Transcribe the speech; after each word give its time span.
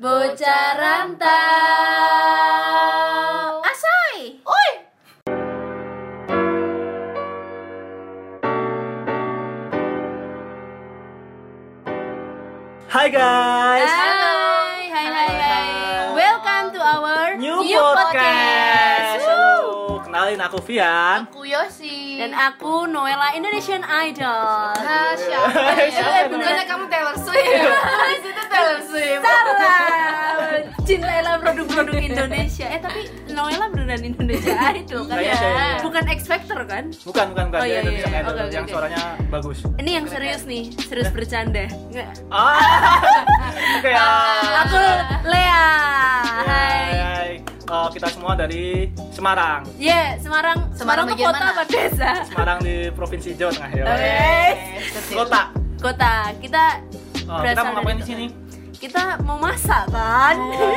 Bocah 0.00 0.72
rantau 0.80 1.28
Asoy 3.60 4.40
Oi 4.40 4.70
Hai 12.88 13.12
guys, 13.12 13.92
Hai 13.92 14.88
Hai 14.88 15.12
hai 15.12 15.28
hai 15.44 16.08
Welcome 16.16 16.72
to 16.72 16.80
our 16.80 17.36
new, 17.36 17.60
podcast. 17.68 19.28
Halo, 19.28 20.00
kenalin 20.08 20.40
aku 20.40 20.56
Vian. 20.64 21.28
Aku. 21.28 21.43
Dan 22.24 22.32
aku 22.32 22.88
Noella 22.88 23.36
Indonesian 23.36 23.84
Idol 23.84 24.72
Ah, 24.80 25.12
siapa 25.12 25.76
Eh, 25.76 25.92
ya? 25.92 26.24
bener. 26.24 26.40
Bukannya 26.40 26.64
kamu 26.64 26.84
Taylor 26.88 27.16
Swift? 27.20 27.52
Di 27.52 28.16
situ 28.24 28.42
Taylor 28.48 28.80
Swift. 28.80 29.20
Salah 29.20 30.56
Cintailah 30.80 31.36
produk-produk 31.36 31.96
Indonesia 31.98 32.64
Eh 32.64 32.80
tapi 32.80 33.00
Noella 33.28 33.68
beneran 33.68 34.00
Indonesia 34.06 34.56
Idol 34.72 35.04
kan 35.04 35.20
Kayaknya 35.20 35.36
saya, 35.36 35.52
iya. 35.52 35.76
Bukan 35.84 36.04
X 36.06 36.20
Factor 36.24 36.58
kan 36.64 36.84
Bukan, 36.96 37.24
bukan, 37.28 37.44
bukan. 37.52 37.60
Oh, 37.60 37.66
iya, 37.68 37.80
iya. 37.84 38.08
Idol 38.08 38.48
yang 38.48 38.64
suaranya 38.64 39.02
bagus. 39.28 39.58
Ini 39.76 39.90
yang 39.92 40.06
serius 40.08 40.48
nih 40.48 40.72
Serius 40.80 41.12
bercanda 41.12 41.68
Nggak. 41.92 42.08
Ah, 42.30 42.56
oke 43.76 43.90
ya. 43.92 44.08
Aku 44.64 44.80
Lea 45.28 45.64
Hai 46.40 47.03
Oh, 47.74 47.90
kita 47.90 48.06
semua 48.06 48.38
dari 48.38 48.86
Semarang. 49.10 49.66
Yeah, 49.74 50.14
Semarang 50.22 50.70
Semarang, 50.78 51.10
Semarang 51.10 51.18
kota 51.18 51.46
apa 51.58 51.64
desa? 51.66 52.10
Semarang 52.22 52.58
di 52.62 52.86
Provinsi 52.94 53.34
Jawa 53.34 53.50
Tengah 53.50 53.70
ya. 53.74 53.84
Wes. 53.90 55.10
Kota. 55.10 55.42
Kota. 55.82 56.14
Kita 56.38 56.62
Oh, 57.24 57.40
kita 57.40 57.60
mau 57.64 57.72
ngapain 57.80 57.98
di 57.98 58.06
sini? 58.06 58.26
Kita 58.78 59.16
mau 59.24 59.40
masak 59.40 59.88
kan? 59.88 60.36
Oh, 60.36 60.76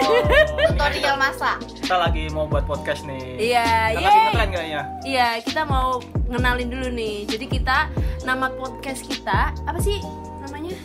Tutorial 0.71 1.19
masak. 1.19 1.59
kita 1.75 1.95
lagi 1.99 2.31
mau 2.31 2.47
buat 2.47 2.63
podcast 2.63 3.03
nih. 3.03 3.36
Iya, 3.36 3.67
yeay. 3.93 4.31
ngetren 4.31 4.49
kayaknya. 4.49 4.81
Iya, 5.03 5.27
kita 5.43 5.61
mau 5.67 5.99
ngenalin 6.31 6.71
dulu 6.71 6.88
nih. 6.95 7.27
Jadi 7.27 7.45
kita 7.52 7.91
nama 8.23 8.47
podcast 8.49 9.03
kita 9.03 9.52
apa 9.53 9.80
sih? 9.83 9.99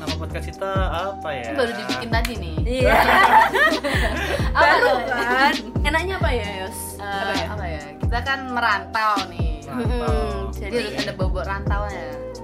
Nama 0.02 0.18
podcast 0.18 0.46
kita 0.50 0.70
apa 0.90 1.28
ya? 1.30 1.46
Ini 1.46 1.54
baru 1.54 1.72
dibikin 1.72 2.08
tadi 2.10 2.32
nih. 2.34 2.54
Iya. 2.64 2.94
Apa 4.52 4.66
Baru 4.74 4.94
kan? 5.06 5.52
Enaknya 5.82 6.14
apa 6.18 6.30
ya, 6.30 6.48
Yos? 6.60 6.78
Eh, 6.98 7.06
apa 7.06 7.32
ya? 7.32 7.46
apa 7.48 7.64
ya? 7.64 7.82
Kita 7.96 8.18
kan 8.20 8.38
merantau 8.50 9.14
nih. 9.30 9.62
Rantau. 9.62 10.10
Hmm, 10.10 10.38
Jadi 10.52 10.76
harus 10.76 11.00
ada 11.00 11.14
bobot 11.14 11.44
rantaunya. 11.46 12.02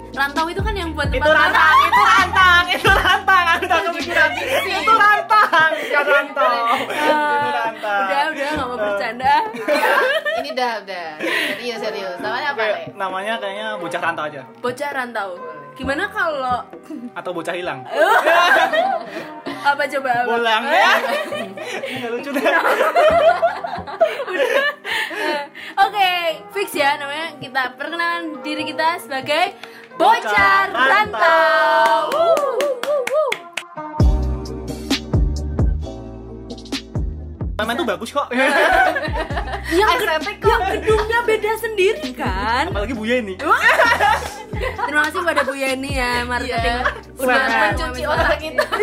rantau 0.09 0.47
itu 0.47 0.59
kan 0.59 0.75
yang 0.75 0.91
buat 0.95 1.07
Itu 1.09 1.21
tempat 1.21 1.35
rantang, 1.37 1.77
itu 1.81 2.01
rantang, 2.01 2.63
itu 2.73 2.91
rantang. 2.91 3.45
Aku 3.49 3.65
udah 3.65 3.81
kepikiran. 3.87 4.31
Itu 4.73 4.93
rantang, 4.95 5.71
bukan 5.77 6.05
rantau. 6.09 6.55
Itu 6.81 7.51
rantang. 7.53 8.01
Udah, 8.01 8.23
udah 8.29 8.49
nggak 8.49 8.67
mau 8.67 8.79
bercanda. 8.79 9.35
Ini 10.41 10.51
dah 10.55 10.73
udah. 10.81 11.09
Serius 11.53 11.79
serius. 11.79 12.17
Namanya 12.19 12.49
apa, 12.51 12.63
namanya 12.95 13.33
kayaknya 13.37 13.67
bocah 13.77 14.01
rantau 14.01 14.25
aja 14.27 14.43
Bocah 14.59 14.91
rantau. 14.91 15.31
Gimana 15.79 16.11
kalau 16.11 16.67
atau 17.15 17.31
bocah 17.31 17.55
hilang. 17.55 17.87
apa 19.71 19.83
coba? 19.87 20.11
apa? 20.11 20.27
Bolang 20.27 20.65
ya. 20.67 20.93
Lucu 22.13 22.35
deh. 22.35 22.43
Oke, 25.79 26.11
fix 26.51 26.75
ya 26.75 26.99
namanya 26.99 27.39
kita 27.39 27.79
perkenalan 27.79 28.43
diri 28.43 28.67
kita 28.67 28.99
sebagai 28.99 29.55
bocah 29.95 30.19
Bocah 30.19 30.75
rantau. 30.75 32.11
Rantau. 32.11 32.88
Main 37.59 37.75
tuh 37.75 37.83
bagus 37.85 38.11
kok. 38.11 38.31
Yang, 39.69 39.91
ged- 40.01 40.41
yang 40.41 40.63
gedungnya 40.73 41.19
beda 41.23 41.53
sendiri 41.59 42.09
kan? 42.13 42.73
Apalagi 42.73 42.95
Bu 42.95 43.05
Yeni. 43.05 43.37
Terima 43.37 45.03
kasih 45.05 45.21
pada 45.21 45.43
Bu 45.43 45.53
Yeni 45.53 45.93
ya 45.93 46.25
marketing 46.25 46.57
Iya. 46.57 46.89
udah 47.19 47.37
Semangat. 47.37 47.77
Mencuci 47.77 48.03
otak 48.03 48.39
kita. 48.39 48.65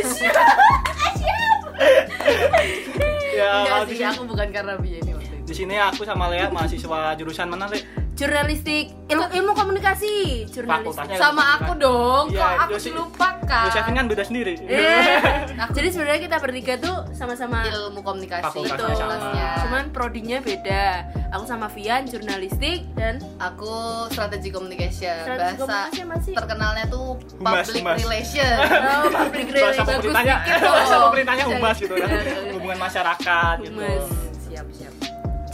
Ya, 3.36 3.52
Enggak 3.62 3.92
sih, 3.92 4.00
aku 4.00 4.24
bukan 4.26 4.48
karena 4.48 4.80
biaya 4.80 5.00
ini 5.02 5.12
waktu 5.12 5.36
itu. 5.36 5.44
di 5.44 5.54
sini 5.54 5.76
aku 5.76 6.08
sama 6.08 6.32
Lea 6.32 6.48
mahasiswa 6.48 7.12
jurusan 7.16 7.52
mana, 7.52 7.68
Le? 7.68 7.84
Jurnalistik 8.16 8.96
ilmu 9.06 9.28
ilmu 9.30 9.52
komunikasi 9.54 10.48
jurnalistik. 10.48 11.14
Sama 11.14 11.60
aku 11.60 11.76
dong. 11.76 12.32
Iya, 12.32 12.40
Kok 12.40 12.52
aku 12.66 12.72
Yosi- 12.74 12.90
dilupakan? 12.90 13.66
Yosefin 13.68 13.94
kan 13.94 14.06
beda 14.08 14.24
sendiri. 14.24 14.54
Eh, 14.62 15.20
Aku- 15.62 15.74
jadi 15.74 15.88
sebenarnya 15.90 16.22
kita 16.24 16.38
bertiga 16.40 16.74
tuh 16.78 16.96
sama-sama 17.12 17.62
ilmu 17.66 18.00
komunikasi 18.02 18.66
fakultasnya. 18.66 19.50
Cuman 19.62 19.84
prodinya 19.92 20.40
beda. 20.40 20.86
Aku 21.30 21.44
sama 21.44 21.68
Vian 21.68 22.08
jurnalistik 22.08 22.88
dan 22.94 23.20
aku 23.38 23.68
strategi 24.08 24.48
communication 24.50 25.20
Strategi 25.22 25.60
bahasa 25.60 25.68
komunikasi 25.92 26.00
apa 26.02 26.16
sih? 26.22 26.34
terkenalnya 26.34 26.86
tuh 26.88 27.20
public 27.36 27.84
humas. 27.84 27.98
relation 28.00 28.54
oh, 28.56 29.12
public 29.12 29.44
Bahasa 29.46 29.60
relations. 29.76 29.88
pemerintahnya, 29.92 30.36
bahasa 30.64 30.96
pemerintahnya 31.04 31.46
humas 31.46 31.76
gitu 31.78 31.94
kan. 31.94 32.08
Iya. 32.10 32.54
Hubungan 32.56 32.80
masyarakat 32.80 33.56
gitu. 33.62 33.76
Humas. 33.76 34.25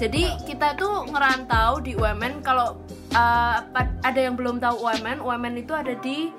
Jadi 0.01 0.23
kita 0.49 0.73
tuh 0.73 1.05
ngerantau 1.13 1.77
di 1.77 1.93
UMN 1.93 2.41
kalau 2.41 2.73
uh, 3.13 3.55
ada 4.01 4.17
yang 4.19 4.33
belum 4.33 4.57
tahu 4.57 4.81
UMN, 4.81 5.21
UMN 5.21 5.61
itu 5.61 5.77
ada 5.77 5.93
di 5.93 6.33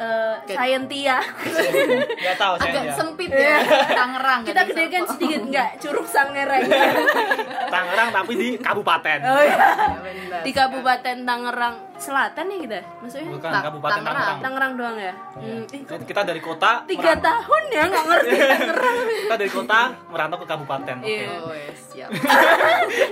uh, 0.00 0.40
Ke- 0.48 0.56
Scientia. 0.56 1.20
Enggak 1.20 2.36
tahu 2.42 2.54
saya. 2.56 2.72
agak 2.72 2.84
ya. 2.88 2.92
sempit 2.96 3.28
ya 3.28 3.56
Tangerang 3.92 4.40
kita 4.48 4.60
gedekan 4.64 5.04
sedikit 5.12 5.40
enggak, 5.52 5.68
Curug 5.76 6.08
Sangereng. 6.08 6.64
Tangerang 7.68 8.08
tapi 8.16 8.32
di 8.32 8.48
kabupaten. 8.56 9.18
oh 9.28 9.42
iya. 9.44 9.56
Ya. 9.60 10.40
Di 10.40 10.50
Kabupaten 10.56 11.16
Tangerang 11.28 11.76
Selatan 12.02 12.44
ya 12.44 12.56
kita? 12.58 12.78
Maksudnya? 12.98 13.30
Bukan 13.30 13.46
Ta- 13.48 13.62
kabupaten 13.62 13.94
Tangerang. 13.94 14.18
Tangerang. 14.18 14.38
Tangerang 14.42 14.72
doang 14.74 14.96
ya? 14.98 15.12
Hmm, 15.32 15.62
ih, 15.64 15.82
Jadi 15.84 16.02
Kita 16.02 16.20
dari 16.24 16.40
kota 16.40 16.70
tiga 16.84 17.02
merantau- 17.12 17.26
tahun 17.30 17.62
ya 17.68 17.82
nggak 17.84 18.04
ngerti 18.04 18.30
Tangerang. 18.52 18.96
kita 19.22 19.36
dari 19.36 19.50
kota 19.52 19.78
merantau 20.08 20.36
ke 20.36 20.46
kabupaten. 20.48 20.96
Oke. 20.98 21.06
Iya. 21.08 21.26
oh 21.38 21.54
ya, 21.62 21.70
siap 21.80 22.10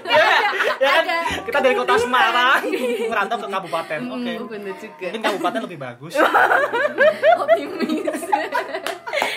Ya, 0.02 0.24
ya 0.76 0.90
kan? 0.90 1.02
Agak 1.06 1.22
Kita 1.46 1.58
dari 1.60 1.74
kota 1.76 1.94
Semarang 1.96 2.60
merantau 3.10 3.36
ke 3.38 3.46
kabupaten. 3.48 3.98
Oke. 4.10 4.32
oh, 4.34 4.46
bener 4.48 4.74
juga 4.76 5.06
Mungkin 5.06 5.22
kabupaten 5.22 5.60
lebih 5.64 5.78
bagus. 5.80 6.12
optimis 7.36 8.22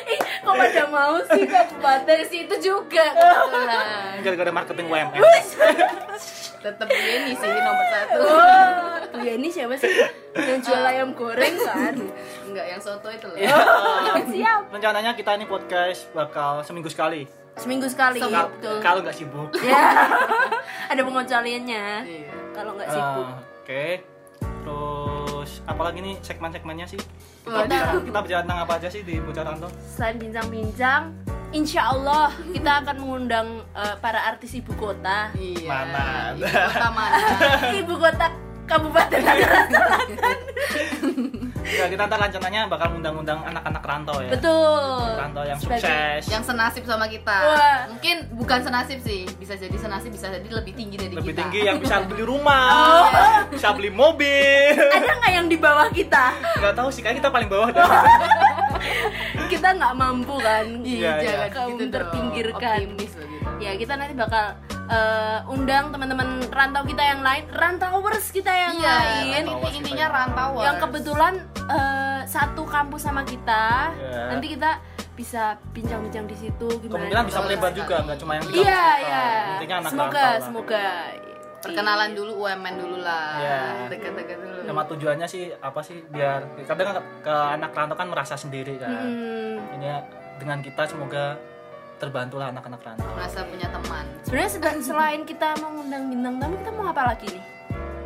Ih, 0.04 0.20
kok 0.40 0.54
pada 0.54 0.84
mau 0.88 1.16
sih 1.28 1.44
kabupaten 1.44 2.02
dari 2.04 2.26
situ 2.26 2.54
juga 2.60 3.06
kebetulan 3.12 4.18
Gara-gara 4.20 4.52
marketing 4.52 4.86
UMN. 4.88 5.22
Tetap 6.64 6.88
ini 6.88 7.36
sih 7.36 7.50
nomor 7.52 7.86
satu 7.94 8.20
Oh, 9.14 9.22
ya 9.22 9.38
ini 9.38 9.46
siapa 9.46 9.78
sih 9.78 9.94
yang 10.34 10.58
jual 10.58 10.82
ayam 10.82 11.14
goreng 11.14 11.54
kan? 11.60 11.94
enggak 12.50 12.66
yang 12.66 12.82
soto 12.82 13.06
itu 13.08 13.30
loh. 13.30 13.38
Oh, 13.38 14.18
siap. 14.34 14.74
Rencananya 14.74 15.14
kita 15.14 15.38
ini 15.38 15.46
podcast 15.46 16.10
bakal 16.12 16.66
seminggu 16.66 16.90
sekali. 16.90 17.30
Seminggu 17.54 17.86
sekali. 17.86 18.18
Betul. 18.18 18.82
Kalau 18.82 19.06
nggak 19.06 19.14
sibuk. 19.14 19.54
Ya. 19.62 19.86
Ada 20.90 21.06
pengecualiannya. 21.06 21.86
Iya. 22.02 22.34
Kalau 22.52 22.74
nggak 22.74 22.90
sibuk. 22.90 23.28
Oke. 23.62 23.86
Terus 24.42 25.62
apalagi 25.64 26.00
nih 26.02 26.16
segmen-segmennya 26.26 26.88
sih? 26.90 27.00
Kita, 27.46 28.02
kita 28.02 28.18
bicara 28.18 28.42
tentang 28.42 28.60
apa 28.66 28.74
aja 28.82 28.90
sih 28.90 29.06
di 29.06 29.22
Bocah 29.22 29.44
Rantau? 29.46 29.70
Selain 29.86 30.18
bincang-bincang, 30.18 31.14
insya 31.54 31.88
Allah 31.88 32.34
kita 32.48 32.82
akan 32.82 32.96
mengundang 32.98 33.48
eh, 33.72 33.96
para 33.98 34.20
artis 34.26 34.54
ibu 34.54 34.74
kota. 34.74 35.30
iya 35.34 35.70
Mana 35.70 36.06
ibu 36.34 36.46
kota 36.50 36.88
mana 36.90 37.18
ibu 37.80 37.96
kota 37.96 38.26
Kabupaten 38.64 39.20
Tangerang 39.20 39.68
Selatan. 39.68 40.38
Ya, 41.66 41.86
kita 41.86 42.06
ntar 42.06 42.16
rencananya 42.18 42.64
bakal 42.66 42.96
undang-undang 42.96 43.44
anak-anak 43.44 43.84
rantau 43.84 44.18
ya. 44.18 44.32
Betul. 44.32 45.04
Rantau 45.14 45.44
yang 45.44 45.60
Sebagai- 45.60 45.84
sukses. 45.84 46.32
yang 46.32 46.40
senasib 46.42 46.84
sama 46.84 47.06
kita 47.06 47.38
Wah. 47.44 47.92
mungkin 47.92 48.24
bukan 48.32 48.64
senasib 48.64 49.04
sih 49.04 49.28
bisa 49.36 49.60
jadi 49.60 49.76
senasib 49.76 50.10
bisa 50.10 50.32
jadi 50.32 50.48
lebih 50.48 50.74
tinggi 50.74 50.96
dari 50.96 51.12
lebih 51.12 51.28
kita 51.30 51.40
tinggi 51.44 51.60
yang 51.66 51.78
bisa 51.78 51.96
beli 52.08 52.24
rumah, 52.24 52.72
Oh. 52.72 53.08
bisa 53.52 53.68
beli 53.74 53.92
mobil. 53.92 54.80
Ada 54.80 55.12
nggak 55.14 55.32
yang 55.34 55.48
di 55.52 55.58
bawah 55.58 55.92
kita? 55.92 56.32
Nggak 56.56 56.74
tahu 56.74 56.88
sih, 56.88 57.04
kayak 57.04 57.20
kita 57.20 57.30
paling 57.30 57.52
bawah 57.52 57.68
deh. 57.68 57.84
Kita 59.50 59.68
nggak 59.78 59.94
mampu 59.96 60.36
kan? 60.40 60.66
Iya, 60.82 61.12
iya. 61.22 61.38
Kaum 61.50 61.78
gitu 61.78 61.90
terpinggirkan. 61.90 62.80
gitu 62.98 63.22
Ya 63.62 63.78
kita 63.78 63.96
nanti 63.96 64.14
bakal 64.18 64.58
eh, 64.90 65.40
undang 65.48 65.94
teman-teman 65.96 66.44
rantau 66.52 66.84
kita 66.84 67.04
yang 67.04 67.22
lain, 67.24 67.44
rantauers 67.54 68.28
kita 68.30 68.52
yang 68.52 68.74
iya 68.76 68.96
lain, 69.00 69.44
rantau. 69.48 69.60
inti 69.64 69.78
intinya 69.80 70.08
rantau 70.12 70.50
yang 70.60 70.76
kebetulan 70.78 71.34
eh, 71.70 72.22
satu 72.28 72.64
kampus 72.68 73.08
sama 73.08 73.24
kita. 73.24 73.94
Iya. 73.96 74.22
Nanti 74.36 74.48
kita 74.58 74.72
bisa 75.14 75.56
bincang-bincang 75.72 76.26
di 76.26 76.36
situ 76.36 76.68
gimana? 76.82 77.06
Kemungkinan 77.06 77.26
bisa 77.30 77.40
melebar 77.46 77.72
juga, 77.72 77.96
nggak 78.02 78.18
cuma 78.18 78.32
yang 78.34 78.46
di 78.50 78.54
Iya, 78.60 78.86
iya. 79.00 79.26
Intinya 79.56 79.76
anak 79.80 79.90
Semoga, 79.94 80.10
rantau 80.10 80.26
lah. 80.34 80.42
semoga. 80.42 80.88
Perkenalan 81.64 82.12
dulu 82.12 82.32
UMN 82.44 82.76
dulu 82.76 82.98
lah. 83.00 83.40
Iya. 83.40 83.62
Dekat-dekat 83.88 84.38
dulu. 84.38 84.60
Nama 84.68 84.82
tujuannya 84.84 85.28
sih 85.32 85.44
apa 85.56 85.80
sih 85.80 86.04
biar 86.12 86.44
kadang 86.68 86.92
ke, 86.92 87.02
ke 87.24 87.34
anak 87.34 87.72
rantau 87.72 87.96
kan 87.96 88.08
merasa 88.12 88.36
sendiri 88.36 88.76
kan. 88.76 88.92
Hmm. 88.92 89.64
Ini 89.80 89.86
ya, 89.88 89.98
dengan 90.36 90.60
kita 90.60 90.84
semoga 90.84 91.40
terbantulah 92.04 92.52
anak-anak 92.52 92.84
rantau. 92.84 93.08
Merasa 93.16 93.48
punya 93.48 93.72
teman. 93.72 94.06
Sebenarnya 94.28 94.52
sel- 94.52 94.84
selain 94.84 95.22
kita 95.24 95.56
mau 95.64 95.72
ngundang 95.72 96.12
bintang 96.12 96.36
tamu, 96.36 96.56
kita 96.60 96.72
mau 96.76 96.86
apa 96.92 97.16
lagi 97.16 97.32
nih? 97.32 97.44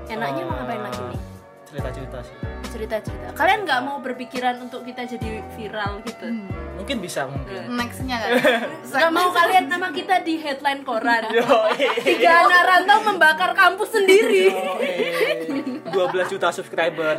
Enaknya 0.08 0.44
mau 0.46 0.56
ngapain 0.62 0.82
lagi 0.86 1.02
nih? 1.02 1.20
Cerita-cerita 1.68 2.18
sih. 2.24 2.36
Cerita-cerita. 2.72 3.26
Kalian 3.34 3.60
nggak 3.66 3.82
mau 3.84 3.98
berpikiran 4.00 4.56
untuk 4.62 4.86
kita 4.86 5.04
jadi 5.04 5.42
viral 5.58 6.00
gitu? 6.06 6.30
Mungkin 6.78 6.98
bisa 7.02 7.26
mungkin. 7.26 7.74
Nextnya 7.74 8.18
kan. 8.22 8.32
Nggak 8.94 9.12
mau 9.12 9.30
kalian 9.34 9.66
nama 9.66 9.90
kita 9.90 10.22
di 10.22 10.38
headline 10.38 10.86
koran? 10.86 11.26
Yoi. 11.38 11.86
Tiga 12.06 12.46
anak 12.46 12.64
rantau 12.70 13.00
membakar 13.02 13.52
kampus 13.58 13.98
sendiri. 13.98 14.54
Yoi. 14.54 15.82
12 15.90 15.92
juta 16.38 16.54
subscriber. 16.54 17.18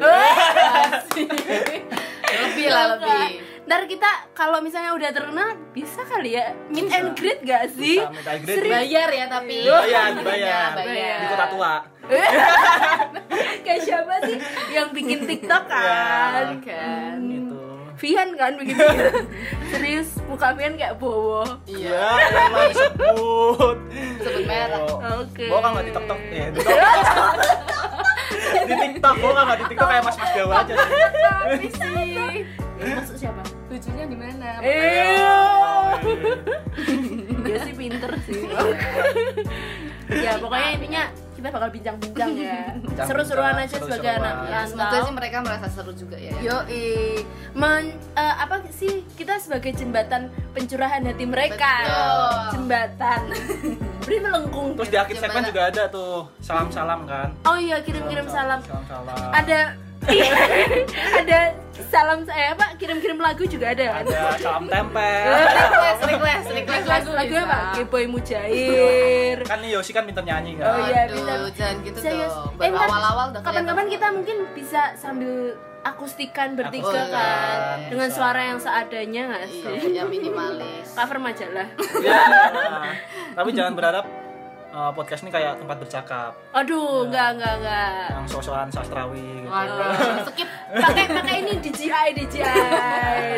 lebih 2.28 2.68
lah 2.70 2.84
lebih. 2.96 3.44
Ntar 3.68 3.84
kita 3.84 4.32
kalau 4.32 4.64
misalnya 4.64 4.96
udah 4.96 5.12
terkenal 5.12 5.52
bisa 5.76 6.00
kali 6.08 6.40
ya 6.40 6.56
meet 6.72 6.88
and 6.88 7.12
greet 7.12 7.44
gak 7.44 7.68
sih? 7.76 8.00
Bisa 8.00 8.08
meet 8.08 8.24
and 8.24 8.40
greet. 8.48 8.56
Serius? 8.64 8.72
Bayar 8.72 9.08
ya 9.12 9.26
tapi. 9.28 9.56
Bayar, 9.68 10.10
bayar. 10.24 10.70
Bayar. 10.72 11.18
Di 11.20 11.26
kota 11.28 11.46
tua. 11.52 11.74
Kayak 13.60 13.80
siapa 13.84 14.14
sih 14.24 14.40
yang 14.72 14.88
bikin 14.96 15.28
TikTok 15.28 15.68
kan? 15.68 16.64
Kan. 16.64 17.16
Gitu. 17.28 17.57
Vian 17.98 18.28
kan 18.38 18.52
TikTok. 18.54 18.94
Serius 19.74 20.08
muka 20.30 20.54
Vian 20.54 20.78
kayak 20.78 20.94
bowo. 21.02 21.42
Iya. 21.66 21.98
Ya, 21.98 22.46
emang 22.46 22.70
sebut. 22.70 23.76
Sebut 24.22 24.42
merek. 24.46 24.82
Oke. 25.18 25.44
Bawa 25.50 25.60
kan 25.60 25.70
nggak 25.74 25.86
di 25.86 25.92
TikTok? 25.92 26.18
Eh, 26.30 26.46
di 26.54 26.58
TikTok. 26.62 27.34
di 28.68 28.74
TikTok, 28.78 29.14
bawa 29.18 29.32
kan 29.34 29.42
nggak 29.44 29.58
di 29.58 29.64
TikTok 29.74 29.88
kayak 29.90 30.02
mas-mas 30.06 30.30
Jawa 30.32 30.54
aja 30.62 30.74
sih. 30.78 32.46
Maksud 32.78 33.16
siapa? 33.18 33.42
Lucunya 33.68 34.04
di 34.06 34.16
mana? 34.16 34.48
Eh, 34.62 35.92
dia 37.42 37.58
sih 37.66 37.74
pinter 37.74 38.12
sih. 38.24 38.42
ya 40.24 40.38
pokoknya 40.40 40.68
intinya 40.78 41.04
kita 41.38 41.54
bakal 41.54 41.70
bincang-bincang 41.70 42.30
ya. 42.34 42.74
Seru-seruan 43.06 43.54
aja 43.54 43.78
sebagai 43.78 44.02
seru-seruan. 44.02 44.18
anak 44.18 44.50
Ya, 44.50 44.60
semoga 44.66 44.98
sih 45.06 45.14
mereka 45.14 45.36
merasa 45.46 45.66
seru 45.70 45.92
juga 45.94 46.18
ya. 46.18 46.34
Yo, 46.42 46.58
men 47.54 47.94
eh, 48.18 48.34
apa 48.42 48.66
sih 48.74 49.06
kita 49.14 49.38
sebagai 49.38 49.70
jembatan 49.78 50.34
pencurahan 50.50 51.06
hati 51.06 51.24
mereka. 51.30 51.74
Betul. 51.86 52.34
Jembatan. 52.58 53.20
Beri 54.08 54.18
melengkung. 54.18 54.74
Terus 54.74 54.90
di 54.90 54.98
akhir 54.98 55.16
segmen 55.22 55.42
juga 55.46 55.62
ada 55.70 55.82
tuh 55.86 56.26
salam-salam 56.42 57.06
kan. 57.06 57.28
Oh 57.46 57.54
iya, 57.54 57.78
kirim-kirim 57.86 58.26
salam. 58.26 58.58
Salam-salam. 58.66 59.30
Ada 59.30 59.78
ada 61.18 61.38
salam 61.88 62.20
saya 62.22 62.52
apa? 62.52 62.74
Kirim-kirim 62.76 63.16
lagu 63.16 63.44
juga 63.44 63.72
ada. 63.72 64.02
Ada 64.02 64.38
salam 64.38 64.64
tempel. 64.66 65.30
Request, 65.30 66.00
request, 66.04 66.46
request 66.52 66.84
lagu. 66.86 67.10
lagu 67.12 67.34
apa? 67.38 67.58
Keboy 67.74 68.04
Mujair. 68.06 69.36
kan 69.42 69.58
nih 69.58 69.70
Yosi 69.74 69.90
kan 69.90 70.04
pinter 70.04 70.22
nyanyi 70.22 70.56
kan. 70.56 70.64
Oh 70.68 70.78
iya, 70.84 71.06
pintar. 71.06 71.38
jangan 71.52 71.76
gitu 71.82 71.98
Serius. 71.98 72.30
dong. 72.30 72.52
Eh, 72.58 72.70
Baru 72.70 72.84
awal-awal 72.84 73.26
udah 73.32 73.40
Kapan-kapan 73.40 73.86
kita 73.88 74.06
mungkin 74.10 74.36
bisa 74.52 74.82
sambil 74.94 75.54
akustikan 75.78 76.58
bertiga 76.58 76.84
Akustikan, 76.84 77.08
kan 77.08 77.78
dengan 77.88 78.08
bisa. 78.10 78.16
suara 78.18 78.40
yang 78.44 78.58
seadanya 78.58 79.22
nggak 79.30 79.44
sih? 79.46 79.62
Iya, 79.64 80.02
yang 80.02 80.08
minimalis. 80.10 80.86
Cover 80.92 81.18
majalah. 81.18 81.68
Ya. 82.02 82.20
Tapi 83.38 83.50
jangan 83.54 83.72
berharap 83.72 84.04
uh, 84.78 84.90
podcast 84.94 85.20
ini 85.20 85.30
kayak 85.30 85.58
tempat 85.58 85.76
bercakap 85.76 86.32
Aduh, 86.54 87.04
enggak 87.04 87.34
enggak 87.34 87.54
enggak. 87.58 87.90
yang 88.14 88.26
sosokan 88.26 88.70
sastrawi 88.70 89.42
gitu. 89.42 89.50
Waduh, 89.50 89.90
skip 90.24 90.48
Pakai 90.68 91.04
pakai 91.08 91.34
ini 91.40 91.52
DJI 91.58 92.08
DJI 92.14 92.54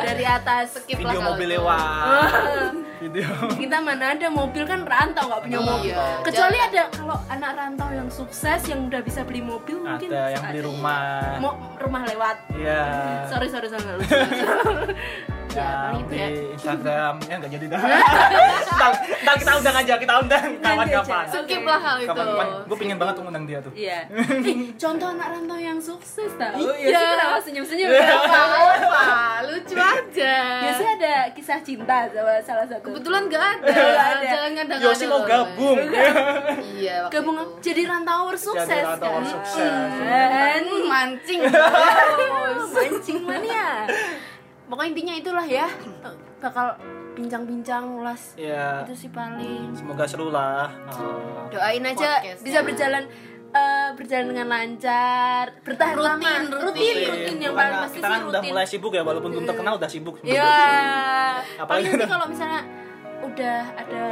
dari 0.02 0.25
atas. 0.26 0.76
skip 0.76 0.98
Video 0.98 1.16
lah 1.16 1.32
mobil 1.32 1.48
kalau 1.48 1.48
itu. 1.48 1.52
lewat. 1.56 2.72
Video. 3.02 3.28
Kita 3.56 3.76
mana 3.81 4.12
ada 4.12 4.28
mobil 4.28 4.62
kan 4.62 4.84
rantau 4.84 5.25
nggak 5.25 5.40
punya 5.40 5.58
mobil. 5.58 5.94
Iya, 5.94 6.20
Kecuali 6.20 6.58
jangan. 6.58 6.69
ada 6.69 6.82
kalau 6.92 7.16
anak 7.31 7.50
rantau 7.56 7.88
yang 7.90 8.08
sukses 8.10 8.60
yang 8.66 8.81
udah 8.84 9.00
bisa 9.00 9.25
beli 9.25 9.40
mobil 9.40 9.81
mungkin 9.81 10.08
Ada 10.10 10.36
yang 10.36 10.44
beli 10.44 10.60
rumah. 10.60 11.40
mau 11.40 11.52
rumah 11.81 12.02
lewat. 12.04 12.36
Iya. 12.52 12.82
Sorry 13.26 13.48
sorry 13.48 13.69
sorry 13.72 13.84
lucu. 13.96 14.16
ya, 15.52 15.69
paling 15.85 16.00
itu 16.00 16.11
di 16.11 16.17
ya. 16.17 16.29
Instagram 16.52 17.14
ya 17.23 17.35
nggak 17.37 17.50
jadi 17.50 17.67
dah. 17.67 17.81
Ntar, 19.20 19.35
kita 19.37 19.52
undang 19.55 19.76
aja, 19.76 19.94
kita 19.97 20.14
undang 20.17 20.44
kapan-kapan. 20.58 21.23
aja. 21.23 21.38
skip 21.41 21.62
lah 21.62 21.79
hal 21.79 21.97
itu. 21.99 22.23
Gue 22.64 22.76
pengen 22.76 22.97
banget 22.97 23.14
tuh 23.14 23.23
ngundang 23.23 23.44
dia 23.44 23.58
tuh. 23.61 23.73
Iya. 23.73 23.99
Eh, 24.50 24.73
contoh 24.75 25.08
anak 25.08 25.29
rantau 25.31 25.56
yang 25.56 25.76
sukses 25.76 26.31
tau. 26.35 26.56
Iya. 26.56 26.73
Ya 26.81 26.91
sih 26.93 27.06
kenapa 27.08 27.38
senyum-senyum 27.41 27.88
Iya. 27.88 28.00
kenapa? 28.00 28.56
apa 28.81 29.05
lucu 29.44 29.75
aja 29.75 30.35
Biasanya 30.61 30.93
ada 30.97 31.14
kisah 31.31 31.61
cinta 31.61 31.96
sama 32.08 32.35
salah 32.41 32.67
satu. 32.67 32.85
kebetulan 32.87 33.23
gak 33.26 33.41
ada 33.41 33.69
Nggak 33.69 34.08
ada. 34.11 34.26
jangan 34.26 34.50
ngada 34.55 34.75
Yosi 34.81 35.05
mau 35.06 35.23
gabung. 35.23 35.76
iya 36.73 36.96
Gabung 37.08 37.37
jadi 37.61 37.82
rantauer 37.85 38.37
sukses 38.37 38.64
Jadi 38.64 38.82
rantauer 38.82 39.20
kan? 39.20 39.31
sukses. 39.31 39.91
Hmm, 40.00 40.82
mancing 40.87 41.41
mancing 42.75 43.19
mania. 43.20 43.69
Pokoknya 44.70 44.90
intinya 44.94 45.14
itulah 45.19 45.46
ya. 45.50 45.67
Bakal 46.38 46.67
bincang-bincang 47.19 47.84
ulas. 47.99 48.38
Iya. 48.38 48.87
Itu 48.87 48.94
sih 48.94 49.11
paling. 49.11 49.75
Semoga 49.75 50.06
seru 50.06 50.31
lah. 50.31 50.70
Uh, 50.94 51.50
Doain 51.50 51.82
aja 51.82 52.22
Podcastnya. 52.22 52.46
bisa 52.46 52.58
berjalan 52.62 53.05
eh, 53.50 53.88
berjalan 53.99 54.26
dengan 54.31 54.46
lancar, 54.46 55.44
bertahan 55.67 55.96
Rutin, 55.99 56.06
lama, 56.06 56.32
rutin. 56.38 56.55
rutin, 56.70 56.96
rutin 57.11 57.37
yang 57.43 57.55
paling 57.58 57.76
pasti 57.82 57.99
kita 57.99 58.06
sih 58.06 58.14
kan 58.14 58.22
udah 58.22 58.40
rutin. 58.40 58.50
mulai 58.55 58.67
sibuk 58.70 58.93
ya, 58.94 59.02
walaupun 59.02 59.31
belum 59.34 59.46
terkenal 59.50 59.75
udah 59.75 59.90
sibuk. 59.90 60.14
Iya. 60.22 60.55
Apalagi 61.58 61.87
nanti 61.90 62.06
kalau 62.06 62.26
misalnya 62.31 62.62
udah 63.26 63.58
ada 63.75 64.06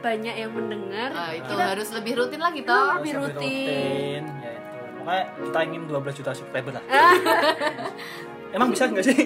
banyak 0.00 0.34
yang 0.40 0.52
mendengar, 0.56 1.08
nah 1.12 1.30
itu 1.36 1.52
kita 1.52 1.64
harus 1.76 1.88
lebih 1.92 2.12
rutin 2.16 2.40
lagi 2.40 2.60
Oh, 2.64 2.68
toh 2.68 2.88
lebih 2.96 3.12
Harus 3.12 3.24
rutin. 3.36 4.22
Ya 4.24 4.50
itu. 4.56 5.04
Makanya 5.04 5.24
kita 5.36 5.58
ingin 5.68 5.82
12 5.84 6.18
juta 6.18 6.30
subscriber 6.32 6.72
lah. 6.80 6.84
Emang 8.56 8.68
bisa 8.72 8.84
nggak 8.88 9.04
sih? 9.04 9.18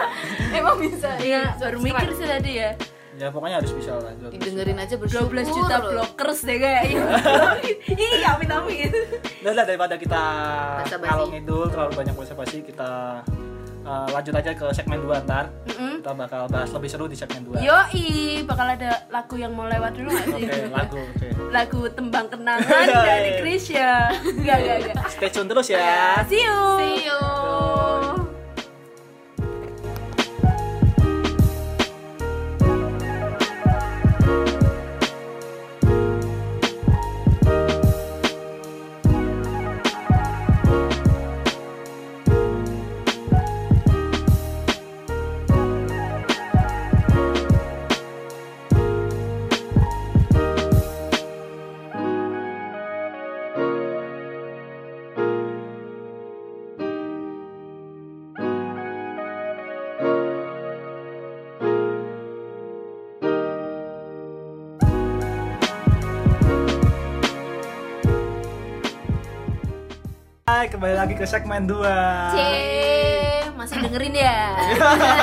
emang 0.60 0.76
bisa 0.76 1.10
Iya, 1.16 1.56
baru 1.56 1.78
mikir 1.80 2.10
sih 2.12 2.26
tadi 2.28 2.52
ya. 2.60 2.70
ya 3.16 3.32
pokoknya 3.32 3.64
harus 3.64 3.72
bisa 3.72 3.96
lah. 3.96 4.12
12 4.12 4.20
juta. 4.20 4.32
didengerin 4.36 4.76
aja 4.76 4.94
12 4.94 5.00
bersyukur 5.00 5.32
juta 5.48 5.76
loh. 5.80 5.90
blockers 5.96 6.40
deh 6.44 6.58
kayaknya. 6.60 7.00
Ih, 7.96 8.20
amit 8.28 8.50
amit. 8.52 8.92
Udah 9.40 9.52
lah 9.56 9.64
daripada 9.64 9.96
kita 9.96 10.22
kalau 11.00 11.32
ngidul 11.32 11.72
terlalu 11.72 11.92
banyak 11.96 12.12
basa-basi 12.12 12.60
kita 12.60 13.24
uh, 13.88 14.06
lanjut 14.12 14.34
aja 14.36 14.52
ke 14.52 14.66
segmen 14.76 15.00
2 15.00 15.24
ntar. 15.24 15.48
Mm-mm. 15.72 16.04
Kita 16.04 16.12
bakal 16.12 16.42
bahas 16.52 16.70
lebih 16.76 16.88
seru 16.92 17.08
di 17.08 17.16
segmen 17.16 17.40
2. 17.48 17.64
Yoi, 17.64 18.04
bakal 18.44 18.68
ada 18.68 19.08
lagu 19.08 19.40
yang 19.40 19.56
mau 19.56 19.64
lewat 19.64 19.96
dulu 19.96 20.12
gak 20.12 20.26
sih? 20.36 20.44
Oke, 20.44 20.60
lagu. 20.68 21.00
Oke. 21.16 21.26
Lagu 21.48 21.80
tembang 21.96 22.26
kenangan 22.28 22.84
dari 22.84 23.40
Krisya. 23.40 24.12
Enggak, 24.28 24.56
enggak, 24.60 24.76
enggak. 24.84 24.96
Stay 25.08 25.30
tune 25.32 25.48
terus 25.48 25.72
ya. 25.72 26.20
See 26.28 26.44
you. 26.44 26.60
see 26.76 27.08
you 27.08 27.35
Hai, 70.66 70.74
kembali 70.74 70.98
lagi 70.98 71.14
ke 71.14 71.22
segmen 71.22 71.62
2. 71.62 71.78
Cie, 72.34 73.38
masih 73.54 73.86
dengerin 73.86 74.14
ya? 74.18 74.38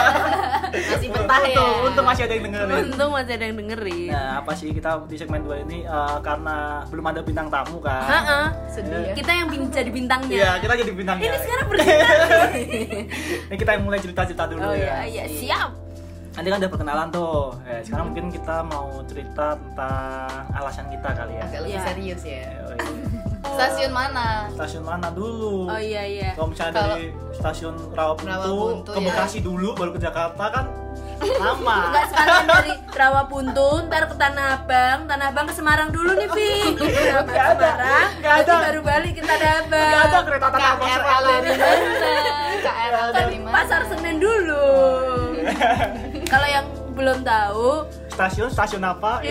masih 0.88 1.12
betah 1.12 1.42
ya 1.44 1.52
Untung, 1.52 1.76
untung 1.84 2.06
masih 2.08 2.24
ada 2.24 2.34
yang 2.34 2.44
dengerin. 2.48 2.84
Untung 2.88 3.10
masih 3.12 3.34
ada 3.36 3.44
yang 3.44 3.58
dengerin. 3.60 4.08
Nah, 4.08 4.40
apa 4.40 4.52
sih 4.56 4.72
kita 4.72 5.04
di 5.04 5.20
segmen 5.20 5.44
2 5.44 5.68
ini 5.68 5.84
uh, 5.84 6.16
karena 6.24 6.88
belum 6.88 7.04
ada 7.04 7.20
bintang 7.20 7.52
tamu 7.52 7.84
kan? 7.84 8.08
Heeh. 8.08 8.46
sedih 8.72 9.04
ya 9.04 9.12
Kita 9.12 9.32
yang 9.36 9.48
bin- 9.52 9.68
jadi 9.68 9.92
bintangnya. 9.92 10.32
Iya, 10.32 10.52
kita 10.64 10.74
jadi 10.80 10.92
bintangnya. 10.96 11.28
Ini 11.28 11.38
sekarang 11.38 11.66
bercerita. 11.76 12.08
Ini 13.44 13.56
kita 13.60 13.70
yang 13.76 13.84
mulai 13.84 14.00
cerita-cerita 14.00 14.44
dulu 14.48 14.64
Oh 14.64 14.72
ya. 14.72 14.80
iya, 14.80 14.96
iya, 15.04 15.24
siap. 15.28 15.70
Nanti 16.34 16.48
kan 16.48 16.58
udah 16.58 16.72
perkenalan 16.72 17.08
tuh. 17.12 17.60
Eh, 17.68 17.84
sekarang 17.84 18.06
mungkin 18.10 18.32
kita 18.32 18.64
mau 18.64 18.88
cerita 19.04 19.60
tentang 19.60 20.32
alasan 20.56 20.88
kita 20.88 21.10
kali 21.12 21.36
ya. 21.36 21.44
Agak 21.44 21.60
lebih 21.62 21.76
Iya. 21.76 21.84
serius 21.84 22.22
ya. 22.24 22.48
Eh, 22.64 22.80
iya. 22.80 23.23
Stasiun 23.54 23.92
mana? 23.92 24.50
Stasiun 24.50 24.84
mana 24.84 25.08
dulu? 25.10 25.70
Oh 25.70 25.78
iya 25.80 26.04
iya. 26.04 26.30
Kalau 26.34 26.50
misalnya 26.50 26.74
Kalau- 26.74 26.98
dari 26.98 27.08
stasiun 27.32 27.76
Rawabuntu, 27.92 28.30
Rawabuntu, 28.30 28.92
ke 28.92 29.00
ya. 29.00 29.06
Bekasi 29.08 29.38
dulu 29.40 29.68
baru 29.74 29.92
ke 29.94 30.00
Jakarta 30.00 30.46
kan 30.50 30.66
lama. 31.24 31.78
Enggak 31.88 32.06
sekalian 32.12 32.46
dari 32.46 32.72
Rawabuntu, 32.90 33.68
ntar 33.88 34.04
ke 34.06 34.16
Tanah 34.16 34.48
Abang, 34.60 35.00
Tanah 35.08 35.28
Abang 35.30 35.46
ke 35.48 35.54
Semarang 35.54 35.90
dulu 35.90 36.12
nih, 36.14 36.30
Vi. 36.30 36.52
Semarang, 37.24 38.10
nggak 38.20 38.36
ada. 38.44 38.54
baru 38.68 38.82
balik 38.82 39.14
ke 39.16 39.24
Tanah 39.24 39.52
Abang. 39.62 39.88
Gak 39.88 40.04
ada 40.04 40.20
kereta 40.22 40.48
tanah 40.50 40.70
abang 40.74 40.88
KRL 40.90 41.24
dari 41.24 41.52
mana? 41.54 41.90
KRL 42.60 43.10
dari 43.14 43.38
mana? 43.40 43.54
Pasar 43.56 43.82
Senen 43.88 44.18
dulu. 44.20 44.66
Kalau 46.28 46.48
yang 46.48 46.66
belum 46.94 47.18
tahu, 47.24 47.68
Stasiun 48.10 48.50
stasiun 48.52 48.84
apa? 48.84 49.22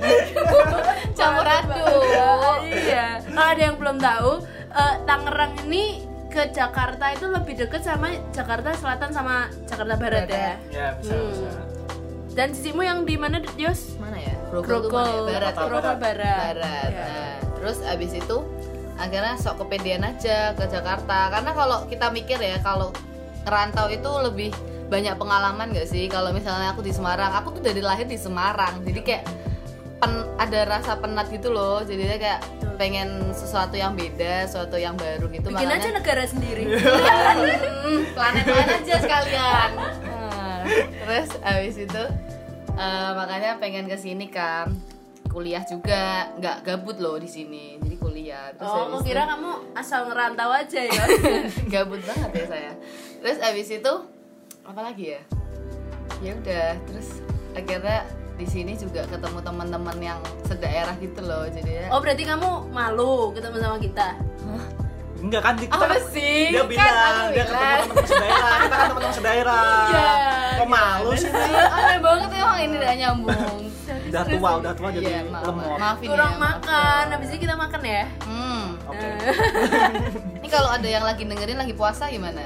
Iya. 1.20 1.28
Campur 1.28 1.48
aduk. 1.52 2.58
Iya. 2.64 3.06
Kalau 3.20 3.48
ada 3.52 3.62
yang 3.62 3.76
belum 3.76 3.96
tahu, 4.00 4.32
eh, 4.72 4.94
Tangerang 5.04 5.52
ini 5.68 5.84
ke 6.30 6.42
Jakarta 6.54 7.04
itu 7.12 7.26
lebih 7.28 7.54
dekat 7.58 7.82
sama 7.84 8.14
Jakarta 8.32 8.72
Selatan 8.72 9.10
sama 9.12 9.50
Jakarta 9.68 9.94
Barat 10.00 10.26
ya. 10.30 10.54
Ya 10.70 10.86
bisa. 10.96 11.12
Hmm. 11.12 11.28
bisa. 11.28 11.50
Dan 12.30 12.48
sisimu 12.54 12.86
yang 12.86 13.02
di 13.02 13.18
mana, 13.18 13.42
Yos? 13.58 13.98
Mana 13.98 14.16
ya? 14.16 14.34
Grogol 14.48 14.86
tuh 14.86 14.90
Grogol, 14.90 15.02
mana 15.02 15.10
ya? 15.10 15.22
Barat. 15.26 15.52
ya? 15.52 15.60
Grogol 15.66 15.96
Barat. 15.98 16.54
Barat. 16.54 16.88
Iya. 16.88 17.04
Nah, 17.04 17.34
terus 17.58 17.78
abis 17.84 18.12
itu 18.16 18.38
akhirnya 19.00 19.34
sok 19.40 19.64
kepedean 19.64 20.04
aja 20.04 20.52
ke 20.52 20.64
Jakarta 20.68 21.32
karena 21.32 21.50
kalau 21.56 21.88
kita 21.88 22.12
mikir 22.12 22.36
ya 22.36 22.60
kalau 22.60 22.92
ngerantau 23.48 23.88
itu 23.88 24.10
lebih 24.20 24.50
banyak 24.92 25.16
pengalaman 25.16 25.72
gak 25.72 25.88
sih 25.88 26.04
kalau 26.10 26.36
misalnya 26.36 26.76
aku 26.76 26.84
di 26.84 26.92
Semarang 26.92 27.32
aku 27.32 27.56
tuh 27.56 27.62
dari 27.64 27.80
lahir 27.80 28.04
di 28.04 28.20
Semarang 28.20 28.84
jadi 28.84 29.00
kayak 29.00 29.24
pen- 30.00 30.28
ada 30.36 30.60
rasa 30.66 30.96
penat 30.96 31.28
gitu 31.28 31.48
loh. 31.48 31.80
Jadinya 31.80 32.16
kayak 32.16 32.40
pengen 32.74 33.08
sesuatu 33.30 33.76
yang 33.76 33.92
beda 33.92 34.48
sesuatu 34.48 34.74
yang 34.74 34.96
baru 34.96 35.28
gitu 35.28 35.52
Bikin 35.52 35.68
aja 35.68 35.88
negara 35.92 36.24
sendiri. 36.24 36.64
Planet 38.16 38.44
lain 38.44 38.68
aja 38.74 38.94
sekalian. 38.98 39.70
Nah, 39.76 40.58
terus 41.04 41.28
habis 41.40 41.76
itu 41.76 42.02
eh, 42.72 43.10
makanya 43.12 43.60
pengen 43.60 43.84
ke 43.84 43.96
sini 43.96 44.26
kan. 44.26 44.72
Kuliah 45.30 45.62
juga 45.62 46.26
nggak 46.34 46.56
gabut 46.64 46.98
loh 46.98 47.14
di 47.14 47.30
sini. 47.30 47.78
Jadi 47.78 47.96
kuliah. 47.96 48.50
Terus 48.50 48.66
Oh, 48.66 48.90
aku 48.90 49.06
kira 49.06 49.30
kamu 49.30 49.76
asal 49.76 50.10
ngerantau 50.10 50.50
aja 50.50 50.80
ya. 50.82 51.04
gabut 51.72 52.02
banget 52.02 52.30
ya 52.34 52.44
saya. 52.48 52.72
Terus 53.22 53.38
habis 53.38 53.68
itu 53.70 53.92
apa 54.64 54.80
lagi 54.82 55.14
ya? 55.14 55.22
Ya 56.18 56.32
udah 56.34 56.68
terus 56.82 57.22
akhirnya 57.54 58.02
di 58.40 58.48
sini 58.48 58.72
juga 58.74 59.04
ketemu 59.04 59.38
teman-teman 59.38 59.96
yang 60.00 60.18
sedaerah 60.42 60.96
gitu 60.96 61.20
loh 61.20 61.44
jadi 61.46 61.88
Oh, 61.88 62.00
berarti 62.00 62.24
kamu 62.24 62.48
malu 62.70 63.30
ketemu 63.30 63.56
sama 63.58 63.76
kita. 63.76 64.08
Enggak 65.20 65.42
kan 65.42 65.52
di- 65.54 65.68
kita 65.68 65.76
apa 65.76 65.86
kan- 65.86 66.08
sih 66.08 66.48
Dia 66.48 66.58
Kan 66.58 66.68
bilang 66.70 66.96
aku 67.12 67.28
dia 67.28 67.44
ketemu 67.44 67.60
teman-teman 67.60 68.06
sedaerah. 68.06 68.56
Kita 68.56 68.72
kan 68.72 68.86
teman-teman 68.88 69.14
sedaerah. 69.14 69.68
Iya, 69.86 70.08
Kok 70.56 70.66
malu 70.66 71.10
sih? 71.14 71.30
aneh 71.68 71.98
banget 72.00 72.28
emang 72.32 72.58
ini 72.58 72.74
udah 72.74 72.94
nyambung 72.96 73.58
Udah 74.10 74.22
tua, 74.24 74.50
udah 74.56 74.72
tua 74.72 74.88
jadi 74.90 75.06
Iya, 75.06 75.20
maaf, 75.28 75.44
lemot. 75.46 75.76
maafin 75.76 76.02
ya, 76.02 76.10
Kurang 76.10 76.32
maaf 76.34 76.56
makan, 76.56 77.02
habis 77.12 77.28
ini 77.28 77.38
kita 77.38 77.54
makan 77.54 77.80
ya. 77.82 78.04
Hmm. 78.22 78.64
Oke. 78.86 79.08
Ini 80.40 80.48
kalau 80.48 80.66
ada 80.68 80.88
yang 80.88 81.04
lagi 81.04 81.22
dengerin 81.22 81.54
lagi 81.54 81.70
puasa 81.72 82.08
gimana? 82.08 82.42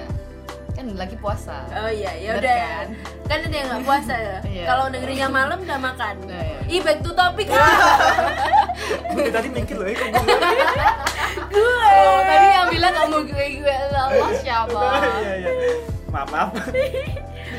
Kan 0.85 1.00
lagi 1.00 1.17
puasa. 1.17 1.64
Oh 1.81 1.88
iya, 1.88 2.12
ya 2.21 2.37
udah. 2.37 2.45
kan? 2.45 2.87
Kan 3.25 3.38
ada 3.49 3.57
yang 3.57 3.69
nggak 3.73 3.85
puasa 3.88 4.14
ya. 4.21 4.37
Iya. 4.53 4.64
Kalau 4.69 4.85
dengerinnya 4.93 5.29
malam 5.33 5.57
udah 5.64 5.79
makan. 5.81 6.14
Nah, 6.29 6.45
iya. 6.45 6.61
Ih, 6.69 6.81
back 6.85 7.00
to 7.00 7.17
topic 7.17 7.49
ah. 7.57 7.73
Gue 9.17 9.33
tadi 9.33 9.49
mikir 9.49 9.81
loh, 9.81 9.88
eh 9.88 9.97
kok 9.97 10.09
gue. 10.12 10.29
Oh, 11.57 12.19
tadi 12.21 12.47
yang 12.53 12.69
bilang 12.69 12.93
kamu 12.93 13.19
gue 13.33 13.47
gue 13.64 13.76
sama 13.97 14.29
siapa? 14.45 14.85
Iya, 15.25 15.33
iya. 15.41 15.50
Maaf, 16.12 16.29
maaf. 16.29 16.50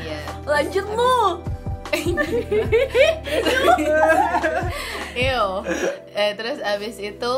Iya. 0.06 0.20
Lanjut 0.46 0.86
lu. 0.86 1.18
Iyo. 5.18 5.66
Eh 6.16 6.32
terus 6.32 6.62
abis 6.62 6.96
itu 6.96 7.34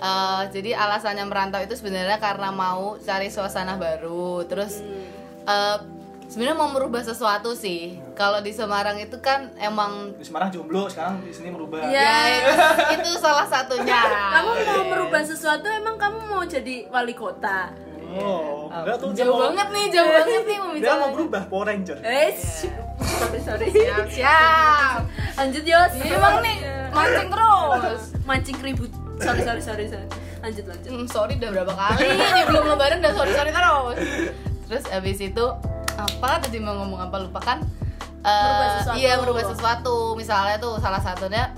eh, 0.00 0.42
jadi 0.50 0.70
alasannya 0.74 1.24
merantau 1.24 1.60
itu 1.60 1.76
sebenarnya 1.76 2.16
karena 2.16 2.48
mau 2.48 2.96
cari 2.98 3.28
suasana 3.28 3.76
baru. 3.76 4.42
Terus 4.44 4.80
eh, 5.44 5.76
sebenarnya 6.26 6.56
mau 6.56 6.70
merubah 6.70 7.02
sesuatu 7.02 7.52
sih. 7.52 8.00
Kalau 8.14 8.40
di 8.40 8.52
Semarang 8.52 8.96
itu 8.96 9.18
kan 9.18 9.50
emang 9.56 10.14
Di 10.16 10.24
Semarang 10.24 10.48
jomblo, 10.48 10.86
sekarang 10.86 11.20
di 11.20 11.32
sini 11.32 11.50
merubah. 11.50 11.84
Iya. 11.84 12.00
ya 12.00 12.12
itu, 12.32 12.52
itu 13.02 13.10
salah 13.18 13.44
satunya. 13.44 14.00
Kamu 14.32 14.50
mau 14.54 14.84
merubah 14.88 15.22
sesuatu 15.22 15.66
emang 15.66 15.98
kamu 15.98 16.18
mau 16.26 16.42
jadi 16.44 16.88
wali 16.88 17.12
kota? 17.12 17.70
Oh, 18.10 18.66
enggak 18.66 18.98
tuh 18.98 19.14
jauh 19.14 19.38
mau- 19.38 19.54
banget 19.54 19.68
nih, 19.70 19.86
jauh 19.94 20.10
banget 20.10 20.42
nih 20.42 20.58
Dia 20.82 20.94
mau 20.98 21.14
berubah 21.14 21.46
Power 21.46 21.70
Ranger. 21.70 22.02
Eh, 22.02 22.34
sorry 22.98 23.38
sorry. 23.38 23.66
Siap, 23.70 24.06
siap. 24.10 25.00
Lanjut 25.38 25.62
Yos. 25.62 25.92
Emang 26.02 26.42
nih 26.42 26.58
mancing 26.90 27.28
terus. 27.30 28.02
mancing 28.26 28.58
ribut. 28.58 28.90
Sorry 29.20 29.42
sorry 29.44 29.62
sorry 29.62 29.84
sorry. 29.86 30.08
Lanjut 30.40 30.64
lanjut. 30.64 30.88
Hmm, 30.90 31.06
sorry 31.06 31.36
udah 31.36 31.50
berapa 31.52 31.72
kali 31.76 32.04
ini 32.08 32.42
belum 32.48 32.64
lebaran 32.72 32.98
udah 33.04 33.12
sorry 33.12 33.32
sorry 33.36 33.50
terus. 33.52 33.96
Terus 34.66 34.84
abis 34.88 35.18
itu 35.20 35.44
apa 35.94 36.40
tadi 36.40 36.58
mau 36.58 36.74
ngomong 36.80 37.00
apa 37.04 37.16
lupa 37.20 37.40
kan? 37.44 37.58
Eh, 38.20 38.28
Merubah 38.28 38.68
sesuatu. 38.80 38.96
Iya 38.96 39.12
merubah 39.20 39.44
sesuatu. 39.44 39.96
Misalnya 40.16 40.56
tuh 40.56 40.80
salah 40.80 41.00
satunya 41.00 41.52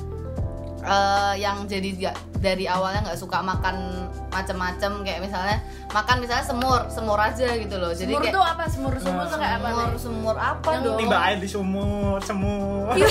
eh, 0.83 1.35
yang 1.39 1.65
jadi 1.71 1.89
nggak 1.95 2.17
dari 2.43 2.67
awalnya 2.67 3.07
nggak 3.07 3.19
suka 3.23 3.39
makan 3.39 4.11
macem-macem 4.35 5.07
kayak 5.07 5.23
misalnya 5.23 5.63
makan 5.95 6.19
misalnya 6.19 6.43
semur 6.43 6.81
semur 6.91 7.19
aja 7.21 7.55
gitu 7.55 7.77
loh 7.79 7.95
jadi 7.95 8.11
Semur 8.11 8.23
kayak 8.25 8.35
tuh 8.35 8.43
apa? 8.43 8.63
Semur 8.67 8.93
semur 8.99 9.25
tuh 9.31 9.39
kayak 9.39 9.63
apa? 9.63 9.69
semur 9.71 9.87
nih? 9.87 10.01
semur 10.01 10.37
apa 10.37 10.69
Yang 10.73 10.83
dong 10.83 10.99
Timba 10.99 11.19
air 11.23 11.39
di 11.39 11.49
sumur, 11.49 12.19
semur. 12.25 12.91
Iya, 12.99 13.07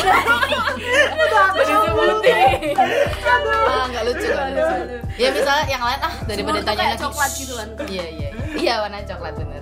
disebutin 1.55 2.75
ah 3.71 3.83
nggak 3.87 4.03
lucu 4.07 4.27
nggak 4.27 4.47
lucu 4.51 4.75
ya 5.15 5.29
misalnya 5.31 5.65
yang 5.69 5.83
lain 5.83 5.99
ah 6.01 6.13
daripada 6.25 6.59
tanya 6.63 6.83
lagi 6.91 6.99
coklat 6.99 7.31
gitu 7.37 7.53
kan. 7.55 7.67
iya 7.87 8.05
iya 8.09 8.29
iya 8.57 8.73
warna 8.83 8.99
coklat 9.05 9.33
bener 9.37 9.61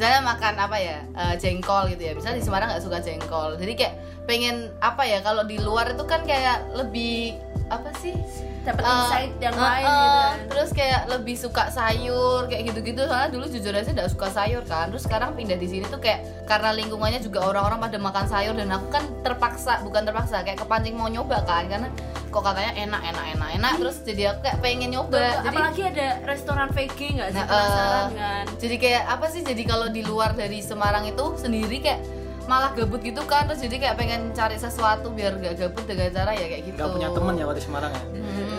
misalnya 0.00 0.24
makan 0.24 0.54
apa 0.56 0.76
ya 0.80 0.98
eh, 1.12 1.34
jengkol 1.36 1.92
gitu 1.92 2.00
ya. 2.00 2.12
Misalnya 2.16 2.40
di 2.40 2.44
Semarang 2.48 2.72
nggak 2.72 2.80
suka 2.80 3.04
jengkol. 3.04 3.60
Jadi 3.60 3.72
kayak 3.76 3.94
pengen 4.24 4.72
apa 4.80 5.04
ya 5.04 5.20
kalau 5.20 5.44
di 5.44 5.60
luar 5.60 5.92
itu 5.92 6.00
kan 6.08 6.24
kayak 6.24 6.72
lebih 6.72 7.36
apa 7.68 7.92
sih? 8.00 8.16
Dapat 8.60 8.80
Eh, 8.80 8.88
insight 8.90 9.32
yang 9.40 9.52
eh, 9.52 9.60
lain 9.60 9.84
eh, 9.84 9.92
gitu 9.92 10.08
kan. 10.16 10.36
terus 10.48 10.70
kayak 10.72 11.00
lebih 11.06 11.36
suka 11.36 11.68
sayur 11.68 12.48
kayak 12.48 12.72
gitu-gitu. 12.72 13.04
Soalnya 13.04 13.28
dulu 13.28 13.44
jujur 13.46 13.72
aja 13.72 13.90
nggak 13.90 14.08
suka 14.08 14.28
sayur 14.30 14.64
kan. 14.64 14.88
Terus 14.88 15.04
sekarang 15.04 15.36
pindah 15.36 15.56
di 15.56 15.68
sini 15.68 15.84
tuh 15.84 15.96
kayak 15.96 16.24
karena 16.44 16.72
lingkungannya 16.74 17.20
juga 17.20 17.44
orang-orang 17.44 17.84
pada 17.84 17.98
makan 18.00 18.24
sayur. 18.24 18.56
Dan 18.56 18.72
aku 18.72 18.88
kan 18.88 19.04
terpaksa 19.20 19.84
bukan 19.84 20.08
terpaksa 20.08 20.40
kayak 20.40 20.56
kepancing 20.58 20.96
mau 20.96 21.08
nyoba 21.08 21.44
kan. 21.44 21.68
Karena 21.68 21.88
kok 22.30 22.40
katanya 22.40 22.72
enak 22.78 23.02
enak 23.04 23.24
enak 23.32 23.48
enak 23.56 23.72
terus 23.76 23.96
jadi 24.00 24.22
aku 24.30 24.40
kayak 24.40 24.58
pengen 24.60 24.88
nyoba 24.88 25.10
Tuh, 25.12 25.20
jadi 25.20 25.48
apalagi 25.50 25.82
ada 25.84 26.06
restoran 26.24 26.68
VG 26.70 26.98
nggak 27.12 27.28
sih 27.28 27.36
Nah, 27.36 27.46
penasaran 27.46 28.06
eh, 28.06 28.08
kan? 28.14 28.44
jadi 28.56 28.76
kayak 28.78 29.02
apa 29.10 29.26
sih 29.26 29.40
jadi 29.42 29.62
kalau 29.64 29.86
di 29.88 30.02
luar 30.02 30.30
dari 30.32 30.58
Semarang 30.60 31.04
itu 31.04 31.24
sendiri 31.36 31.76
kayak 31.78 32.00
malah 32.42 32.70
gabut 32.72 32.98
gitu 33.00 33.22
kan 33.24 33.46
terus 33.46 33.60
jadi 33.60 33.76
kayak 33.78 33.94
pengen 33.96 34.20
cari 34.30 34.56
sesuatu 34.56 35.06
biar 35.08 35.38
gak 35.38 35.54
gabut 35.56 35.84
dengan 35.84 36.10
cara 36.10 36.30
ya 36.32 36.46
kayak 36.46 36.62
gitu 36.64 36.76
Gak 36.76 36.90
punya 36.90 37.08
temen 37.08 37.34
ya 37.36 37.44
waktu 37.44 37.58
di 37.58 37.64
Semarang 37.64 37.92
ya? 37.92 38.02
Hmm. 38.02 38.58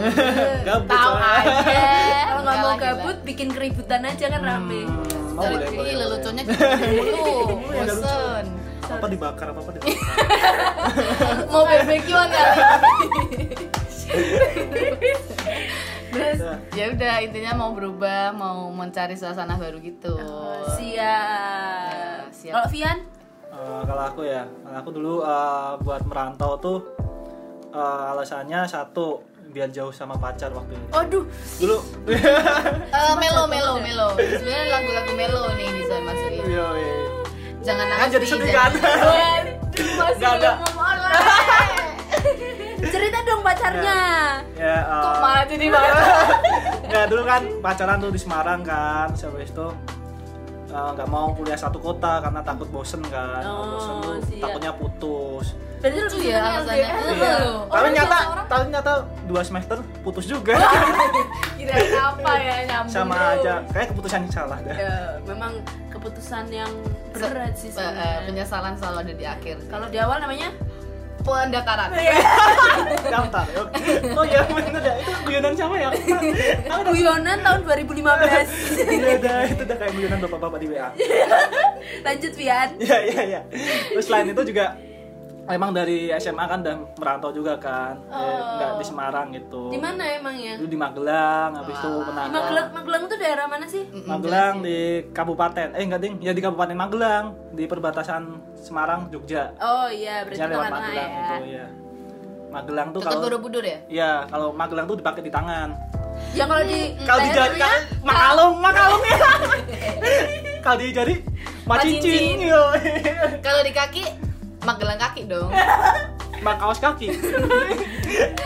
Gabut 0.68 0.88
tahu 0.90 1.14
aja 1.14 1.84
Kalau 2.30 2.42
nggak 2.42 2.58
mau 2.58 2.70
gila. 2.70 2.80
gabut, 2.82 3.18
bikin 3.22 3.48
keributan 3.50 4.02
aja 4.02 4.26
kan 4.28 4.42
rame. 4.42 4.82
Hmm, 4.82 4.96
mau 5.34 5.44
Dari 5.44 5.56
boleh, 5.58 5.70
boleh, 5.74 5.94
leluconnya 5.98 6.44
gitu 6.46 6.64
lucu. 6.94 7.24
bosen 7.68 8.46
Apa 8.84 9.06
dibakar, 9.06 9.48
apa 9.50 9.60
apa 9.60 9.72
dibakar. 9.72 9.96
mau 11.52 11.64
barbekyuan 11.64 12.30
kali 12.36 12.60
terus 16.12 16.38
Udah. 16.38 16.58
ya 16.72 16.86
udah 16.90 17.16
intinya 17.22 17.54
mau 17.56 17.72
berubah 17.72 18.32
mau 18.32 18.68
mencari 18.70 19.16
suasana 19.16 19.56
baru 19.56 19.80
gitu 19.80 20.12
Siap. 20.76 22.28
siap. 22.30 22.54
Kalau 22.54 22.68
Vian? 22.68 22.98
Eh, 23.48 23.82
kalau 23.84 24.04
aku 24.06 24.22
ya, 24.24 24.44
kalau 24.62 24.78
aku 24.78 24.90
dulu 24.92 25.14
eh, 25.22 25.72
buat 25.80 26.04
merantau 26.04 26.58
tuh 26.58 26.80
eh, 27.70 28.04
alasannya 28.10 28.66
satu 28.66 29.24
biar 29.48 29.68
jauh 29.70 29.92
sama 29.92 30.16
pacar 30.16 30.48
waktu 30.50 30.74
itu. 30.74 30.88
Aduh, 30.92 31.24
Dulu, 31.58 31.78
Eh, 32.08 33.14
melo 33.22 33.44
melo 33.46 33.74
melo 33.78 34.08
sebenarnya 34.16 34.66
lagu-lagu 34.70 35.12
melo 35.14 35.42
nih 35.54 35.70
bisa 35.74 35.96
masukin 36.02 36.44
iya, 36.46 36.68
iya. 36.74 36.92
Jangan 37.62 37.86
kan 37.86 37.98
nangis 37.98 38.12
jadi 38.18 38.26
sedih 38.28 38.52
kan? 38.54 38.72
masih 39.82 40.18
Nggak 40.18 40.34
ada. 40.42 40.52
cerita 42.92 43.18
dong 43.24 43.42
pacarnya. 43.42 44.00
Ya, 44.58 44.78
eh, 44.84 45.02
kok 45.02 45.16
malah 45.24 45.46
jadi 45.48 45.66
marah? 45.72 46.06
ya 46.94 47.02
dulu 47.08 47.24
kan 47.24 47.42
pacaran 47.64 47.98
tuh 48.04 48.12
di 48.12 48.20
Semarang 48.20 48.62
kan, 48.68 49.08
habis 49.16 49.50
itu 49.50 49.68
eh, 50.70 50.90
nggak 50.98 51.08
mau 51.08 51.32
kuliah 51.32 51.56
satu 51.56 51.80
kota 51.80 52.20
karena 52.20 52.42
takut 52.44 52.68
bosen 52.68 53.02
kan. 53.08 53.42
Oh, 53.48 53.78
bosen 53.78 53.94
tuh 54.04 54.16
siap. 54.28 54.44
takutnya 54.50 54.72
putus. 54.76 55.56
Berarti 55.82 55.98
Lucu 55.98 56.18
ya 56.22 56.38
seneng 56.38 56.54
alasannya. 56.62 56.90
Iya. 57.18 57.36
tapi 57.66 57.88
nyata 57.98 58.18
tapi 58.46 58.64
nyata 58.70 58.94
dua 59.26 59.42
semester 59.42 59.78
putus 60.06 60.26
juga. 60.30 60.54
Kira 61.58 61.74
apa 61.98 62.32
ya 62.38 62.56
nyambung 62.70 62.94
sama 62.94 63.16
aja. 63.34 63.66
Kayak 63.74 63.88
keputusan 63.94 64.30
yang 64.30 64.34
salah 64.34 64.58
dah. 64.62 64.78
Ya, 64.78 64.96
memang 65.26 65.58
keputusan 66.02 66.50
yang 66.50 66.72
berat 67.12 67.54
sih 67.54 67.70
Eh, 67.70 67.78
eh, 67.78 67.78
sebenarnya. 67.78 68.26
penyesalan 68.26 68.74
selalu 68.76 68.98
ada 69.00 69.14
di 69.14 69.26
akhir 69.28 69.56
Kalau 69.68 69.86
di 69.86 69.98
awal 69.98 70.18
namanya 70.18 70.50
pendaftaran 71.22 71.94
daftar 73.14 73.46
ya. 73.48 73.62
oh 74.12 74.26
iya 74.26 74.42
bener 74.44 74.82
ya 74.82 74.94
itu 74.98 75.12
guyonan 75.22 75.54
siapa 75.54 75.76
ya 75.78 75.90
Aku 75.94 76.02
udah- 76.82 76.90
guyonan 76.90 77.38
tahun 77.40 77.60
2015. 77.70 78.90
iya 78.90 79.14
dah 79.16 79.40
itu 79.46 79.62
udah 79.62 79.78
kayak 79.78 79.94
guyonan 79.94 80.18
bapak-bapak 80.20 80.58
di 80.58 80.68
WA 80.68 80.90
Lanjut 82.06 82.34
Pian. 82.34 82.70
Iya 82.76 82.98
iya 83.04 83.22
iya. 83.24 83.42
Terus 83.88 84.06
selain 84.06 84.28
itu 84.28 84.42
juga 84.44 84.74
emang 85.44 85.72
dari 85.72 86.14
SMA 86.14 86.44
kan 86.44 86.60
udah 86.60 86.76
merantau 86.96 87.30
juga 87.30 87.58
kan, 87.58 87.98
Eh, 88.04 88.14
Oh. 88.14 88.40
nggak 88.56 88.72
di 88.76 88.86
Semarang 88.86 89.28
gitu. 89.32 89.62
Di 89.68 89.78
mana 89.78 90.04
emangnya? 90.12 90.54
Dulu 90.56 90.68
di 90.68 90.78
Magelang, 90.78 91.50
habis 91.56 91.76
itu 91.76 91.92
Menara. 92.04 92.30
Magelang, 92.30 92.68
Magelang 92.72 93.02
itu 93.04 93.16
daerah 93.18 93.46
mana 93.46 93.66
sih? 93.66 93.84
Magelang 94.06 94.56
di 94.62 94.80
Kabupaten, 95.10 95.68
eh 95.72 95.82
enggak 95.82 96.00
ding, 96.00 96.14
ya 96.20 96.32
di 96.32 96.42
Kabupaten 96.42 96.74
Magelang 96.74 97.26
di 97.52 97.64
perbatasan 97.66 98.22
Semarang 98.56 99.10
Jogja. 99.10 99.52
Oh 99.58 99.88
iya, 99.88 100.22
berarti 100.24 100.42
lewat 100.46 100.70
Magelang 100.70 101.10
ya. 101.10 101.26
itu 101.32 101.46
ya. 101.52 101.66
Magelang 102.52 102.88
tuh 102.92 103.00
kalau 103.00 103.24
Borobudur 103.24 103.64
ya 103.64 103.80
Iya, 103.88 104.12
kalau 104.28 104.52
Magelang 104.52 104.84
tuh 104.86 104.98
dipakai 104.98 105.24
di 105.24 105.32
tangan. 105.32 105.72
Ya 106.32 106.44
kalau 106.46 106.64
di 106.64 106.80
Kalau 107.08 107.20
di 107.20 107.30
jari 107.32 107.56
daerahnya, 107.56 107.72
makalung, 108.08 108.56
makalung 108.60 109.04
ya. 109.04 109.18
kalau 110.64 110.78
di 110.78 110.92
jari 110.92 111.16
Macincin. 111.62 112.04
macincin, 112.04 112.38
yo. 112.44 112.62
kalau 113.40 113.62
di 113.62 113.72
kaki 113.72 114.04
Magelang 114.62 115.00
kaki 115.02 115.26
dong 115.26 115.50
Mak 116.42 116.58
kaos 116.58 116.80
kaki. 116.82 117.08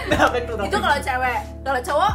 Nah, 0.06 0.30
itu? 0.38 0.54
itu 0.54 0.78
kalau 0.78 0.98
cewek, 1.02 1.40
kalau 1.66 1.82
cowok 1.82 2.14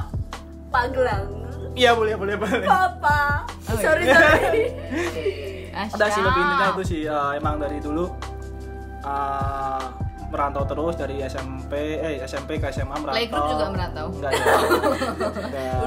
Magelang. 0.71 1.27
Iya 1.75 1.91
boleh 1.99 2.15
boleh 2.15 2.35
boleh. 2.39 2.69
Papa. 2.69 3.43
Oh, 3.67 3.75
iya. 3.75 3.83
sorry 3.83 4.05
sorry. 4.07 4.65
Ada 5.99 6.07
sih 6.15 6.23
lebih 6.23 6.41
intinya 6.47 6.67
itu 6.77 6.83
sih 6.87 7.01
eh, 7.11 7.31
emang 7.35 7.59
dari 7.59 7.83
dulu 7.83 8.07
eh, 9.03 9.85
merantau 10.31 10.63
terus 10.63 10.95
dari 10.95 11.19
SMP 11.27 11.99
eh 11.99 12.23
SMP 12.23 12.63
ke 12.63 12.71
SMA 12.71 12.95
merantau. 13.03 13.19
Playgroup 13.19 13.47
juga 13.51 13.67
merantau? 13.75 14.07
Enggak 14.15 14.33
ya. 14.37 14.47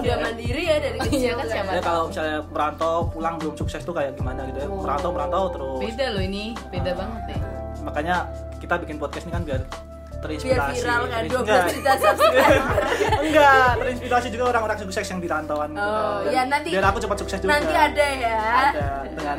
Udah 0.03 0.15
mandiri 0.19 0.63
ya 0.67 0.75
dari 0.83 0.97
kecil. 0.99 1.19
Iya 1.21 1.31
kan, 1.39 1.45
siapa 1.47 1.69
Ya, 1.71 1.81
kalau 1.85 2.03
misalnya 2.11 2.39
merantau 2.51 2.95
pulang 3.07 3.35
belum 3.39 3.55
sukses 3.55 3.79
tuh 3.87 3.95
kayak 3.95 4.19
gimana 4.19 4.43
gitu 4.51 4.59
ya. 4.59 4.67
Oh. 4.67 4.83
Merantau 4.83 5.09
merantau 5.15 5.43
terus. 5.53 5.79
beda 5.79 6.05
loh 6.11 6.23
ini 6.25 6.51
beda 6.67 6.91
banget 6.97 7.23
ya 7.39 7.52
Makanya 7.83 8.15
kita 8.57 8.73
bikin 8.77 8.95
podcast 8.95 9.23
ini 9.23 9.33
kan 9.33 9.43
biar 9.43 9.61
Biar 9.61 10.21
terinspirasi. 10.23 10.73
viral 10.77 11.01
kan 11.03 11.19
Terin- 11.19 11.31
12 11.33 11.43
enggak. 11.43 11.65
juta 11.69 11.93
subscriber. 11.97 12.59
enggak, 13.27 13.67
terinspirasi 13.75 14.27
juga 14.29 14.43
orang-orang 14.49 14.77
sukses 14.79 15.05
yang 15.05 15.19
di 15.19 15.27
rantauan 15.27 15.69
gitu 15.69 15.83
Oh. 15.83 16.17
Dan 16.21 16.31
ya 16.31 16.41
nanti 16.45 16.67
biar 16.69 16.85
aku 16.85 16.97
cepat 16.97 17.17
sukses 17.19 17.37
juga. 17.37 17.51
Nanti 17.53 17.73
ada 17.73 18.05
ya. 18.07 18.39
Ada 18.65 18.87
dengan 19.11 19.37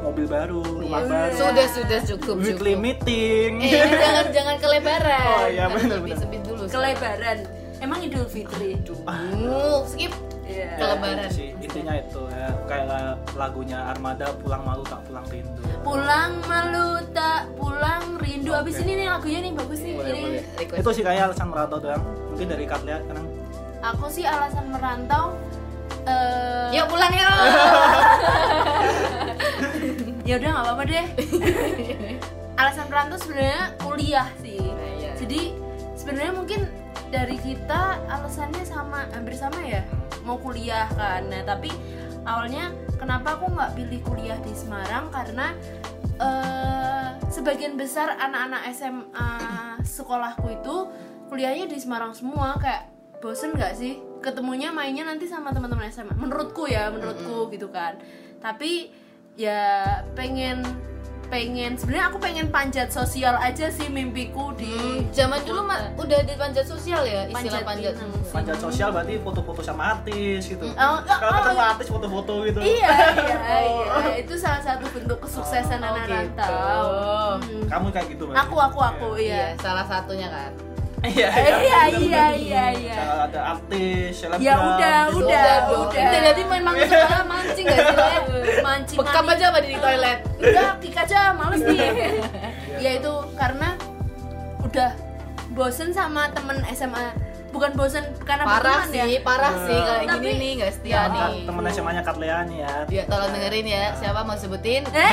mobil 0.00 0.26
baru, 0.26 0.60
rumah 0.64 0.98
Iya. 0.98 1.10
baru. 1.12 1.34
sudah 1.36 1.66
sudah 1.70 2.00
cukup 2.04 2.34
weekly 2.36 2.72
cukup 2.72 2.82
meeting. 2.82 3.50
eh 3.62 3.86
jangan 3.86 4.24
jangan 4.32 4.56
kelebaran 4.58 5.26
Oh, 5.36 5.46
iya, 5.46 5.64
benar, 5.68 5.96
lebih 5.96 6.10
benar. 6.10 6.18
sebit 6.18 6.40
dulu 6.42 6.62
Kelebaran. 6.66 7.38
Emang 7.80 7.98
Idul 7.98 8.26
Fitri. 8.26 8.76
uh, 9.06 9.80
skip 9.84 10.12
Iya. 10.44 10.66
Ya, 10.66 10.82
Kelebaran. 10.82 11.14
itu 11.16 11.28
sih 11.30 11.48
intinya 11.56 11.94
itu 11.94 12.22
ya 12.26 12.50
kayak 12.66 12.86
la- 12.90 13.14
lagunya 13.38 13.78
Armada 13.86 14.34
pulang 14.36 14.66
malu 14.66 14.82
tak 14.82 14.98
pulang 15.06 15.22
rindu. 15.30 15.62
Pulang 15.80 16.42
malu 16.42 16.88
tak 17.14 17.46
pulang 17.54 18.18
rindu. 18.18 18.50
Abis 18.50 18.82
ini 18.82 18.98
nih 18.98 19.06
lagunya 19.08 19.38
nih 19.40 19.52
bagus 19.54 19.78
nih. 19.78 19.94
Boleh, 19.94 20.10
ini 20.10 20.22
boleh. 20.26 20.42
request. 20.58 20.80
Itu 20.82 20.90
sih 20.90 21.04
kayak 21.06 21.22
alasan 21.24 21.46
merantau 21.48 21.78
doang. 21.78 22.02
Mungkin 22.28 22.46
dari 22.48 22.64
Katlia 22.66 22.98
sekarang. 22.98 23.26
aku 23.80 24.06
sih 24.10 24.26
alasan 24.26 24.68
merantau 24.68 25.38
eh 26.02 26.68
yuk 26.74 26.84
pulang 26.84 27.08
yuk 27.10 27.24
ya 30.28 30.34
udah 30.36 30.48
nggak 30.50 30.64
apa-apa 30.66 30.82
deh. 30.84 31.06
alasan 32.60 32.86
merantau 32.90 33.16
sebenarnya 33.16 33.62
kuliah 33.78 34.28
sih. 34.36 34.58
Nah, 34.58 34.90
iya. 34.98 35.10
Jadi 35.14 35.40
sebenarnya 35.94 36.32
mungkin 36.34 36.60
dari 37.10 37.36
kita 37.42 38.06
alasannya 38.06 38.62
sama 38.62 39.10
hampir 39.10 39.34
sama 39.34 39.58
ya 39.66 39.82
mau 40.22 40.38
kuliah 40.38 40.86
kan. 40.94 41.26
Nah 41.26 41.42
tapi 41.42 41.68
awalnya 42.22 42.70
kenapa 42.96 43.36
aku 43.36 43.50
nggak 43.50 43.74
pilih 43.74 44.00
kuliah 44.06 44.38
di 44.40 44.54
Semarang? 44.54 45.10
Karena 45.10 45.52
eh, 46.22 47.08
sebagian 47.28 47.74
besar 47.74 48.14
anak-anak 48.14 48.62
SMA 48.72 49.30
sekolahku 49.82 50.46
itu 50.54 50.76
kuliahnya 51.28 51.66
di 51.66 51.78
Semarang 51.82 52.14
semua. 52.14 52.54
Kayak 52.62 52.88
bosen 53.18 53.52
nggak 53.58 53.74
sih 53.76 53.98
ketemunya 54.22 54.70
mainnya 54.70 55.04
nanti 55.04 55.28
sama 55.28 55.50
teman-teman 55.50 55.90
SMA 55.90 56.14
menurutku 56.14 56.70
ya 56.70 56.94
menurutku 56.94 57.50
gitu 57.50 57.68
kan. 57.74 57.98
Tapi 58.38 58.94
ya 59.34 59.84
pengen 60.14 60.62
pengen 61.30 61.78
sebenarnya 61.78 62.06
aku 62.10 62.18
pengen 62.18 62.46
panjat 62.50 62.90
sosial 62.90 63.38
aja 63.38 63.70
sih 63.70 63.86
mimpiku 63.86 64.50
di 64.58 64.66
Hmm, 64.70 65.06
zaman 65.14 65.38
dulu 65.46 65.62
mah 65.62 65.94
udah 65.94 66.20
di 66.26 66.34
panjat 66.34 66.66
sosial 66.66 67.06
ya 67.06 67.30
istilah 67.30 67.62
Panjat 67.62 67.64
panjat, 67.64 67.94
sosial. 67.94 68.32
Panjat 68.34 68.58
sosial 68.58 68.88
berarti 68.90 69.14
foto-foto 69.22 69.60
sama 69.62 69.82
artis 69.94 70.42
gitu. 70.46 70.66
Oh, 70.74 70.98
Kalau 71.06 71.30
oh, 71.30 71.36
ketemu 71.38 71.60
oh. 71.62 71.70
artis 71.72 71.86
foto-foto 71.88 72.34
gitu. 72.44 72.58
Iya, 72.60 72.90
iya, 73.22 73.38
iya. 73.62 74.12
Itu 74.18 74.34
salah 74.34 74.60
satu 74.60 74.84
bentuk 74.90 75.18
kesuksesan 75.22 75.78
Oh, 75.80 75.88
anak 75.94 76.04
gitu. 76.04 76.14
rantau. 76.18 76.84
Hmm. 77.38 77.64
Kamu 77.70 77.86
kayak 77.94 78.06
gitu 78.10 78.22
Mbak? 78.26 78.36
Aku, 78.44 78.56
aku, 78.58 78.78
aku, 78.82 79.08
iya 79.16 79.54
iya. 79.54 79.62
salah 79.62 79.86
satunya 79.86 80.26
kan 80.26 80.50
Iya, 81.00 81.28
Eh, 81.30 81.40
iya, 81.40 81.56
iya, 81.56 81.80
benar-benar. 81.88 82.32
iya, 82.36 82.64
iya. 82.70 82.92
Misalnya 82.92 83.24
Ada 83.24 83.40
artis, 83.48 84.10
selebgram. 84.14 84.44
Ya 84.44 84.54
udah, 84.60 84.98
gitu. 85.08 85.18
udah, 85.22 85.52
udah. 85.88 86.20
Jadi 86.22 86.42
memang 86.44 86.74
sekolah 86.76 87.22
mancing 87.24 87.64
gak 87.64 87.80
sih? 87.80 87.96
Mancing 88.60 88.96
bekam 89.00 89.24
aja 89.26 89.44
apa 89.48 89.58
di 89.60 89.76
toilet 89.76 90.18
Udah, 90.44 90.68
kick 90.76 90.92
aja, 90.94 91.32
males 91.32 91.60
nih. 91.62 91.78
ya 92.84 92.90
itu 92.94 93.12
karena 93.32 93.68
udah 94.60 94.90
bosen 95.50 95.88
sama 95.90 96.28
temen 96.30 96.60
SMA. 96.70 97.16
Bukan 97.50 97.70
bosen 97.72 98.04
karena 98.20 98.44
parah 98.44 98.62
berteman 98.80 98.88
sih 98.88 98.98
ya. 99.10 99.20
parah 99.20 99.54
sih 99.60 99.74
kayak 99.76 100.02
Tapi- 100.06 100.22
gini 100.22 100.34
nih 100.36 100.50
gak 100.56 100.72
setia 100.72 100.92
Ya, 100.92 101.02
nih 101.08 101.32
temen 101.44 101.62
SMA-nya 101.66 102.02
Katlia 102.02 102.36
nih 102.42 102.58
ya. 102.60 102.74
ya 102.88 103.02
tolong 103.04 103.30
dengerin 103.30 103.66
ya 103.66 103.84
siapa 103.92 104.20
mau 104.22 104.34
sebutin 104.34 104.82
Eh? 104.96 105.12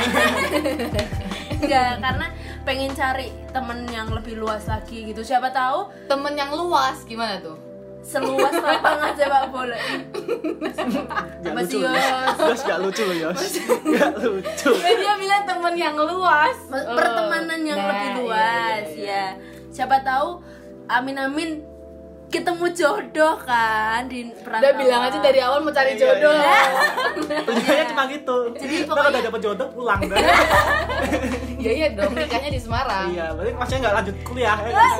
Enggak, 1.58 1.98
karena 1.98 2.26
pengen 2.62 2.90
cari 2.92 3.28
temen 3.48 3.82
yang 3.88 4.08
lebih 4.08 4.36
luas 4.36 4.62
lagi 4.64 5.02
gitu. 5.04 5.20
Siapa 5.20 5.50
tahu 5.50 5.90
temen 6.06 6.32
yang 6.32 6.52
luas 6.52 7.02
gimana 7.02 7.38
tuh 7.38 7.58
seluas 8.00 8.54
lapangan 8.54 9.12
sepak 9.12 9.50
bola 9.50 9.74
Gak 9.74 11.44
Apa 11.44 11.60
lucu. 11.60 11.76
Yos? 11.78 12.36
Yos 12.40 12.60
gak 12.62 12.78
lucu 12.78 13.02
loh 13.02 13.16
Yos. 13.20 13.42
Gak 13.84 14.12
lucu. 14.18 14.70
Eh, 14.72 14.94
dia 14.96 15.14
bilang 15.14 15.42
temen 15.44 15.74
yang 15.74 15.92
luas 15.94 16.56
Ma- 16.68 16.86
pertemanan 16.88 17.60
yang 17.60 17.76
Nah, 17.76 17.88
lebih 17.90 18.08
iya, 18.08 18.16
luas 18.16 18.84
iya, 18.86 18.96
iya. 18.96 19.04
ya 19.04 19.24
siapa 19.68 20.00
tahu 20.00 20.40
amin 20.86 21.16
amin 21.20 21.50
ketemu 22.28 22.66
jodoh 22.70 23.36
kan 23.40 24.04
di 24.04 24.28
udah 24.28 24.40
perantauan 24.42 24.76
bilang 24.76 25.00
aja 25.02 25.18
dari 25.18 25.40
awal 25.40 25.58
mau 25.58 25.70
cari 25.70 25.90
Iya, 25.90 25.98
jodoh 25.98 26.32
iya. 26.34 26.60
Tujuannya 27.48 27.84
cuma 27.86 28.02
gitu. 28.06 28.36
Jadi 28.54 28.74
pokoknya- 28.84 29.10
udah 29.10 29.22
dapet 29.24 29.40
jodoh 29.42 29.68
pulang 29.70 30.00
kan. 30.02 30.18
ya 31.58 31.70
iya 31.74 31.88
dong 31.90 32.12
nikahnya 32.12 32.50
di 32.50 32.60
Semarang 32.60 33.08
Iya, 33.10 33.32
berarti 33.32 33.52
maksudnya 33.52 33.80
nggak 33.80 33.94
lanjut 33.96 34.16
kuliah. 34.22 34.56
ya 34.60 34.70
Ah, 34.70 34.94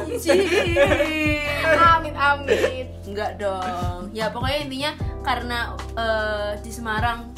kan? 1.63 1.77
Amit 1.99 2.17
amit 2.17 2.89
enggak 3.05 3.31
dong 3.37 4.09
ya 4.11 4.29
pokoknya 4.29 4.59
intinya 4.63 4.91
karena 5.21 5.59
eh, 5.95 6.53
di 6.59 6.71
Semarang 6.71 7.29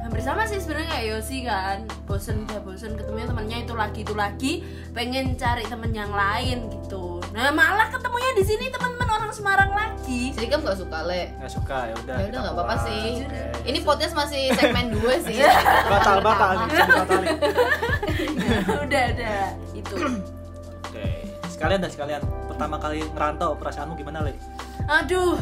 hampir 0.00 0.20
sama 0.20 0.44
sih 0.44 0.56
sebenarnya 0.56 0.88
kayak 0.90 1.06
Yosi 1.10 1.38
kan 1.42 1.78
bosen 2.04 2.44
udah 2.44 2.60
bosen 2.60 2.92
ketemunya 2.92 3.24
temennya 3.24 3.58
itu 3.58 3.72
lagi 3.72 4.00
itu 4.00 4.14
lagi 4.14 4.52
pengen 4.92 5.32
cari 5.34 5.64
temen 5.64 5.90
yang 5.90 6.12
lain 6.12 6.68
gitu 6.70 7.13
nah 7.34 7.50
malah 7.50 7.90
ketemunya 7.90 8.30
di 8.32 8.44
sini 8.44 8.70
teman-teman 8.70 9.10
orang 9.10 9.28
Semarang 9.28 9.70
lagi 9.70 10.30
jadi 10.30 10.46
kamu 10.48 10.62
gak 10.64 10.78
suka 10.78 10.98
le 11.02 11.34
Nggak 11.34 11.50
suka 11.50 11.78
ya 11.84 11.94
udah. 11.98 12.16
ya 12.16 12.24
udah 12.24 12.40
nggak 12.40 12.54
apa-apa 12.54 12.74
sih 12.80 13.04
Oke. 13.20 13.42
ini 13.64 13.78
podcast 13.82 14.14
masih 14.14 14.54
segmen 14.54 14.94
2 14.94 15.26
sih 15.26 15.36
batal 15.90 16.22
batal 16.22 16.50
dibatalin. 16.64 17.36
udah 18.86 19.04
udah 19.10 19.40
itu 19.72 19.94
Oke, 20.86 21.06
sekalian 21.50 21.82
dan 21.82 21.90
sekalian. 21.90 22.22
Pertama 22.46 22.78
kali 22.78 23.02
ngerantau 23.10 23.58
perasaanmu 23.58 23.98
gimana, 23.98 24.22
Le? 24.22 24.38
aduh 24.86 25.34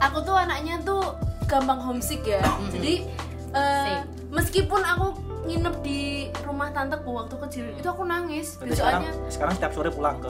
aku 0.00 0.18
tuh 0.22 0.32
anaknya 0.32 0.80
tuh 0.80 1.04
gampang 1.44 1.76
homesick 1.76 2.24
ya 2.24 2.40
jadi 2.70 3.04
Same. 3.50 4.06
meskipun 4.30 4.80
aku 4.80 5.12
nginep 5.50 5.76
di 5.82 6.00
rumah 6.40 6.70
tanteku 6.70 7.10
waktu 7.12 7.34
kecil. 7.40 7.64
Itu 7.74 7.88
aku 7.88 8.02
nangis. 8.04 8.54
Berarti 8.56 8.74
sekarang, 8.76 9.02
besokannya 9.02 9.30
sekarang 9.30 9.54
setiap 9.58 9.72
sore 9.74 9.90
pulang 9.90 10.16
ke. 10.16 10.28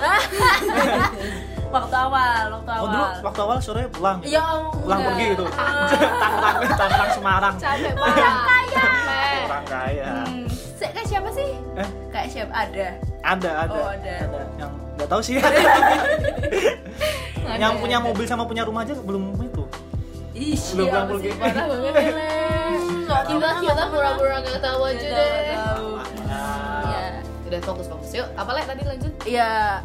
waktu 1.74 1.94
awal 1.94 2.44
waktu 2.50 2.70
awal 2.72 2.80
Oh 2.80 2.88
dulu 2.88 3.04
waktu 3.22 3.40
awal 3.40 3.58
sore 3.60 3.82
pulang. 3.88 4.18
ya 4.24 4.42
Pulang 4.72 4.98
enggak. 4.98 5.10
pergi 5.12 5.24
gitu. 5.30 5.44
Ah, 5.52 5.86
Tangerang, 6.18 6.60
Tangerang 6.74 7.10
Semarang. 7.12 7.54
capek 7.56 7.92
banget. 7.94 8.32
Capek 8.74 9.38
kayak 12.10 12.28
siapa 12.32 12.54
ada? 12.56 12.86
Ada 13.20 13.50
ada. 13.68 13.76
Oh, 13.76 13.88
ada. 13.88 14.14
yang 14.56 14.72
nggak 14.96 15.08
tahu 15.08 15.20
sih. 15.20 15.36
Yang 17.50 17.72
punya 17.78 17.98
mobil 17.98 18.24
sama 18.24 18.44
punya 18.44 18.62
rumah 18.64 18.82
aja 18.82 18.94
belum 18.96 19.36
itu. 19.38 19.64
Ih, 20.30 20.56
Belum 20.72 20.86
siapa 20.86 20.96
pulang 20.96 21.06
sih? 21.06 21.12
pergi. 21.12 21.30
parah 21.36 21.64
banget 21.66 21.94
Nggak 23.36 23.54
kita 23.62 23.62
tahu, 23.62 23.62
kita 23.62 23.72
nggak 23.74 23.88
pura-pura 23.92 24.36
nggak 24.42 24.60
tahu 24.62 24.80
aja 24.86 25.06
deh. 25.06 25.30
Iya. 26.90 27.06
udah 27.50 27.60
fokus 27.66 27.86
fokus 27.90 28.10
yuk 28.14 28.28
apa 28.38 28.50
lagi 28.54 28.66
tadi 28.70 28.82
lanjut? 28.86 29.12
Ya 29.26 29.82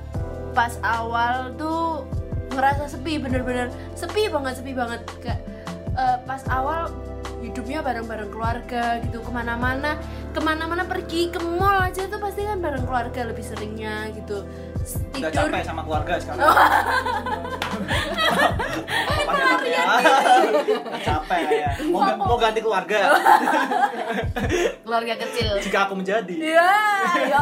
pas 0.54 0.78
awal 0.86 1.52
tuh 1.58 2.06
ngerasa 2.54 2.88
sepi 2.88 3.18
bener-bener 3.18 3.74
sepi 3.98 4.30
banget 4.30 4.54
sepi 4.62 4.72
banget. 4.74 5.02
Kayak 5.22 5.42
eh, 5.98 6.18
pas 6.26 6.42
awal 6.50 6.94
hidupnya 7.42 7.86
bareng-bareng 7.86 8.30
keluarga 8.34 9.02
gitu 9.06 9.22
ke 9.22 9.30
mana-mana 9.30 9.98
ke 10.36 10.44
mana-mana 10.44 10.84
pergi 10.84 11.32
ke 11.32 11.40
mall 11.40 11.80
aja 11.80 12.04
tuh 12.06 12.20
pasti 12.20 12.44
kan 12.44 12.60
bareng 12.60 12.84
keluarga 12.84 13.24
lebih 13.24 13.40
seringnya 13.40 14.12
gitu. 14.12 14.44
S- 14.84 15.00
udah 15.16 15.32
tidur. 15.32 15.48
capek 15.48 15.64
sama 15.64 15.82
keluarga 15.82 16.14
sekarang. 16.20 16.44
Oh. 16.44 16.56
Apanya 19.16 19.64
ya? 19.64 19.84
Capek 21.02 21.40
ya. 21.48 21.70
Mau, 21.88 22.04
ga- 22.04 22.20
mau 22.20 22.36
ganti 22.36 22.60
keluarga. 22.60 23.00
Keluarga 24.84 25.14
kecil. 25.18 25.50
Jika 25.64 25.88
aku 25.88 25.96
menjadi. 25.96 26.36
Ya 26.36 26.76
yo 27.26 27.40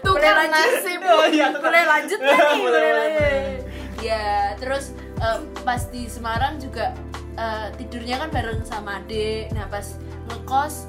Tukar 0.00 0.14
boleh 0.14 0.32
lanjut. 0.38 0.54
nasib. 0.54 1.00
Oh, 1.02 1.26
iya, 1.26 1.46
boleh 1.50 1.82
lanjut 1.84 2.18
Boleh, 2.22 3.58
ya 3.98 4.54
terus 4.56 4.94
eh, 5.18 5.38
pas 5.62 5.82
di 5.90 6.06
Semarang 6.06 6.58
juga 6.58 6.94
eh, 7.34 7.68
tidurnya 7.76 8.22
kan 8.22 8.30
bareng 8.30 8.62
sama 8.62 9.02
adik. 9.02 9.50
Nah 9.50 9.66
pas 9.66 9.98
ngekos 10.30 10.86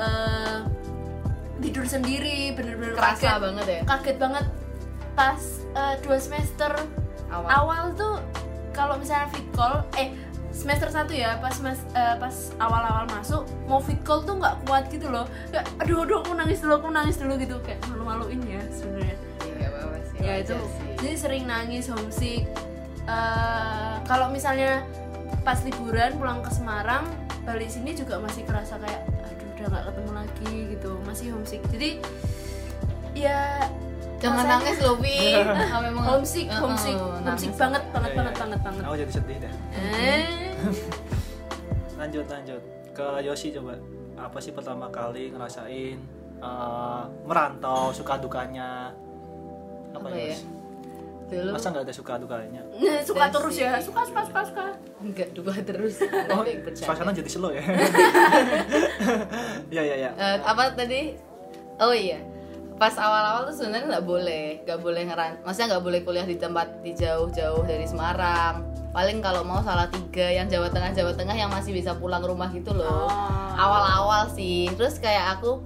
eh, 0.00 0.58
tidur 1.60 1.84
sendiri 1.84 2.56
bener-bener 2.56 2.96
kerasa 2.96 3.36
kaget. 3.36 3.40
banget 3.44 3.66
ya? 3.68 3.80
Kaget 3.84 4.16
banget. 4.16 4.46
Pas 5.12 5.40
eh, 5.76 5.94
dua 6.00 6.16
semester 6.16 6.72
awal. 7.28 7.48
awal 7.52 7.84
tuh 7.94 8.16
kalau 8.72 8.96
misalnya 8.96 9.28
fit 9.28 9.44
call 9.52 9.84
eh 10.00 10.10
semester 10.50 10.90
satu 10.90 11.14
ya 11.14 11.38
pas 11.38 11.54
mas 11.62 11.78
eh, 11.94 12.16
pas 12.18 12.34
awal-awal 12.58 13.06
masuk 13.12 13.46
mau 13.70 13.78
fit 13.78 14.00
call 14.02 14.24
tuh 14.24 14.40
nggak 14.40 14.56
kuat 14.66 14.88
gitu 14.88 15.06
loh. 15.12 15.28
Kayak 15.52 15.68
aduh 15.78 16.02
aduh 16.08 16.24
aku 16.24 16.32
nangis 16.34 16.58
dulu 16.64 16.72
aku 16.80 16.88
nangis 16.90 17.16
dulu 17.20 17.36
gitu. 17.36 17.60
Kayak 17.62 17.84
malu-maluin 17.92 18.40
ya 18.48 18.62
sebenarnya. 18.72 19.16
Iya, 19.44 19.68
ya 20.20 20.32
wajar 20.40 20.40
itu 20.40 20.56
sih. 20.56 20.92
jadi 21.04 21.16
sering 21.16 21.44
nangis 21.44 21.84
homesick. 21.92 22.48
Eh, 23.04 23.94
kalau 24.08 24.30
misalnya 24.32 24.84
pas 25.44 25.60
liburan 25.64 26.14
pulang 26.20 26.40
ke 26.44 26.50
Semarang 26.52 27.04
balik 27.48 27.72
sini 27.72 27.96
juga 27.96 28.20
masih 28.20 28.44
kerasa 28.44 28.76
kayak 28.76 29.02
udah 29.60 29.70
nggak 29.70 29.84
ketemu 29.86 30.10
lagi 30.12 30.52
gitu 30.72 30.90
masih 31.02 31.26
homesick. 31.30 31.62
Jadi 31.68 31.90
ya 33.12 33.68
jangan 34.18 34.36
rasanya- 34.38 34.52
nangis 34.58 34.76
loh 34.80 34.96
Ah, 35.72 35.80
memang 35.86 36.04
homesick 36.06 36.46
homesick 36.48 36.92
eh, 36.92 37.00
homesick 37.00 37.50
nangis. 37.50 37.58
banget 37.58 37.82
banget 37.90 38.10
Iya, 38.10 38.18
banget 38.18 38.32
iya. 38.32 38.40
banget 38.40 38.60
banget. 38.60 38.82
Aku 38.82 38.96
jadi 38.96 39.12
sedih 39.12 39.36
deh. 39.38 39.52
Eh. 39.76 40.26
Lanjut 42.00 42.26
lanjut. 42.26 42.62
Ke 42.90 43.06
Yosi 43.20 43.52
coba. 43.52 43.76
Apa 44.16 44.36
sih 44.36 44.52
pertama 44.52 44.88
kali 44.88 45.30
ngerasain 45.30 45.96
eh, 46.38 47.02
merantau 47.22 47.92
suka 47.92 48.16
dukanya? 48.16 48.92
Apa, 49.90 50.06
Apa 50.06 50.08
ya? 50.10 50.32
Ya? 50.32 50.38
Yos? 51.30 51.40
dulu 51.40 51.50
masa 51.54 51.66
nggak 51.70 51.84
ada 51.86 51.94
suka 51.94 52.12
dukanya 52.18 52.62
Nah, 52.74 52.98
suka 53.08 53.24
Dan 53.24 53.32
terus 53.32 53.54
ya? 53.56 53.70
Suka 53.78 54.02
suka 54.02 54.20
suka 54.26 54.40
suka. 54.44 54.64
Enggak 55.00 55.28
dua 55.32 55.54
terus. 55.56 55.94
Oh 56.34 56.44
suasana 56.74 57.10
jadi 57.10 57.30
slow 57.30 57.50
ya? 57.50 57.62
Ya 59.70 59.82
ya 59.82 59.96
ya 59.96 60.10
Eh, 60.12 60.36
apa 60.42 60.74
tadi? 60.74 61.14
Oh 61.78 61.94
iya. 61.94 62.18
Pas 62.76 62.96
awal-awal 62.96 63.48
tuh 63.52 63.60
sebenarnya 63.60 63.86
nggak 63.96 64.06
boleh. 64.06 64.44
Nggak 64.64 64.80
boleh 64.80 65.02
ngeran 65.06 65.32
maksudnya 65.40 65.76
nggak 65.76 65.84
boleh 65.84 66.00
kuliah 66.02 66.26
di 66.26 66.36
tempat 66.36 66.82
di 66.82 66.92
jauh-jauh 66.92 67.62
dari 67.64 67.86
Semarang. 67.86 68.66
Paling 68.90 69.22
kalau 69.22 69.46
mau 69.46 69.62
salah 69.62 69.86
tiga 69.86 70.26
yang 70.34 70.50
Jawa 70.50 70.66
Tengah 70.66 70.90
Jawa 70.90 71.14
Tengah 71.14 71.36
yang 71.38 71.46
masih 71.48 71.70
bisa 71.70 71.94
pulang 71.94 72.20
rumah 72.20 72.50
gitu 72.50 72.74
loh. 72.74 73.06
Oh. 73.06 73.38
awal-awal 73.54 74.32
sih. 74.32 74.66
Terus 74.74 74.96
kayak 74.98 75.38
aku 75.38 75.60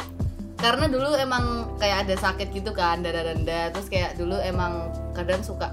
karena 0.58 0.88
dulu 0.88 1.14
emang 1.14 1.76
kayak 1.78 2.04
ada 2.08 2.14
sakit 2.18 2.50
gitu 2.52 2.74
kan 2.74 3.00
dada-dada. 3.00 3.70
Terus 3.72 3.86
kayak 3.88 4.18
dulu 4.18 4.34
emang 4.42 4.90
kadang 5.14 5.40
suka 5.40 5.70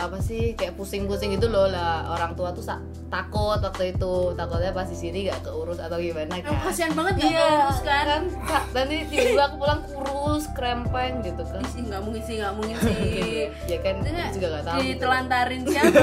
apa 0.00 0.16
sih 0.24 0.56
kayak 0.56 0.72
pusing-pusing 0.74 1.36
gitu 1.36 1.52
loh 1.52 1.68
lah 1.68 2.08
orang 2.16 2.32
tua 2.32 2.48
tuh 2.56 2.64
takut 3.12 3.60
waktu 3.60 3.92
itu 3.92 4.32
takutnya 4.32 4.72
pas 4.72 4.88
di 4.88 4.96
sini 4.96 5.28
gak 5.28 5.44
keurus 5.44 5.76
atau 5.76 6.00
gimana 6.00 6.40
kan. 6.40 6.48
kasihan 6.64 6.96
banget 6.96 7.20
nggak 7.20 7.28
iya 7.28 7.44
kurus 7.60 7.80
kan? 7.84 8.04
kan 8.08 8.22
Kak, 8.48 8.64
nanti 8.72 8.96
tiba-tiba 9.12 9.42
aku 9.52 9.56
pulang 9.60 9.80
kurus 9.84 10.44
krempeng 10.56 11.20
gitu 11.20 11.44
kan. 11.44 11.60
Ih, 11.60 11.68
sih 11.68 11.80
nggak 11.84 12.00
mungkin 12.02 12.22
sih 12.24 12.34
nggak 12.40 12.54
mungkin 12.56 12.76
sih. 12.80 13.46
Ya 13.72 13.78
kan 13.84 13.94
Itu 14.00 14.10
juga 14.40 14.46
gak 14.58 14.64
tahu 14.64 14.78
gitu. 14.80 14.88
ditelantarin 14.96 15.62
siapa? 15.68 16.02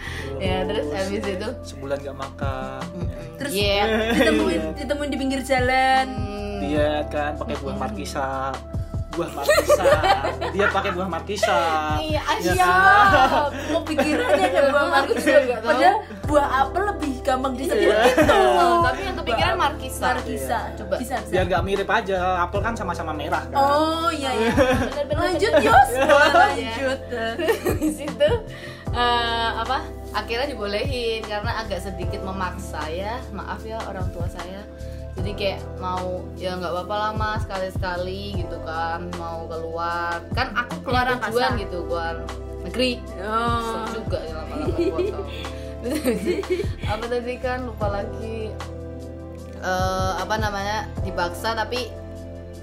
Ya 0.44 0.56
terus 0.64 0.86
habis 0.88 1.22
itu? 1.22 1.48
Sebulan 1.60 1.96
nggak 2.00 2.16
makan. 2.18 2.82
Terus 3.36 3.52
Iya. 3.52 3.84
ditemuin 4.16 4.60
ditemuin 4.80 5.10
di 5.12 5.18
pinggir 5.20 5.40
jalan. 5.44 6.06
Hmm, 6.08 6.56
diet 6.64 7.06
kan 7.12 7.36
pakai 7.36 7.56
buah 7.60 7.76
markisa 7.76 8.56
buah 9.20 9.30
markisa 9.34 9.84
dia 10.50 10.66
pakai 10.66 10.90
buah 10.90 11.08
markisa 11.08 11.58
iya 12.00 12.20
Ya 12.40 12.52
Iya, 12.52 12.64
kan? 12.64 13.52
mau 13.68 13.82
pikirannya 13.84 14.46
ada 14.46 14.60
buah 14.66 14.80
Aku 14.80 14.90
markisa. 14.90 15.20
juga 15.20 15.38
nggak 15.42 15.60
tahu. 15.60 15.68
Padahal 15.70 15.96
buah 16.24 16.46
apel 16.58 16.82
lebih 16.88 17.12
gampang 17.20 17.52
disebut 17.54 17.84
Iya. 17.84 18.00
gitu. 18.08 18.38
Oh, 18.56 18.78
tapi 18.80 19.00
yang 19.02 19.16
kepikiran 19.18 19.54
markisa. 19.56 20.04
Markisa, 20.10 20.58
Coba. 20.74 20.94
bisa 20.96 21.14
bisa. 21.18 21.30
biar 21.30 21.44
nggak 21.46 21.62
mirip 21.62 21.88
aja 21.90 22.18
apel 22.40 22.60
kan 22.60 22.72
sama-sama 22.72 23.12
merah 23.12 23.44
kan 23.44 23.56
Oh 23.56 24.08
iya 24.10 24.30
iya. 24.32 24.50
Bener-bener. 24.56 25.20
Lanjut 25.20 25.52
Yos, 25.60 25.90
Iya. 25.92 26.06
lanjut. 26.40 26.98
di 27.76 27.90
situ 27.92 28.30
eh, 28.90 29.50
apa 29.54 29.78
akhirnya 30.10 30.46
dibolehin 30.48 31.20
karena 31.22 31.52
agak 31.60 31.78
sedikit 31.78 32.20
memaksa 32.20 32.82
ya 32.88 33.20
maaf 33.30 33.60
ya 33.62 33.76
orang 33.80 34.08
tua 34.10 34.26
saya 34.26 34.64
jadi 35.18 35.30
kayak 35.34 35.60
mau 35.82 36.22
ya 36.38 36.54
nggak 36.54 36.70
apa-apa 36.70 36.94
lah 36.94 37.12
mas 37.16 37.42
sekali-sekali 37.42 38.38
gitu 38.38 38.56
kan 38.62 39.10
mau 39.18 39.44
keluar. 39.50 40.22
Kan 40.32 40.54
aku 40.54 40.86
Keluar 40.86 41.04
keluar 41.10 41.22
tujuan 41.28 41.50
gitu 41.58 41.78
keluar 41.86 42.14
negeri. 42.64 42.92
Oh. 43.18 43.60
Susah 43.60 43.84
juga 43.96 44.18
ya 44.22 44.32
lama-lama 44.38 45.20
apa 46.92 47.04
tadi 47.08 47.34
kan 47.40 47.58
lupa 47.66 47.86
lagi. 47.88 48.52
Eh, 49.60 50.12
apa 50.16 50.34
namanya 50.40 50.88
dipaksa 51.04 51.52
tapi 51.52 51.92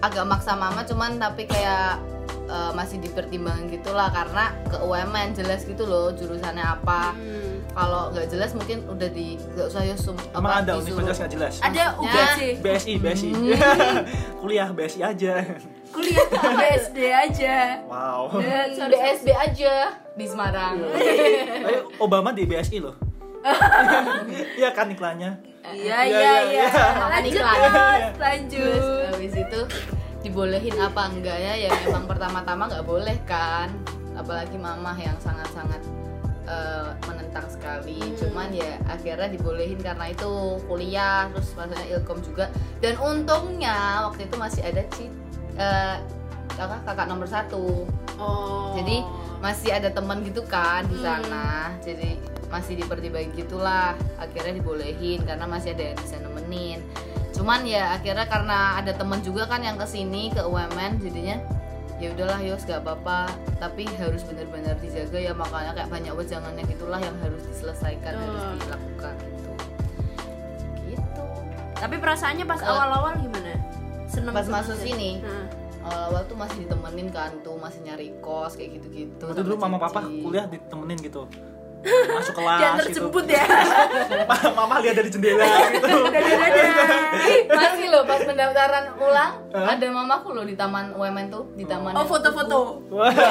agak 0.01 0.25
maksa 0.25 0.57
mama 0.57 0.81
cuman 0.81 1.21
tapi 1.21 1.45
kayak 1.45 2.01
eh, 2.49 2.71
masih 2.73 2.97
dipertimbangkan 3.01 3.69
gitulah 3.69 4.09
karena 4.09 4.53
ke 4.69 4.77
UMN 4.81 5.37
jelas 5.37 5.61
gitu 5.65 5.85
loh 5.85 6.09
jurusannya 6.15 6.65
apa. 6.65 7.13
Hmm. 7.13 7.46
Kalau 7.77 8.09
nggak 8.09 8.25
jelas 8.27 8.57
mungkin 8.57 8.81
udah 8.89 9.09
di 9.13 9.37
nggak 9.53 9.67
usah 9.69 9.85
yusum 9.85 10.17
emang 10.33 10.65
ada 10.65 10.73
disuruh. 10.73 10.97
universitas 10.97 11.17
nggak 11.21 11.33
jelas? 11.37 11.53
Ada 11.61 11.83
UGC, 12.01 12.39
BSI 12.57 12.93
BSI 12.97 13.29
kuliah 14.41 14.69
BSI 14.73 14.99
aja. 15.05 15.33
Kuliah 15.87 16.25
ke 16.25 16.35
BSD 16.35 16.97
aja. 17.29 17.55
wow. 17.85 18.33
Dan 18.33 18.89
BSB 18.89 19.27
aja 19.31 19.73
di 20.17 20.25
Semarang. 20.25 20.81
Ayo, 21.63 21.93
Obama 21.97 22.33
di 22.33 22.43
BSI 22.43 22.81
loh. 22.81 22.97
Iya 24.57 24.73
kan 24.73 24.89
iklannya? 24.89 25.37
Iya 25.63 25.71
Iya, 25.71 25.99
iya 26.03 26.09
iya, 26.09 26.33
iya. 26.43 26.67
iya. 26.67 27.05
Lanjut 27.13 27.43
lanjut. 28.17 29.07
habis 29.13 29.35
itu 29.37 29.61
dibolehin 30.19 30.75
apa 30.75 31.07
enggaknya 31.07 31.53
ya? 31.55 31.71
Memang 31.85 32.09
pertama-tama 32.09 32.67
nggak 32.67 32.83
boleh 32.83 33.17
kan? 33.23 33.69
Apalagi 34.17 34.57
mama 34.57 34.97
yang 34.97 35.15
sangat-sangat 35.21 35.79
eh, 36.47 36.89
menentang 37.05 37.45
sekali. 37.51 37.99
Hmm. 37.99 38.15
cuman 38.17 38.49
ya 38.55 38.79
akhirnya 38.87 39.27
dibolehin 39.29 39.77
karena 39.77 40.09
itu 40.09 40.31
kuliah 40.65 41.27
terus 41.35 41.51
maksudnya 41.53 41.85
ilkom 41.93 42.19
juga. 42.23 42.45
Dan 42.79 42.95
untungnya 42.97 44.07
waktu 44.07 44.25
itu 44.25 44.35
masih 44.39 44.61
ada 44.63 44.81
cit 44.95 45.11
eh, 45.59 45.95
kakak 46.55 46.81
kakak 46.87 47.05
nomor 47.05 47.27
satu. 47.29 47.85
Oh. 48.17 48.73
Jadi, 48.73 49.05
masih 49.37 49.69
ada 49.69 49.93
teman 49.93 50.25
gitu 50.25 50.41
kan 50.49 50.81
di 50.89 50.97
Hmm. 50.97 51.05
sana. 51.05 51.69
Jadi 51.85 52.17
masih 52.49 52.81
dipertimbangin 52.81 53.29
gitulah. 53.37 53.93
Akhirnya 54.17 54.57
dibolehin 54.57 55.21
karena 55.21 55.45
masih 55.45 55.77
ada 55.77 55.93
yang 55.93 55.97
bisa 56.01 56.17
nemenin. 56.17 56.79
Cuman 57.37 57.61
ya 57.69 57.93
akhirnya 57.93 58.25
karena 58.25 58.81
ada 58.81 58.97
teman 58.97 59.21
juga 59.21 59.45
kan 59.45 59.61
yang 59.61 59.77
ke 59.77 59.85
sini 59.85 60.33
ke 60.33 60.41
UMN 60.41 60.97
jadinya 60.97 61.37
ya 61.97 62.11
udahlah 62.11 62.39
Yos 62.39 62.61
gak 62.61 62.79
apa-apa 62.79 63.25
tapi 63.55 63.89
harus 63.91 64.21
benar-benar 64.21 64.77
dijaga 64.77 65.17
ya 65.19 65.33
makanya 65.33 65.73
kayak 65.73 65.89
banyak 65.89 66.13
wejangannya 66.13 66.63
gitulah 66.63 66.99
yang 66.99 67.17
harus 67.17 67.41
diselesaikan 67.43 68.13
harus 68.13 68.37
Oh. 68.39 68.53
dilakukan 68.55 69.13
gitu 69.17 69.51
gitu 70.87 71.23
Tapi 71.75 71.95
perasaannya 71.95 72.45
pas 72.45 72.57
Ke- 72.57 72.67
awal-awal 72.67 73.13
gimana? 73.17 73.53
Seneng 74.07 74.31
Pas 74.31 74.41
seneng 74.41 74.61
masuk 74.61 74.73
aja? 74.73 74.83
sini? 74.83 75.11
Awal-awal 75.83 76.21
tuh 76.23 76.35
masih 76.35 76.57
ditemenin 76.63 77.07
kan 77.09 77.31
tuh 77.39 77.55
masih 77.55 77.79
nyari 77.81 78.07
kos 78.19 78.53
kayak 78.53 78.75
gitu-gitu 78.75 79.25
itu 79.25 79.41
dulu 79.41 79.55
mama 79.57 79.77
papa 79.79 80.01
kuliah 80.03 80.45
ditemenin 80.45 80.99
gitu 80.99 81.25
masuk 81.85 82.33
kelas 82.37 82.57
Diantar 82.57 82.85
gitu. 82.85 82.95
jemput 82.99 83.25
ya. 83.25 83.43
mama 84.57 84.79
lihat 84.79 84.95
dari 84.95 85.07
jendela 85.07 85.45
gitu. 85.71 85.93
masih 87.47 87.87
loh 87.87 88.03
pas 88.03 88.19
pendaftaran 88.19 88.85
ulang 88.97 89.31
ada 89.51 89.85
mamaku 89.87 90.29
loh 90.31 90.43
di 90.43 90.53
taman 90.53 90.91
UMN 90.91 91.27
tuh 91.27 91.43
di 91.53 91.63
taman 91.63 91.93
Oh, 91.93 92.03
foto-foto. 92.03 92.81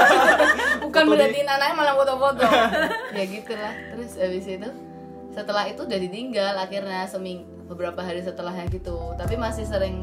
Bukan 0.84 1.02
Foto 1.02 1.06
di- 1.06 1.10
berarti 1.12 1.38
anaknya 1.42 1.74
malah 1.74 1.94
foto-foto. 1.94 2.42
Ya 3.12 3.24
gitulah 3.24 3.72
terus 3.90 4.12
habis 4.14 4.46
itu 4.46 4.68
setelah 5.30 5.64
itu 5.64 5.82
udah 5.82 5.98
ditinggal 5.98 6.54
akhirnya 6.56 7.04
seming 7.04 7.44
beberapa 7.66 7.98
hari 7.98 8.20
setelahnya 8.20 8.66
gitu. 8.68 9.12
Tapi 9.14 9.34
masih 9.34 9.64
sering 9.64 10.00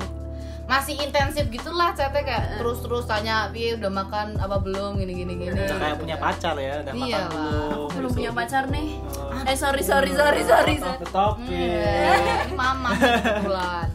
masih 0.64 0.96
intensif 0.98 1.44
gitulah 1.48 1.92
chatnya 1.92 2.22
kayak 2.22 2.58
terus 2.58 2.80
terus 2.80 3.04
tanya 3.04 3.50
piye 3.50 3.76
udah 3.76 3.92
makan 3.92 4.38
apa 4.38 4.58
belum 4.58 4.96
gini 4.96 5.14
gini 5.18 5.34
gini 5.38 5.52
udah 5.54 5.76
kayak 5.76 5.98
punya 5.98 6.16
pacar 6.16 6.56
ya 6.56 6.80
udah 6.80 6.94
Iya 6.94 7.04
makan 7.20 7.30
lah. 7.30 7.52
belum 7.52 7.90
Belum 7.94 8.10
gitu. 8.10 8.18
punya 8.18 8.32
pacar 8.34 8.64
nih. 8.68 8.88
Oh. 9.14 9.44
Eh 9.44 9.56
sorry 9.56 9.82
sorry 9.82 10.12
sorry 10.12 10.42
sorry. 10.42 10.76
Topic. 10.80 11.46
Hmm, 11.46 12.48
ini 12.48 12.54
mama 12.54 12.90
kebetulan 12.96 13.88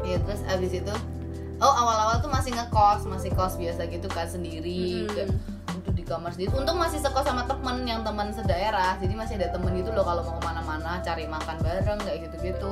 ya 0.00 0.16
terus 0.18 0.40
abis 0.46 0.72
itu 0.74 0.94
oh 1.58 1.72
awal-awal 1.74 2.16
tuh 2.18 2.28
masih 2.28 2.50
ngekos 2.50 3.04
masih 3.04 3.30
kos 3.30 3.54
biasa 3.54 3.86
gitu 3.86 4.08
kan 4.08 4.24
sendiri 4.24 5.04
Hmm. 5.04 5.10
kayak 5.10 5.30
kamar 6.08 6.30
sendiri 6.30 6.50
untung 6.50 6.76
masih 6.76 6.96
sekos 6.96 7.22
sama 7.22 7.44
temen 7.44 7.84
yang 7.84 8.00
teman 8.00 8.28
sedaerah 8.30 8.96
jadi 8.96 9.12
masih 9.12 9.34
ada 9.36 9.52
temen 9.52 9.70
gitu 9.72 9.90
loh 9.90 10.02
kalau 10.02 10.22
mau 10.22 10.34
ke 10.34 10.42
mana-mana 10.42 10.92
cari 10.98 11.24
makan 11.24 11.56
bareng 11.58 12.00
kayak 12.00 12.18
gitu-gitu 12.24 12.70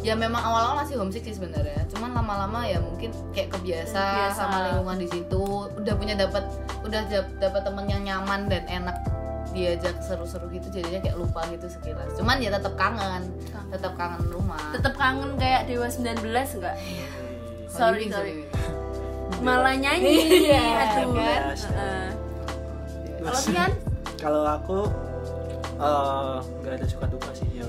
ya 0.00 0.14
memang 0.14 0.40
awal-awal 0.40 0.80
masih 0.80 0.96
homesick 0.96 1.22
sih 1.22 1.34
sebenarnya 1.34 1.84
cuman 1.88 2.10
lama-lama 2.12 2.64
ya 2.64 2.78
mungkin 2.78 3.12
kayak 3.30 3.52
kebiasa 3.52 3.92
Biasa. 3.94 4.34
sama 4.34 4.56
lingkungan 4.66 4.98
di 4.98 5.08
situ 5.08 5.42
udah 5.70 5.94
punya 5.94 6.14
dapat 6.14 6.44
udah 6.80 7.00
dap- 7.04 7.36
dapat 7.38 7.60
temen 7.62 7.84
yang 7.86 8.02
nyaman 8.02 8.46
dan 8.46 8.64
enak 8.64 8.96
diajak 9.48 9.96
seru-seru 9.98 10.48
gitu 10.48 10.68
jadinya 10.70 11.00
kayak 11.00 11.16
lupa 11.16 11.40
gitu 11.48 11.66
sekilas 11.66 12.12
cuman 12.14 12.36
ya 12.36 12.48
tetap 12.50 12.72
kangen 12.74 13.28
Kangen. 13.48 13.68
tetap 13.70 13.92
kangen 13.94 14.22
rumah 14.28 14.60
Tetap 14.70 14.94
kangen 14.94 15.36
kayak 15.36 15.64
Dewa 15.64 15.88
19 15.88 16.20
enggak? 16.20 16.76
Sorry, 17.68 18.06
Living, 18.06 18.12
sorry. 18.12 18.32
living. 18.34 18.48
Malah 19.38 19.76
nyanyi. 19.76 20.16
Iya, 20.48 20.64
Aduh. 20.98 21.12
kan? 21.14 22.12
Kalau 23.18 23.40
Tian? 23.42 23.72
kalau 24.22 24.42
aku 24.44 24.78
eh, 25.78 26.36
nggak 26.62 26.74
ada 26.78 26.86
suka 26.86 27.06
duka 27.06 27.30
sih 27.32 27.46
ya 27.54 27.66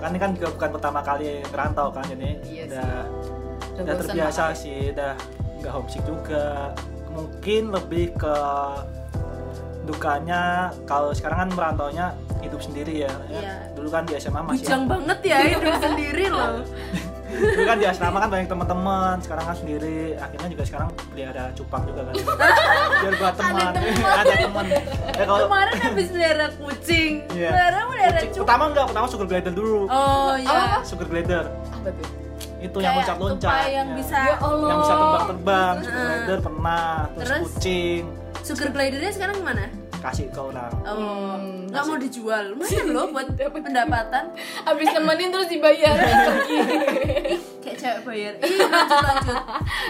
kan 0.00 0.12
ini 0.12 0.20
kan 0.20 0.30
juga 0.36 0.48
bukan 0.52 0.70
pertama 0.76 1.00
kali 1.00 1.40
ngerantau 1.48 1.88
kan 1.88 2.04
jadi 2.04 2.36
Iya 2.44 2.62
udah 2.68 2.92
Udah 3.74 3.82
udah 3.84 3.94
terbiasa 3.98 4.42
sih 4.52 4.92
udah 4.92 5.12
nggak 5.58 5.72
homesick 5.72 6.04
juga. 6.04 6.70
Mungkin 7.10 7.72
lebih 7.72 8.12
ke 8.14 8.36
dukanya 9.84 10.72
kalau 10.84 11.12
sekarang 11.12 11.48
kan 11.48 11.50
merantaunya 11.52 12.06
hidup 12.40 12.60
sendiri 12.60 13.04
ya. 13.04 13.12
Ya, 13.28 13.40
Iya. 13.40 13.54
dulu 13.72 13.88
kan 13.88 14.04
di 14.04 14.14
SMA 14.16 14.40
masih 14.40 14.64
Bujang 14.64 14.84
banget 14.88 15.18
ya 15.24 15.38
hidup 15.42 15.74
sendiri 15.84 16.24
loh. 16.28 16.60
dulu 17.34 17.62
kan 17.64 17.76
di 17.76 17.86
asrama 17.86 18.18
kan 18.18 18.28
banyak 18.28 18.46
teman-teman 18.46 19.14
sekarang 19.18 19.44
kan 19.44 19.56
sendiri. 19.56 20.00
Akhirnya 20.16 20.48
juga 20.48 20.64
sekarang 20.64 20.88
pelihara 21.06 21.44
cupang 21.52 21.82
juga 21.84 22.00
kan. 22.02 22.14
Biar 22.96 23.14
buat 23.16 23.34
teman. 23.34 23.72
ada 24.20 24.34
teman. 24.38 24.64
Ya 25.10 25.24
kalau 25.24 25.40
Kemarin 25.44 25.74
habis 25.80 26.08
melihara 26.08 26.46
kucing. 26.54 27.12
Sekarang 27.28 27.84
melihara 27.86 28.12
kucing- 28.16 28.32
cupang. 28.32 28.44
pertama 28.44 28.64
enggak 28.66 28.84
pertama 28.86 29.06
sugar 29.06 29.26
glider 29.26 29.52
dulu. 29.52 29.80
Oh 29.86 30.32
iya. 30.34 30.80
sugar 30.82 31.06
glider. 31.06 31.44
Apa 31.70 31.88
tuh? 31.90 32.08
Itu 32.58 32.76
yang 32.78 32.96
Kayak 32.96 33.04
loncat-loncat. 33.04 33.50
tupai 33.50 33.68
yang 33.70 33.88
ya. 33.88 33.94
bisa 33.94 34.18
Ya 34.18 34.36
Allah. 34.40 34.68
yang 34.68 34.78
bisa 34.80 34.94
terbang-terbang. 34.94 35.74
Sugar 35.76 36.00
glider 36.00 36.38
pernah 36.40 36.82
terus, 37.10 37.20
Terus? 37.20 37.42
kucing. 37.50 38.02
Sugar 38.40 38.68
glidernya 38.70 39.10
sekarang 39.10 39.34
gimana? 39.36 39.64
Kasih 40.04 40.28
ke 40.28 40.36
orang 40.38 40.68
Oh, 40.84 40.92
Hmm, 41.34 41.64
nggak 41.66 41.82
mau 41.82 41.96
dijual. 41.96 42.52
Lumayan 42.52 42.86
loh 42.90 43.08
buat 43.08 43.24
pendapatan. 43.56 44.24
abis 44.62 44.88
nemenin 44.90 45.28
terus 45.28 45.48
dibayar 45.48 45.96
pergi 46.04 46.60
Kayak 47.58 47.76
cewek 47.78 47.98
bayar. 48.04 48.32
Ih, 48.38 48.58
lanjut 48.62 49.00
lanjut. 49.00 49.36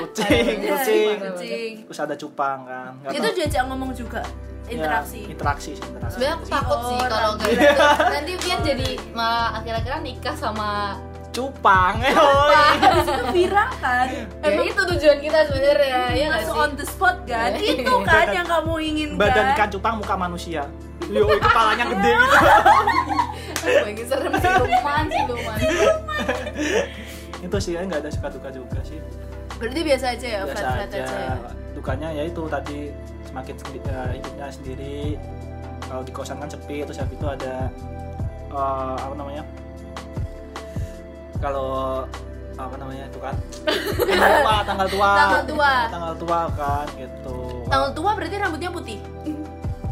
kucing 0.01 0.57
Iya, 0.57 0.71
kucing 0.73 1.17
kucing. 1.21 1.73
terus 1.85 2.01
ada 2.01 2.15
cupang 2.15 2.63
kan 2.63 2.95
Nggak 3.01 3.13
Itu 3.13 3.23
tahu. 3.25 3.37
diajak 3.37 3.63
ngomong 3.67 3.91
juga. 3.93 4.23
Ya, 4.65 4.71
Interaksi. 4.73 5.21
interaksi 5.27 5.71
sih 5.73 5.85
interaksi 5.85 6.17
sebenarnya 6.17 6.35
aku 6.35 6.47
takut 6.49 6.79
sih 6.87 6.97
kalau 7.05 7.31
gitu 7.37 7.61
nanti 8.17 8.33
Pian 8.39 8.61
jadi 8.63 8.89
malah 9.13 9.61
akhir-akhiran 9.61 10.01
nikah 10.01 10.33
sama 10.33 10.97
cupang. 11.35 11.95
Eh. 11.99 12.15
Habis 12.15 13.11
itu 13.11 13.25
viral 13.35 13.71
kan? 13.83 14.07
ya 14.39 14.61
itu 14.63 14.81
tujuan 14.95 15.19
kita 15.19 15.39
sebenarnya 15.51 15.99
ya 16.15 16.27
Langsung 16.31 16.55
sih. 16.55 16.65
on 16.65 16.71
the 16.79 16.87
spot 16.87 17.17
kan? 17.27 17.51
Itu 17.59 17.97
kan 18.07 18.27
yang 18.31 18.47
kamu 18.47 18.73
inginkan. 18.79 19.19
badan 19.19 19.45
ikan 19.59 19.69
cupang 19.75 19.95
muka 19.99 20.15
manusia. 20.15 20.63
Yo 21.11 21.27
kepalanya 21.27 21.85
gede. 21.91 22.13
Gitu 23.65 23.89
ini 23.97 24.05
serem 24.05 24.33
sih 24.37 24.53
lumayan 24.61 25.07
sih 25.09 25.23
lumayan. 25.25 25.73
Itu 27.41 27.57
sih 27.61 27.73
ya 27.75 27.81
nggak 27.83 28.01
ada 28.05 28.11
suka 28.13 28.29
duka 28.29 28.49
juga 28.53 28.79
sih. 28.85 29.01
Berarti 29.57 29.81
biasa 29.81 30.07
aja 30.13 30.27
ya, 30.29 30.41
biasa 30.45 30.53
flat-flat 30.53 30.91
aja. 30.93 31.01
aja. 31.01 31.17
ya? 31.17 31.35
dukanya 31.75 32.09
ya 32.15 32.23
itu 32.29 32.43
tadi 32.47 32.79
semakin 33.27 33.55
eh, 33.57 34.11
hidupnya 34.21 34.47
sendiri. 34.53 34.99
Kalau 35.85 36.03
di 36.05 36.13
kosan 36.13 36.37
kan 36.41 36.49
sepi 36.49 36.85
terus 36.85 37.01
habis 37.01 37.17
itu 37.17 37.27
ada 37.27 37.69
eh, 38.53 38.97
apa 39.01 39.15
namanya 39.17 39.43
kalau 41.45 42.09
apa 42.55 42.75
namanya 42.81 43.05
itu 43.11 43.19
kan? 43.21 43.35
Tanggal 44.09 44.33
tua 44.41 44.55
tanggal 44.65 44.89
tua. 44.89 45.11
Tanggal 45.13 45.43
tua. 45.45 45.73
tanggal 45.93 46.15
tua 46.17 46.41
kan 46.57 46.87
gitu. 46.97 47.37
Tanggal 47.69 47.91
tua 47.93 48.11
berarti 48.17 48.37
rambutnya 48.41 48.71
putih. 48.73 48.99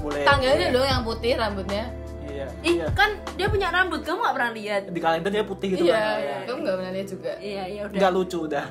boleh 0.03 0.27
tangganya 0.27 0.67
dong 0.75 0.83
yang 0.83 1.03
putih 1.07 1.33
rambutnya. 1.39 1.85
Iya 2.27 2.47
Ih, 2.65 2.75
iya. 2.81 2.87
kan 2.97 3.15
dia 3.39 3.47
punya 3.47 3.69
rambut, 3.71 4.03
kamu 4.03 4.19
gak 4.25 4.35
pernah 4.35 4.53
lihat. 4.57 4.83
di 4.91 5.01
kalender 5.05 5.31
dia 5.31 5.45
putih 5.47 5.69
gitu 5.77 5.85
iya 5.85 6.01
kan? 6.01 6.43
kamu 6.49 6.59
nggak 6.65 6.77
pernah 6.81 6.93
lihat 6.97 7.09
juga? 7.13 7.33
Iya, 7.39 7.63
iya 7.69 7.81
udah. 7.87 7.99
nggak 8.01 8.13
lucu 8.17 8.39
udah. 8.49 8.65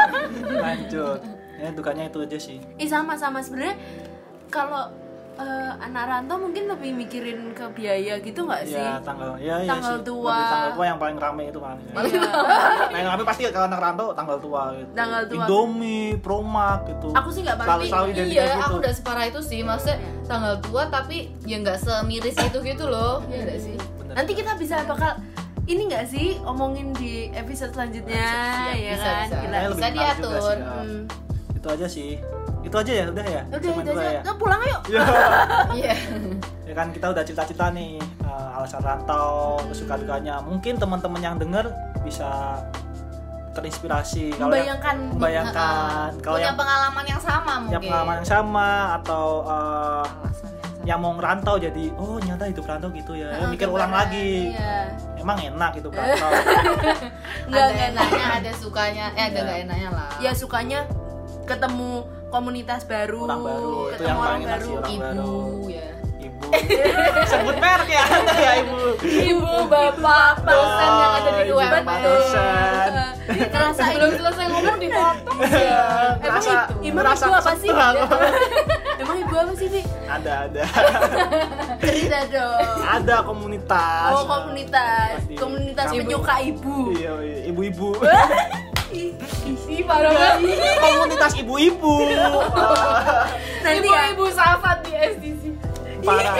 Lanjut. 0.64 1.20
Ya 1.60 1.68
dukanya 1.74 2.04
itu 2.08 2.18
aja 2.24 2.38
sih. 2.40 2.58
Ih 2.78 2.88
sama 2.88 3.12
sama. 3.18 3.42
Sebenarnya 3.44 3.76
kalau 4.48 4.92
eh, 5.34 5.72
anak 5.78 6.04
rantau 6.04 6.36
mungkin 6.36 6.64
lebih 6.66 6.92
mikirin 6.94 7.50
ke 7.50 7.64
biaya 7.70 8.18
gitu 8.18 8.42
nggak 8.42 8.62
sih? 8.64 8.76
ya 8.76 9.00
tanggal 9.00 9.32
ya 9.36 9.56
iya 9.58 9.68
Tanggal 9.68 9.96
sih. 9.96 10.04
tua. 10.04 10.28
Lebih 10.30 10.46
tanggal 10.46 10.70
tua 10.72 10.84
yang 10.84 10.98
paling 10.98 11.16
rame 11.16 11.44
itu 11.46 11.58
kan 11.58 11.76
Iya. 11.80 12.22
paling 12.86 13.06
rame 13.08 13.22
pasti 13.22 13.42
kalau 13.46 13.66
anak 13.66 13.80
rantau 13.80 14.06
tanggal 14.10 14.36
tua 14.38 14.62
gitu 14.74 14.90
Tanggal 14.92 15.22
tua. 15.24 15.36
Indomie 15.38 16.08
Promak 16.16 16.78
gitu 16.86 17.08
Aku 17.12 17.28
sih 17.28 17.40
nggak 17.40 17.56
selalu 17.56 17.70
pasti. 17.72 17.88
selalu 17.88 18.06
identik 18.10 18.30
iya 18.30 18.44
gitu 18.44 18.60
aku 18.62 18.74
udah 18.78 18.92
separah 18.92 19.24
itu 19.26 19.40
sih 19.40 19.60
maksudnya 19.60 19.96
tanggal 20.24 20.54
tua 20.58 20.82
tapi 20.86 21.16
ya 21.42 21.56
nggak 21.58 21.78
semiris 21.78 22.36
itu 22.36 22.58
gitu 22.60 22.84
loh 22.86 23.24
ya 23.26 23.40
nggak 23.42 23.58
sih 23.58 23.76
Bener. 23.96 24.14
Nanti 24.14 24.32
kita 24.32 24.52
bisa 24.54 24.84
bakal 24.84 25.16
ini 25.62 25.82
nggak 25.86 26.06
sih 26.06 26.36
omongin 26.42 26.90
di 26.92 27.30
episode 27.30 27.70
selanjutnya 27.70 28.18
Siap, 28.18 28.74
ya 28.74 28.92
bisa, 28.92 29.04
kan? 29.06 29.22
bisa. 29.22 29.36
Gila. 29.38 29.58
Bisa 29.70 29.86
juga 29.86 29.94
diatur. 29.94 30.34
sih, 30.34 30.58
ya. 30.58 30.74
Hmm. 30.76 31.02
itu 31.54 31.66
aja 31.68 31.86
sih 31.88 32.10
itu 32.62 32.72
aja 32.72 32.92
ya 32.92 33.04
udah 33.06 33.26
ya 33.26 33.42
Udah, 33.44 33.58
udah 33.58 33.82
dua 33.84 34.00
aja. 34.00 34.08
ya 34.08 34.20
Nah, 34.22 34.34
pulang 34.34 34.62
yuk. 34.62 34.80
Ya. 34.86 35.02
iya 35.78 35.94
ya 36.62 36.74
kan 36.74 36.86
kita 36.88 37.06
udah 37.08 37.22
cerita-cerita 37.22 37.66
nih 37.70 37.92
eh, 38.00 38.48
alasan 38.52 38.80
rantau 38.80 39.58
Hmm. 39.60 39.74
suka 39.74 39.94
dukanya 39.96 40.38
mungkin 40.40 40.76
teman-teman 40.76 41.20
yang 41.20 41.36
denger 41.36 41.66
bisa 42.00 42.60
terinspirasi 43.50 44.32
kalau 44.32 44.54
yang 44.54 44.64
Membayangkan 44.72 44.96
membayangkan 45.12 46.10
kalau 46.18 46.36
punya 46.36 46.46
yang 46.46 46.56
pengalaman 46.56 47.04
yang 47.04 47.20
sama 47.20 47.52
mungkin 47.58 47.72
yang 47.72 47.82
pengalaman 47.84 48.14
yang 48.14 48.26
sama 48.26 48.68
atau 48.96 49.24
Alasan 49.44 50.16
yang 50.16 50.32
sama. 50.32 50.80
yang 50.82 50.98
mau 50.98 51.12
ngerantau 51.12 51.54
jadi 51.58 51.84
oh 51.94 52.16
nyata 52.18 52.44
hidup 52.46 52.64
rantau 52.64 52.88
gitu 52.90 53.12
ya, 53.12 53.28
ya 53.28 53.36
Heeh, 53.36 53.48
mikir 53.50 53.68
ulang 53.68 53.92
lagi 53.92 54.32
Iya. 54.50 54.76
emang 55.16 55.38
enak 55.38 55.70
gitu 55.76 55.88
rantau 55.94 56.30
Nggak, 57.44 57.60
ada 57.60 57.72
nggak, 57.72 57.88
enaknya 57.92 58.26
ada 58.34 58.50
sukanya 58.54 59.04
eh 59.10 59.24
ada 59.24 59.32
Iya. 59.32 59.42
nggak 59.42 59.58
enaknya 59.62 59.88
lah 59.90 60.08
Ya 60.18 60.32
sukanya 60.32 60.78
ketemu 61.44 62.08
komunitas 62.32 62.82
baru, 62.82 63.18
Orang 63.22 63.42
baru, 63.42 63.72
itu 63.86 63.92
ketemu 63.94 64.08
yang 64.08 64.18
orang 64.18 64.40
baru. 64.42 64.58
sih, 64.58 64.72
orang 64.72 64.90
ibu 64.90 65.02
baru. 65.04 65.36
ya 65.68 65.86
ibu 66.18 66.46
sebut 67.30 67.56
merek 67.56 67.88
ya 67.88 68.02
anda 68.08 68.34
ya 68.34 68.52
ibu 68.58 68.76
ibu 69.02 69.52
bapak 69.66 70.34
dosen 70.42 70.90
yang 70.92 71.12
ada 71.12 71.30
di 71.30 71.42
Ibu, 71.44 71.56
bapak 71.58 71.96
dosen. 71.98 72.90
Ngerasain 73.22 73.94
belum 73.94 74.12
selesai 74.14 74.46
ngomong 74.48 74.76
dipotong 74.78 75.38
ya 75.44 75.82
Emang 76.18 76.42
Merasa, 76.42 76.50
ibu, 76.52 76.72
emang 76.82 76.96
merasa 76.98 77.24
ibu 77.24 77.34
apa 77.34 77.52
sih? 77.54 77.70
Emang 79.02 79.16
ibu 79.18 79.34
apa 79.34 79.52
sih, 79.54 79.68
Bi? 79.68 79.80
ada 80.04 80.32
ada 80.44 80.62
Cerita 81.80 82.18
dong. 82.28 82.76
ada 82.84 83.16
komunitas 83.22 84.12
Oh, 84.12 84.24
komunitas. 84.24 85.16
Komunitas 85.34 85.86
Ibu. 85.88 85.98
penyuka 85.98 86.34
ibu. 86.40 86.76
iya 86.92 87.12
iya, 87.18 87.38
ibu-ibu 87.48 87.88
ih 88.92 89.82
parah 89.84 90.10
banget. 90.12 90.56
Komunitas 90.78 91.32
ibu-ibu. 91.40 91.94
Nanti 93.64 93.88
ya, 93.88 94.00
ibu-ibu 94.12 94.24
safat 94.30 94.84
di 94.84 94.92
SDC 94.92 95.42
parah. 96.02 96.34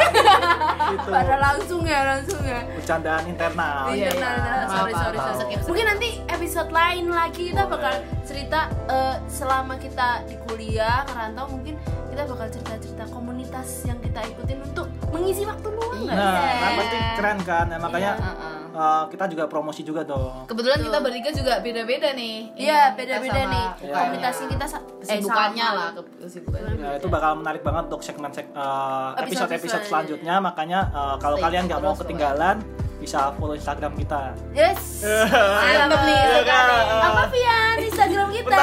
Itu 0.93 1.09
pada 1.09 1.37
langsung 1.38 1.83
ya, 1.87 2.01
langsung 2.03 2.43
ya. 2.43 2.61
bercandaan 2.75 3.25
internal. 3.31 3.95
Iya, 3.95 4.11
Internal, 4.11 4.35
iya. 4.35 4.67
sorry, 4.69 4.93
Maaf, 4.93 5.03
sorry, 5.07 5.19
sorry. 5.38 5.55
Mungkin 5.71 5.87
nanti 5.87 6.09
episode 6.27 6.71
lain 6.75 7.05
lagi 7.09 7.43
kita 7.55 7.65
bakal 7.71 7.95
cerita 8.27 8.61
eh, 8.91 9.17
selama 9.31 9.79
kita 9.79 10.27
di 10.27 10.37
kuliah, 10.51 11.07
kerantau 11.07 11.47
mungkin 11.49 11.79
kita 12.11 12.23
bakal 12.29 12.47
cerita-cerita 12.51 13.05
komunitas 13.09 13.69
yang 13.88 13.97
kita 14.03 14.21
ikutin 14.35 14.59
untuk 14.67 14.87
mengisi 15.15 15.47
waktu 15.49 15.69
luang 15.71 16.11
nggak 16.11 16.17
Nah, 16.19 16.59
kan 16.61 16.73
pasti 16.77 16.97
keren 17.17 17.38
kan. 17.47 17.65
Nah, 17.71 17.79
makanya 17.81 18.12
Iya, 18.12 18.27
Heeh. 18.27 18.62
Eh, 18.72 19.04
kita 19.08 19.24
juga 19.26 19.44
promosi 19.46 19.80
juga 19.80 20.02
dong. 20.02 20.44
Kebetulan 20.44 20.80
kita 20.80 20.98
bertiga 20.98 21.30
juga 21.30 21.52
beda-beda 21.58 22.08
nih. 22.11 22.37
Iya, 22.54 22.92
beda-beda 22.92 23.40
nih. 23.46 23.66
Komunitasnya 23.85 24.46
kita 24.48 24.64
eh, 24.66 24.80
kesibukannya 24.98 25.66
lah 25.68 25.88
ke- 25.92 26.08
kesibukannya. 26.20 26.72
Ya, 26.74 26.90
itu 26.96 27.06
bakal 27.06 27.37
menarik 27.37 27.61
banget 27.61 27.85
untuk 27.87 28.00
segmen 28.00 28.30
seg- 28.30 28.48
eh, 28.48 29.08
Episode 29.18 29.48
episode-episode 29.48 29.85
selanjutnya. 29.87 30.35
Makanya 30.38 30.80
eh, 30.88 31.14
kalau 31.18 31.37
Stay 31.37 31.44
kalian 31.44 31.62
nggak 31.66 31.80
mau 31.80 31.94
ketinggalan, 31.94 32.56
bisa 32.98 33.35
follow 33.35 33.52
Instagram 33.52 33.92
kita. 33.94 34.30
Yes. 34.52 35.02
Mantap 35.58 36.00
nih 36.02 36.14
Iya 36.14 36.38
sekali. 36.38 36.46
kan? 36.46 37.02
Apa 37.04 37.22
Vian 37.28 37.76
Instagram 37.82 38.28
kita? 38.30 38.56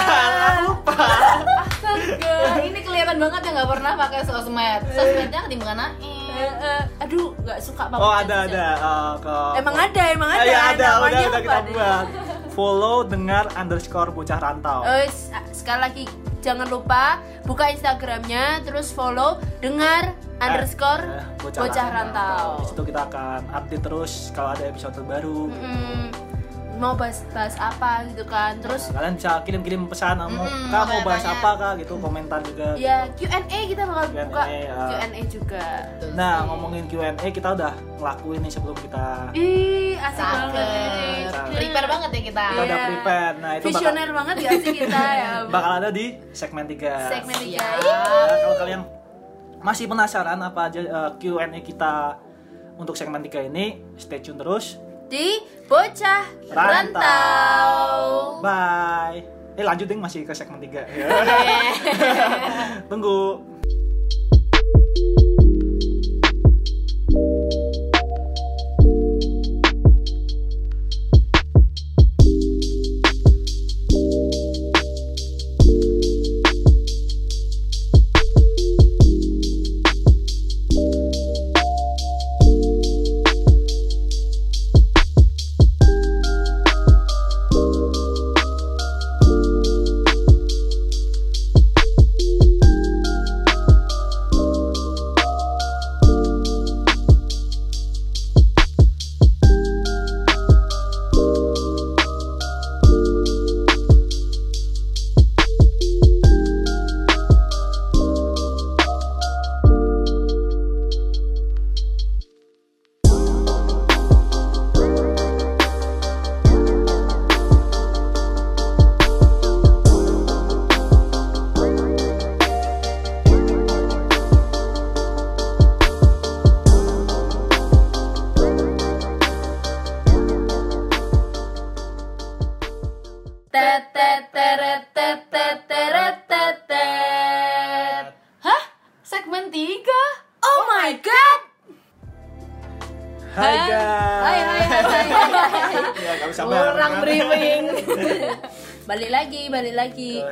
Astaga, 0.89 2.35
ini 2.67 2.79
kelihatan 2.79 3.17
banget 3.17 3.41
ya 3.41 3.51
nggak 3.53 3.69
pernah 3.69 3.91
pakai 3.97 4.19
sosmed. 4.23 4.81
Sosmednya 4.89 5.41
di 5.45 5.57
eh, 6.41 6.83
aduh, 6.99 7.35
nggak 7.37 7.59
suka 7.59 7.83
banget. 7.87 8.01
Oh 8.01 8.13
ada 8.13 8.35
ada 8.45 8.65
eh, 8.73 9.13
ke 9.19 9.35
Emang 9.57 9.75
ada, 9.75 10.03
emang 10.09 10.29
ada. 10.29 10.43
Ya, 10.43 10.59
ada 10.71 10.87
udah 10.99 11.21
udah 11.27 11.41
kita 11.41 11.59
buat. 11.69 12.05
Follow 12.49 13.03
dengar 13.03 13.47
underscore 13.53 14.11
bocah 14.11 14.35
rantau. 14.35 14.83
S- 15.05 15.31
sekali 15.53 15.79
lagi 15.79 16.03
jangan 16.39 16.67
lupa 16.67 17.19
buka 17.43 17.71
Instagramnya 17.71 18.63
terus 18.63 18.91
follow 18.91 19.39
dengar 19.59 20.11
underscore 20.39 21.03
Eh, 21.07 21.23
bocah, 21.39 21.87
rantau. 21.89 22.47
Di 22.59 22.65
situ 22.67 22.81
kita 22.85 23.07
akan 23.07 23.39
update 23.53 23.83
terus 23.83 24.31
kalau 24.31 24.51
ada 24.53 24.63
episode 24.65 24.91
terbaru. 24.93 25.47
Mm-mm. 25.47 26.28
Mau 26.79 26.95
bahas 26.95 27.19
bahas 27.29 27.55
apa 27.55 28.07
gitu 28.07 28.23
kan 28.23 28.55
terus 28.57 28.87
Nah, 28.87 28.97
kalian 28.97 29.13
bisa 29.13 29.31
kirim-kirim 29.43 29.81
pesan 29.85 30.15
kamu 30.17 30.39
Mm-mm, 30.39 30.69
kak 30.69 30.83
mau 30.85 30.99
bahas 31.01 31.21
tanya. 31.21 31.35
apa 31.35 31.49
kak 31.53 31.73
gitu 31.77 31.93
komentar 31.97 32.39
juga 32.41 32.67
ya 32.73 33.03
Q&A 33.13 33.37
kita 33.67 33.83
bakal 33.83 34.05
Q&A, 34.07 34.23
buka 34.25 34.43
ya. 34.47 34.79
Q&A 34.89 35.21
juga 35.27 35.65
nah 36.15 36.35
ngomongin 36.45 36.87
Q&A 36.87 37.13
kita 37.27 37.49
udah 37.53 37.71
ngelakuin 37.93 38.39
nih 38.39 38.51
sebelum 38.51 38.77
kita 38.77 39.05
ih 39.33 39.93
asik 39.93 40.23
banget. 40.23 41.31
Prepare 41.51 41.87
banget 41.89 42.09
ya 42.09 42.21
kita. 42.23 42.45
kita 42.47 42.61
udah 42.61 42.77
Iya. 42.77 42.87
prepare 42.87 43.35
nah 43.37 43.51
itu 43.53 43.63
bakal, 43.65 43.75
visioner 43.75 44.09
banget 44.09 44.35
gak 44.39 44.51
sih 44.57 44.73
kita 44.77 45.01
ya 45.13 45.29
bakal 45.53 45.71
ada 45.75 45.89
di 45.89 46.05
segmen 46.31 46.65
3 46.65 47.11
segmen 47.11 47.35
tiga 47.37 47.59
Siap. 47.59 47.83
Ih, 47.83 47.91
Nah, 47.91 48.37
kalau 48.39 48.55
kalian 48.57 48.81
masih 49.59 49.85
penasaran 49.85 50.39
apa 50.39 50.61
aja 50.65 50.79
eh, 50.79 51.11
Q&A 51.17 51.59
kita 51.59 51.93
untuk 52.75 52.95
segmen 52.95 53.19
3 53.19 53.45
ini 53.45 53.65
stay 53.95 54.17
tune 54.17 54.39
terus 54.39 54.79
di 55.09 55.41
bocah 55.65 56.23
Rantau. 56.53 58.37
bye. 58.45 59.19
Eh 59.57 59.65
lanjut 59.65 59.89
deh 59.89 59.97
masih 59.97 60.23
ke 60.23 60.31
segmen 60.31 60.61
3 60.61 60.85
tunggu 62.89 63.43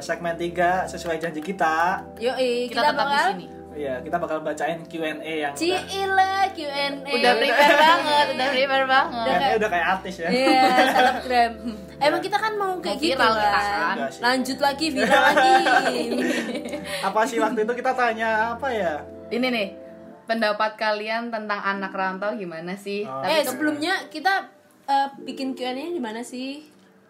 segmen 0.08 0.34
3 0.34 0.88
sesuai 0.88 1.20
janji 1.20 1.44
kita 1.44 2.00
Yoi, 2.16 2.72
kita, 2.72 2.80
kita, 2.80 2.82
tetap 2.82 2.96
di 2.96 3.00
bakal 3.04 3.26
sini. 3.30 3.48
Iya, 3.78 4.02
kita 4.02 4.18
bakal 4.18 4.38
bacain 4.42 4.80
Q&A 4.90 5.14
yang 5.22 5.54
udah, 5.54 5.82
Cila 5.86 6.34
Q&A 6.50 6.86
Udah 7.14 7.32
prepare 7.38 7.76
banget, 7.78 8.26
udah 8.34 8.48
prepare 8.50 8.86
banget. 8.90 9.28
Q&A 9.30 9.50
udah 9.54 9.70
kayak 9.70 9.88
artis 9.94 10.16
ya. 10.18 10.30
Iya, 10.34 10.62
selebgram 10.96 11.54
Emang 11.98 12.22
kita 12.22 12.38
kan 12.38 12.54
mau 12.56 12.74
kayak 12.78 12.98
gitu 12.98 13.14
viral 13.14 13.34
kita 13.36 13.50
kan 13.54 13.96
kan. 13.98 14.10
Lanjut 14.18 14.58
lagi, 14.58 14.86
viral 14.90 15.24
lagi 15.30 16.02
Apa 17.08 17.22
sih 17.26 17.38
waktu 17.38 17.60
itu 17.62 17.74
kita 17.76 17.92
tanya 17.94 18.30
apa 18.54 18.68
ya? 18.70 18.94
Ini 19.30 19.46
nih, 19.46 19.68
pendapat 20.26 20.74
kalian 20.74 21.30
tentang 21.30 21.62
anak 21.62 21.94
rantau 21.94 22.34
gimana 22.34 22.74
sih? 22.74 23.06
Oh. 23.06 23.22
Tapi 23.22 23.30
Eh, 23.30 23.40
itu- 23.42 23.50
sebelumnya 23.52 24.10
kita 24.10 24.34
eh, 24.88 25.10
bikin 25.22 25.54
Q&A 25.54 25.74
di 25.74 26.02
mana 26.02 26.26
sih? 26.26 26.66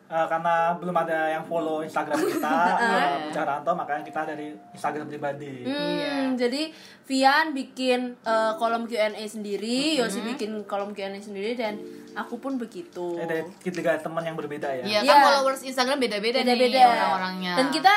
Eh, 0.08 0.28
karena 0.32 0.72
belum 0.80 0.96
ada 0.96 1.28
yang 1.28 1.44
follow 1.44 1.84
Instagram 1.84 2.16
kita, 2.16 2.48
uh, 2.80 3.28
Jaranto, 3.28 3.76
makanya 3.76 4.08
kita 4.08 4.24
dari 4.24 4.56
Instagram 4.72 5.04
pribadi. 5.04 5.68
Hmm, 5.68 5.76
Iya. 6.00 6.16
jadi 6.40 6.72
Vian 7.04 7.52
bikin 7.52 8.16
eh, 8.16 8.52
kolom 8.56 8.88
Q&A 8.88 9.20
sendiri, 9.28 10.00
Yosi 10.00 10.24
bikin 10.24 10.64
kolom 10.64 10.96
Q&A 10.96 11.12
sendiri 11.20 11.60
dan 11.60 11.76
aku 12.16 12.40
pun 12.40 12.56
begitu. 12.56 13.20
Eh, 13.20 13.28
dari 13.28 13.44
tiga 13.60 14.00
teman 14.00 14.24
yang 14.24 14.40
berbeda 14.40 14.72
ya. 14.80 14.84
Iya 14.88 15.00
Iya. 15.04 15.12
kan 15.12 15.18
followers 15.28 15.68
Instagram 15.68 16.00
beda-beda 16.00 16.40
nih 16.40 16.56
Beda-beda 16.56 16.82
orang-orangnya. 16.88 17.54
Dan 17.60 17.68
kita 17.68 17.94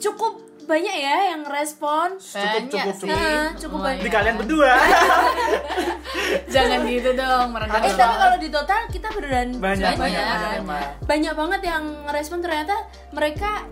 cukup 0.00 0.40
banyak 0.66 0.96
ya 0.96 1.16
yang 1.30 1.42
respon. 1.42 2.18
Banyak 2.18 2.68
cukup, 2.68 2.94
sih. 2.96 3.08
Nah, 3.08 3.54
cukup 3.54 3.78
Lumayan. 3.80 4.02
Di 4.02 4.10
kalian 4.10 4.34
berdua. 4.36 4.72
Jangan 6.54 6.80
gitu 6.84 7.10
dong, 7.12 7.46
mereka 7.50 7.76
Eh 7.80 7.92
tapi 7.92 8.14
kalau 8.16 8.36
di 8.36 8.48
total 8.48 8.80
kita 8.88 9.08
beneran 9.10 9.48
banyak, 9.56 9.94
banyak, 9.94 9.98
Banyak. 9.98 10.62
banyak, 10.62 10.88
banyak 11.04 11.34
banget 11.34 11.60
yang 11.64 11.82
ngerespon 12.04 12.38
ternyata 12.40 12.74
mereka 13.10 13.62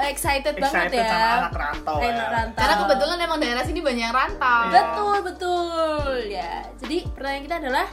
excited, 0.00 0.54
banget 0.54 0.88
Excited 0.88 1.02
ya. 1.02 1.10
sama 1.10 1.28
anak 1.42 1.54
rantau 1.54 1.96
ya. 1.98 2.14
rantau. 2.30 2.58
Karena 2.58 2.74
kebetulan 2.78 3.16
emang 3.20 3.38
daerah 3.38 3.62
sini 3.62 3.80
banyak 3.80 4.04
yang 4.04 4.14
rantau. 4.14 4.62
Iya. 4.62 4.72
betul 4.72 5.16
betul 5.22 6.16
ya. 6.24 6.52
Jadi 6.78 6.96
pertanyaan 7.10 7.44
kita 7.44 7.56
adalah, 7.58 7.86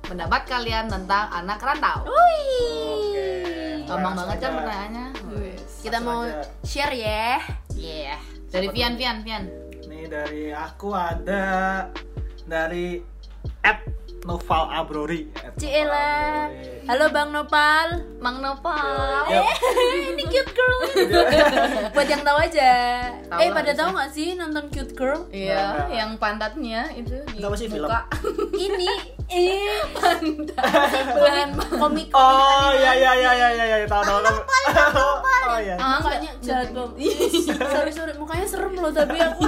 Pendapat 0.00 0.42
kalian 0.46 0.88
tentang 0.88 1.28
anak 1.30 1.60
rantau? 1.60 2.08
wih, 2.08 3.84
Gampang 3.84 4.00
Langsung 4.08 4.16
banget 4.24 4.36
kan 4.38 4.50
pertanyaannya. 4.56 5.06
Kita 5.88 6.04
mau 6.04 6.20
aja. 6.20 6.44
share 6.68 6.94
ya. 7.00 7.40
Iya. 7.72 8.16
Dari 8.52 8.68
Vian, 8.68 9.00
Vian, 9.00 9.24
Vian. 9.24 9.44
Nih 9.88 10.04
dari 10.04 10.52
aku 10.52 10.92
ada 10.92 11.88
dari 12.44 13.00
app 13.64 13.88
Noval 14.28 14.68
Abrori. 14.68 15.32
Ciela. 15.56 16.52
Halo 16.88 17.12
Bang 17.12 17.30
Nopal. 17.30 18.00
Mang 18.16 18.40
Nopal. 18.40 19.28
Yuk. 19.28 19.44
ini 20.10 20.24
cute 20.24 20.50
girl. 20.50 20.78
Buat 21.94 22.08
yang 22.08 22.24
tahu 22.24 22.38
aja. 22.40 22.70
Tahu 23.28 23.38
eh 23.38 23.50
pada 23.52 23.72
tahu 23.72 23.92
nggak 23.92 24.10
sih 24.10 24.32
nonton 24.34 24.72
cute 24.72 24.96
girl? 24.96 25.28
Iya, 25.28 25.84
yang 25.86 26.16
pantatnya 26.16 26.88
itu 26.92 27.12
di 27.28 27.44
Apa 27.44 27.54
sih 27.54 27.68
film? 27.68 27.86
ini 28.58 28.88
eh 29.28 29.84
komik 31.12 31.68
komik 31.68 32.08
Oh 32.16 32.72
iya 32.72 32.96
iya 32.96 33.12
iya 33.14 33.30
iya 33.36 33.48
iya 33.52 33.64
iya 33.76 33.86
tahu 33.86 34.00
tahu. 34.00 34.18
tahu. 34.24 35.12
Oh 35.48 35.58
iya. 35.60 35.76
Ah, 35.76 36.00
mukanya 36.00 36.30
jahat 36.40 36.68
banget 36.72 36.96
sorry 37.68 37.92
sorry 37.92 38.12
mukanya 38.16 38.46
serem 38.48 38.72
loh 38.72 38.88
tapi 38.88 39.16
aku 39.16 39.44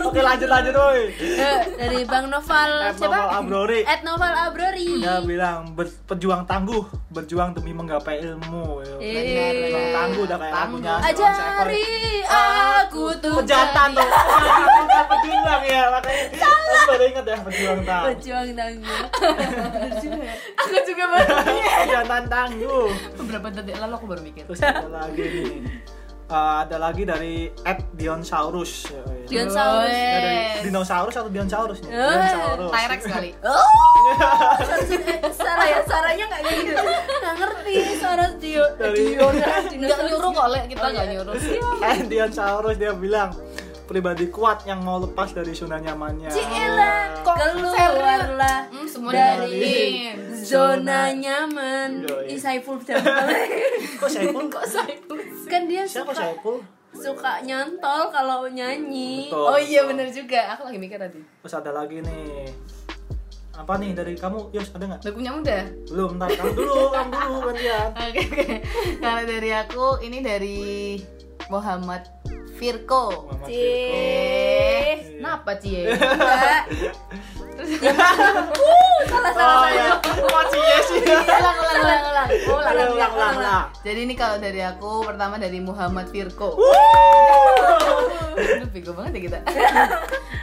Oke 0.00 0.20
lanjut 0.20 0.46
lanjut 0.46 0.74
woi. 0.74 1.10
Eh, 1.18 1.60
dari 1.76 2.00
bang 2.04 2.30
Noval 2.30 2.70
siapa 2.94 3.02
Noval 3.02 3.26
Abrori. 3.36 3.80
At 3.82 4.00
Noval 4.02 4.34
Abrori 4.36 4.88
Dia 5.00 5.20
bilang 5.20 5.74
"Ber- 5.74 5.79
berjuang 6.08 6.42
tangguh, 6.44 6.84
berjuang 7.12 7.54
demi 7.54 7.72
menggapai 7.72 8.20
ilmu. 8.24 8.82
Eh. 8.84 8.96
Berjuang 8.98 9.88
tangguh 9.94 10.22
udah 10.26 10.36
kayak 10.40 10.54
lagunya 10.54 10.94
Ajari 11.00 11.86
aku 12.26 13.04
tuh 13.22 13.34
pejantan 13.40 13.88
jadi 13.94 14.02
tuh. 14.02 14.08
Wah, 14.90 15.04
pejuang 15.14 15.62
ya. 15.64 15.82
Makanya 15.94 16.48
aku 16.48 16.74
baru 16.90 17.04
inget 17.06 17.24
ya 17.24 17.36
pejuang 17.44 17.80
tangguh. 17.86 18.08
Pejuang 18.16 18.48
tangguh. 18.56 18.98
Ya. 20.00 20.32
aku 20.58 20.74
juga 20.84 21.04
baru 21.08 21.34
pejantan 21.86 22.24
tangguh. 22.26 22.88
Beberapa 23.20 23.46
detik 23.54 23.76
lalu 23.78 23.94
aku 23.94 24.06
baru 24.08 24.20
mikir. 24.24 24.44
Terus 24.48 24.62
ada 24.64 24.88
lagi 24.88 25.22
nih 25.22 25.58
Eh, 26.30 26.36
ada 26.62 26.78
lagi 26.78 27.02
dari 27.02 27.34
Ed 27.60 27.90
Dionsaurus 27.90 28.86
Dinosaurus. 29.26 29.90
Ya, 29.90 30.14
dari 30.16 30.38
dinosaurus 30.62 31.14
atau 31.16 31.26
dinosaurus 31.26 31.82
nih? 31.82 31.90
Eh, 31.90 31.98
Dinosaurus. 31.98 32.70
Tyrex 32.70 33.00
kali 33.04 33.30
Salah 35.36 35.66
ya, 35.66 35.78
suaranya 35.82 36.24
nggak 36.26 36.40
gitu. 36.46 36.74
Nggak 37.18 37.34
ngerti 37.36 37.72
suara 37.98 38.26
Dio. 38.36 38.64
Dari- 38.74 38.98
Dio 39.10 39.26
nggak 39.26 39.98
nyuruh 40.06 40.30
kok 40.30 40.46
Le. 40.48 40.60
kita 40.66 40.80
Oh, 40.80 40.88
nggak 40.88 41.02
iya. 41.04 41.12
nyuruh 41.12 41.34
Ed 41.84 42.02
Dionsaurus 42.06 42.76
dia 42.76 42.92
bilang 42.92 43.30
pribadi 43.84 44.30
kuat 44.30 44.62
yang 44.64 44.80
mau 44.80 45.02
lepas 45.02 45.34
dari 45.34 45.50
zona 45.50 45.78
nyamannya. 45.78 46.30
Cila, 46.30 47.26
Kok 47.26 47.36
keluarlah 47.42 48.70
Hmm, 48.70 48.86
semua 48.86 49.10
dari 49.10 49.50
dengerin. 49.50 50.29
Zona 50.40 51.12
nyaman. 51.12 51.90
Yoi. 52.02 52.32
Ih, 52.32 52.38
Saiful. 52.38 52.80
Kok 54.00 54.08
Saiful? 54.08 54.44
kok 54.48 54.64
saya 54.64 54.94
kan 55.44 55.66
dia 55.66 55.82
Siapa 55.84 56.10
suka 56.10 56.22
Saiful? 56.32 56.56
suka 56.90 57.32
nyantol 57.40 58.10
kalau 58.10 58.46
nyanyi. 58.46 59.30
Betul. 59.30 59.46
oh 59.46 59.58
iya 59.58 59.84
bener 59.84 60.08
juga 60.08 60.50
aku 60.50 60.66
lagi 60.66 60.74
mikir 60.76 60.98
tadi 60.98 61.20
Terus 61.22 61.54
ada 61.54 61.70
lagi 61.70 62.00
nih. 62.00 62.50
Apa 63.52 63.76
nih 63.76 63.92
dari 63.92 64.16
kamu? 64.16 64.50
Yos, 64.50 64.72
ada 64.72 64.88
nggak? 64.88 65.00
lagunya 65.04 65.30
udah 65.32 65.62
Belum, 65.86 66.16
ntar 66.16 66.32
kamu 66.32 66.50
dulu, 66.50 66.80
kamu 66.96 67.10
dulu 67.12 67.38
gantian. 67.46 67.88
Oke 67.92 68.20
oke. 68.24 68.44
Kalau 68.98 69.22
dari 69.22 69.50
aku 69.52 69.86
ini 70.00 70.18
dari 70.18 70.58
Muhammad 71.46 72.02
Firko. 72.56 73.28
Muhammad 73.28 73.46
Cie. 73.46 73.60
Firko. 73.60 73.96
Eh, 74.80 74.94
kenapa 75.14 75.50
cie? 75.56 75.82
Enggak. 75.92 76.62
Uh, 77.60 79.00
salah 79.06 79.32
salah 79.32 79.56
Oh 79.60 79.64
salah. 79.64 79.70
ya, 79.70 79.94
masih 80.24 80.60
ya 80.62 80.78
sih. 80.82 81.00
ulang 81.04 81.56
ulang 81.56 81.78
ulang 81.80 82.02
ulang. 82.04 82.28
Ulang, 82.30 82.90
ulang, 82.94 83.12
ulang, 83.12 83.34
ulang. 83.38 83.64
Jadi 83.80 83.98
ini 84.04 84.14
kalau 84.14 84.36
dari 84.36 84.60
aku 84.60 85.04
pertama 85.04 85.36
dari 85.36 85.58
Muhammad 85.58 86.06
Firko. 86.08 86.56
Aduh, 88.36 88.68
bego 88.70 88.92
banget 88.92 89.12
ya 89.16 89.20
kita. 89.26 89.38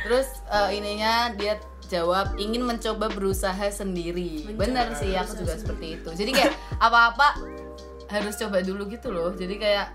Terus 0.06 0.28
eh, 0.48 0.70
ininya 0.78 1.32
dia 1.34 1.58
jawab 1.88 2.36
ingin 2.36 2.64
mencoba 2.64 3.08
berusaha 3.08 3.64
sendiri. 3.72 4.44
Bener 4.54 4.92
sih 4.94 5.16
aku 5.16 5.40
juga 5.40 5.56
seperti 5.56 6.02
itu. 6.02 6.10
Jadi 6.12 6.32
kayak 6.36 6.54
apa-apa 6.78 7.40
harus 8.08 8.36
coba 8.36 8.60
dulu 8.62 8.88
gitu 8.88 9.12
loh. 9.12 9.32
Jadi 9.34 9.56
kayak 9.56 9.88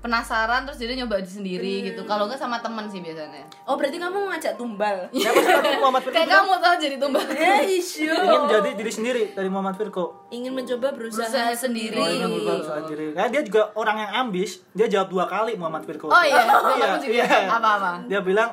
penasaran 0.00 0.64
terus 0.64 0.80
jadi 0.80 0.96
nyoba 0.96 1.20
sendiri 1.20 1.84
gitu. 1.86 2.02
Kalau 2.04 2.24
nggak 2.24 2.40
sama 2.40 2.56
temen 2.58 2.88
sih 2.88 3.00
biasanya. 3.00 3.44
Oh, 3.68 3.76
berarti 3.76 4.00
kamu 4.00 4.16
mau 4.16 4.28
ngajak 4.32 4.56
tumbal. 4.56 4.96
Muhammad 5.80 6.02
Firko? 6.02 6.16
Kayak 6.16 6.28
kamu 6.32 6.52
tau 6.56 6.74
jadi 6.80 6.96
tumbal. 6.96 7.22
Ya, 7.40 7.56
isu. 7.62 8.08
Ingin 8.08 8.42
jadi 8.48 8.70
diri 8.74 8.92
sendiri 8.92 9.22
dari 9.32 9.48
Muhammad 9.48 9.76
Firko. 9.76 10.28
Ingin 10.28 10.52
mencoba 10.52 10.92
berusaha, 10.92 11.28
Berusaha 11.28 11.52
sendiri. 11.52 12.00
Oh, 12.00 12.08
ingin 12.08 12.30
diri. 12.88 13.04
Karena 13.12 13.28
dia 13.28 13.42
juga 13.44 13.62
orang 13.76 13.96
yang 13.98 14.12
ambis. 14.26 14.64
Dia 14.72 14.88
jawab 14.88 15.08
dua 15.12 15.24
kali 15.28 15.52
Muhammad 15.54 15.84
Firko. 15.84 16.08
Oh 16.08 16.24
iya, 16.24 16.44
Iya, 16.48 16.84
aku 16.96 16.98
juga. 17.04 17.14
iya. 17.20 17.48
Apa-apa? 17.52 17.92
Dia 18.08 18.20
bilang 18.24 18.50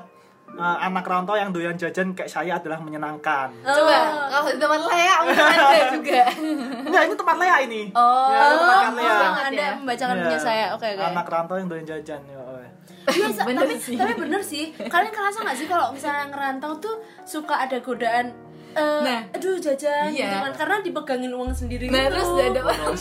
"Eh, 0.49 0.77
anak 0.81 1.03
rantau 1.03 1.33
yang 1.33 1.49
doyan 1.49 1.75
jajan 1.75 2.11
kayak 2.11 2.27
saya 2.27 2.55
adalah 2.55 2.77
menyenangkan. 2.77 3.51
Coba 3.61 3.97
kalau 4.27 4.47
di 4.47 4.57
tempat 4.57 4.81
Lea 4.83 5.15
mungkin 5.21 5.45
ada 5.53 5.79
juga. 5.91 6.23
Enggak, 6.81 7.01
ini 7.03 7.15
tempat 7.15 7.35
Lea 7.37 7.57
ini. 7.61 7.81
Oh, 7.91 8.27
Ya, 8.27 8.41
tempat 8.49 8.81
Oh, 8.81 8.95
Lea. 8.95 9.15
banget 9.19 9.43
Anda 9.45 9.61
ya. 9.61 9.71
membacakan 9.75 10.15
Iya. 10.15 10.23
punya 10.23 10.39
saya. 10.39 10.65
Oke, 10.71 10.87
oke. 10.89 11.03
Anak 11.03 11.27
rantau 11.27 11.55
yang 11.55 11.67
doyan 11.67 11.85
jajan. 11.85 12.21
Ya, 12.23 12.39
oh, 12.39 12.57
ya. 12.57 12.69
Iya, 13.07 13.27
Bener 13.47 13.63
tapi, 13.63 13.75
sih. 13.77 13.95
tapi 13.95 14.13
bener 14.15 14.41
sih. 14.41 14.63
Kalian 14.73 15.11
kerasa 15.11 15.37
nggak 15.41 15.55
sih 15.55 15.65
kalau 15.65 15.91
misalnya 15.91 16.25
ngerantau 16.27 16.71
tuh 16.77 16.95
suka 17.21 17.55
ada 17.59 17.77
godaan 17.77 18.33
eh, 18.69 19.01
Nah. 19.01 19.21
aduh 19.31 19.57
jajan 19.57 20.09
Iya. 20.09 20.21
gitu 20.23 20.37
kan 20.39 20.53
karena 20.55 20.75
dipegangin 20.81 21.31
uang 21.31 21.49
sendiri 21.49 21.87
Nah, 21.87 21.97
gitu. 22.03 22.13
terus 22.13 22.29
ada 22.29 22.61
orang 22.63 22.93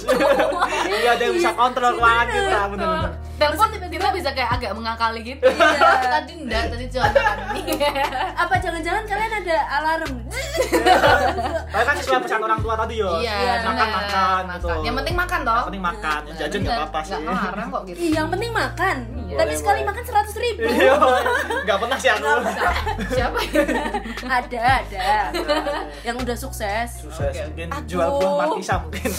Iya, 0.94 1.11
ada 1.11 1.22
yang 1.22 1.34
bisa 1.34 1.51
kontrol 1.53 1.92
keuangan 1.94 2.26
kita, 2.26 2.59
bener-bener. 2.66 3.12
Telepon 3.37 3.68
kita 3.93 4.09
bisa 4.12 4.30
kayak 4.32 4.51
agak 4.57 4.72
mengakali 4.72 5.20
gitu. 5.22 5.45
tadi 5.45 6.32
enggak, 6.41 6.72
tadi 6.72 6.84
cuma 6.89 7.07
makan 7.12 7.37
apa 8.43 8.55
jangan-jangan 8.57 9.05
kalian 9.05 9.32
ada 9.45 9.57
alarm 9.76 10.12
Tapi 11.66 11.84
kan 11.84 11.95
sesuai 12.01 12.20
pesan 12.24 12.41
orang 12.41 12.61
tua 12.64 12.74
tadi 12.80 12.97
yo. 12.97 13.20
Iya, 13.20 13.61
makan 13.61 13.76
bener. 13.76 13.97
makan 14.01 14.43
gitu. 14.49 14.68
Yang 14.80 14.95
penting 14.97 15.16
makan 15.16 15.41
toh. 15.45 15.53
Yang 15.53 15.66
penting 15.68 15.84
makan, 15.84 16.20
yang 16.24 16.37
jajan 16.37 16.59
nggak 16.64 16.76
apa-apa 16.76 17.01
sih. 17.05 17.12
Enggak 17.12 17.34
ngelarang 17.37 17.68
kok 17.68 17.82
gitu. 17.84 17.99
Yang 18.01 18.26
penting 18.32 18.53
makan 18.53 18.97
Iya. 19.26 19.37
tapi 19.37 19.51
Boleh, 19.51 19.59
sekali 19.59 19.80
makan 19.82 20.05
seratus 20.07 20.37
ribu 20.39 20.61
Iya, 20.62 20.95
nggak 21.66 21.78
pernah 21.82 21.99
sih 21.99 22.11
aku. 22.14 22.26
Siapa 23.11 23.39
ya? 23.43 23.64
ada 24.22 24.61
ada 24.80 25.09
yang 26.07 26.16
udah 26.16 26.37
sukses 26.39 26.89
Sukses, 27.03 27.34
Oke. 27.34 27.43
mungkin 27.51 27.68
jual 27.84 28.07
buah 28.07 28.32
markisa 28.47 28.74
mungkin. 28.80 29.11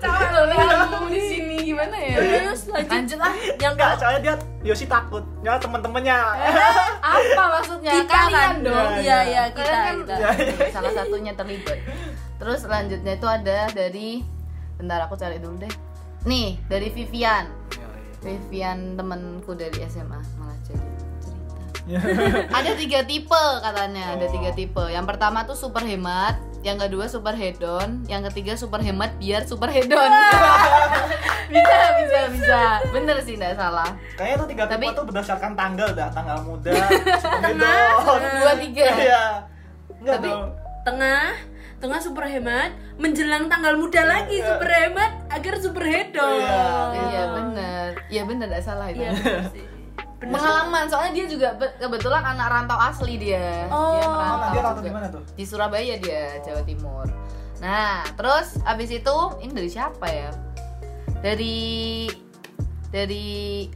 Capek 0.00 0.28
loh 0.32 0.44
lihat 0.48 0.68
di 1.08 1.20
sini 1.20 1.39
gimana 1.80 1.96
ya? 1.96 2.16
Terus 2.20 2.60
lanjut. 2.68 2.92
Lanjut 2.92 3.18
lah. 3.18 3.32
yang 3.56 3.72
Enggak, 3.74 3.92
soalnya 3.96 4.20
dia 4.20 4.34
Yosi 4.60 4.84
takut. 4.84 5.24
Ya 5.40 5.56
teman-temannya. 5.56 6.16
Apa 7.00 7.44
maksudnya? 7.56 7.92
kita 8.04 8.12
Kalian 8.12 8.36
kan 8.36 8.54
dong. 8.60 8.90
iya 9.00 9.18
iya 9.24 9.42
kita 9.48 9.64
Kalian 9.64 9.96
kita 10.04 10.14
kan 10.20 10.68
salah 10.68 10.92
satunya 10.92 11.32
terlibat. 11.32 11.78
Terus 12.36 12.58
selanjutnya 12.64 13.12
itu 13.16 13.26
ada 13.28 13.58
dari 13.72 14.20
bentar 14.76 15.00
aku 15.08 15.16
cari 15.16 15.40
dulu 15.40 15.60
deh. 15.64 15.72
Nih, 16.28 16.60
dari 16.68 16.92
Vivian. 16.92 17.48
Vivian 18.20 19.00
temanku 19.00 19.56
dari 19.56 19.80
SMA 19.88 20.20
malah 20.36 20.58
jadi. 20.68 20.99
ada 22.58 22.70
tiga 22.72 23.00
tipe 23.02 23.42
katanya, 23.58 24.14
ada 24.14 24.24
Oh. 24.24 24.30
tiga 24.30 24.50
tipe. 24.50 24.84
Yang 24.86 25.06
pertama 25.06 25.42
tuh 25.42 25.54
super 25.54 25.80
hemat, 25.80 26.34
yang 26.60 26.76
kedua 26.76 27.06
super 27.06 27.32
hedon, 27.32 28.04
yang 28.04 28.22
ketiga 28.24 28.54
super 28.54 28.78
hemat 28.78 29.16
biar 29.16 29.42
super 29.42 29.68
hedon. 29.68 30.10
bisa, 31.50 31.76
bisa, 31.96 32.18
bisa. 32.30 32.60
Bener 32.88 33.16
sih 33.18 33.34
nggak 33.34 33.54
salah. 33.54 33.90
Kayaknya 34.14 34.36
tuh 34.36 34.48
tiga 34.48 34.64
tipe 34.64 34.74
Tapi- 34.76 34.94
tuh 34.94 35.04
berdasarkan 35.04 35.52
tanggal 35.54 35.88
dah, 35.90 36.08
tanggal 36.08 36.38
muda, 36.40 36.70
hedon. 37.44 38.20
Dua 38.36 38.54
tiga. 38.56 38.86
Iya. 38.92 39.24
Enggak 39.96 40.14
Tapi- 40.16 40.30
dong. 40.30 40.44
tengah 40.80 41.36
tengah 41.76 41.96
super 41.96 42.24
hemat 42.24 42.72
menjelang 42.96 43.44
tanggal 43.46 43.72
muda 43.74 44.00
lagi 44.02 44.36
Iya. 44.36 44.48
super 44.50 44.68
hemat 44.68 45.12
agar 45.28 45.54
super 45.56 45.80
hedon 45.82 46.36
Iya. 46.36 46.64
Iya 46.92 47.22
bener, 47.30 47.88
iya 48.06 48.22
bener 48.22 48.46
nggak 48.46 48.60
salah 48.60 48.88
itu. 48.88 49.00
Iya, 49.00 49.12
bener. 50.20 50.36
Pengalaman, 50.36 50.84
soalnya 50.86 51.12
dia 51.16 51.26
juga 51.26 51.48
be- 51.56 51.74
kebetulan 51.80 52.20
anak 52.20 52.46
rantau 52.52 52.76
asli 52.76 53.16
dia. 53.16 53.64
Oh. 53.72 53.96
dia 53.96 54.04
Mana 54.04 54.20
merantau 54.20 54.48
dia 54.52 54.62
rantau 54.62 54.82
di 54.84 54.92
mana 54.92 55.06
tuh? 55.08 55.22
Di 55.32 55.44
Surabaya 55.48 55.94
dia, 55.96 56.38
Jawa 56.44 56.62
Timur. 56.62 57.08
Nah, 57.60 58.04
terus 58.14 58.60
abis 58.64 58.92
itu 58.92 59.16
ini 59.40 59.52
dari 59.52 59.70
siapa 59.72 60.06
ya? 60.08 60.30
Dari 61.24 62.08
dari 62.92 63.68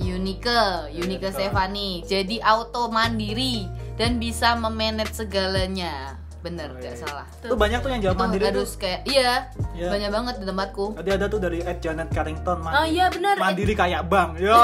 Unike, 0.00 0.90
Unike 0.94 1.28
Unike. 1.28 1.28
Stefani. 1.34 1.90
Jadi 2.06 2.38
auto 2.40 2.88
mandiri 2.88 3.66
dan 3.98 4.16
bisa 4.16 4.56
memanage 4.56 5.12
segalanya. 5.12 6.16
Bener, 6.40 6.72
Oh, 6.72 6.80
iya. 6.80 6.96
salah. 6.96 7.28
Tuh 7.38 7.52
banyak 7.52 7.78
tuh 7.78 7.92
yang 7.92 8.00
jawab 8.00 8.16
Itu 8.16 8.22
mandiri 8.24 8.44
harus 8.48 8.72
kayak 8.74 9.04
iya, 9.04 9.52
Iya. 9.76 9.92
banyak 9.92 10.08
banget 10.08 10.34
di 10.40 10.46
tempatku. 10.48 10.86
Tadi 10.96 11.10
ada 11.12 11.26
tuh 11.28 11.36
dari 11.36 11.60
Ed 11.60 11.78
Janet 11.78 12.08
Carrington 12.08 12.58
oh 12.60 12.86
iya 12.86 13.12
benar 13.12 13.36
Mandiri 13.36 13.76
kayak 13.76 14.08
bank. 14.08 14.40
Ya, 14.40 14.56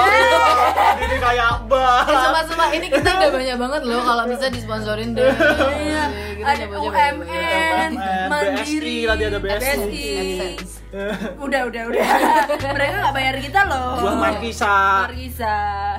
mandiri 0.72 1.18
kayak 1.18 1.52
bank. 1.68 2.04
Eh, 2.06 2.16
Sumpah-sumpah 2.16 2.68
ini 2.72 2.86
kita 2.88 3.10
udah 3.12 3.30
banyak 3.30 3.56
banget 3.58 3.80
loh 3.84 4.00
kalau 4.02 4.24
bisa 4.24 4.46
disponsorin 4.48 5.12
deh. 5.12 5.28
Iya, 5.76 6.04
Kita 6.34 6.48
ada 6.48 6.64
coba-coba 6.64 6.96
ya. 6.96 7.12
UMN, 7.12 7.90
Mandiri, 8.26 8.96
tadi 9.04 9.22
ada 9.22 9.38
BSI. 9.38 10.08
Udah, 11.36 11.60
udah, 11.68 11.82
udah. 11.86 12.06
Mereka 12.72 12.94
nggak 12.96 13.14
bayar 13.14 13.36
kita 13.36 13.60
loh. 13.68 14.00
Buah 14.00 14.16
markisa. 14.16 14.76
Marisa. 15.04 15.56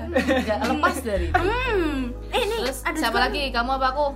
Nggak 0.09 0.59
lepas 0.65 0.95
dari 0.99 1.25
itu. 1.29 1.37
Hmm. 1.37 1.97
Eh 2.27 2.43
nih, 2.43 2.59
Terus 2.65 2.79
ada 2.81 2.97
siapa 2.97 3.17
lagi? 3.19 3.43
Kamu 3.51 3.77
apa 3.77 3.87
aku? 3.93 4.07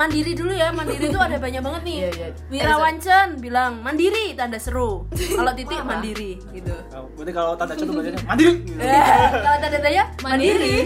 Mandiri 0.00 0.32
dulu 0.32 0.48
ya, 0.56 0.72
Mandiri 0.72 1.12
tuh 1.12 1.20
ada 1.20 1.36
banyak 1.36 1.60
banget 1.60 1.82
nih. 1.84 1.96
Iya, 2.00 2.10
iya. 2.16 2.28
Wirawancen 2.48 3.36
bilang 3.36 3.84
Mandiri 3.84 4.32
tanda 4.32 4.56
seru. 4.56 5.04
Kalau 5.12 5.52
titik 5.52 5.84
Mandiri 5.84 6.40
gitu. 6.56 6.72
Berarti 7.20 7.32
kalau 7.36 7.52
tanda 7.52 7.76
contoh 7.76 7.94
bacanya 8.00 8.20
mandiri. 8.24 8.52
Eh, 8.80 9.28
Kalau 9.44 9.58
tanda 9.60 9.78
tanya 9.84 10.04
Mandiri. 10.24 10.76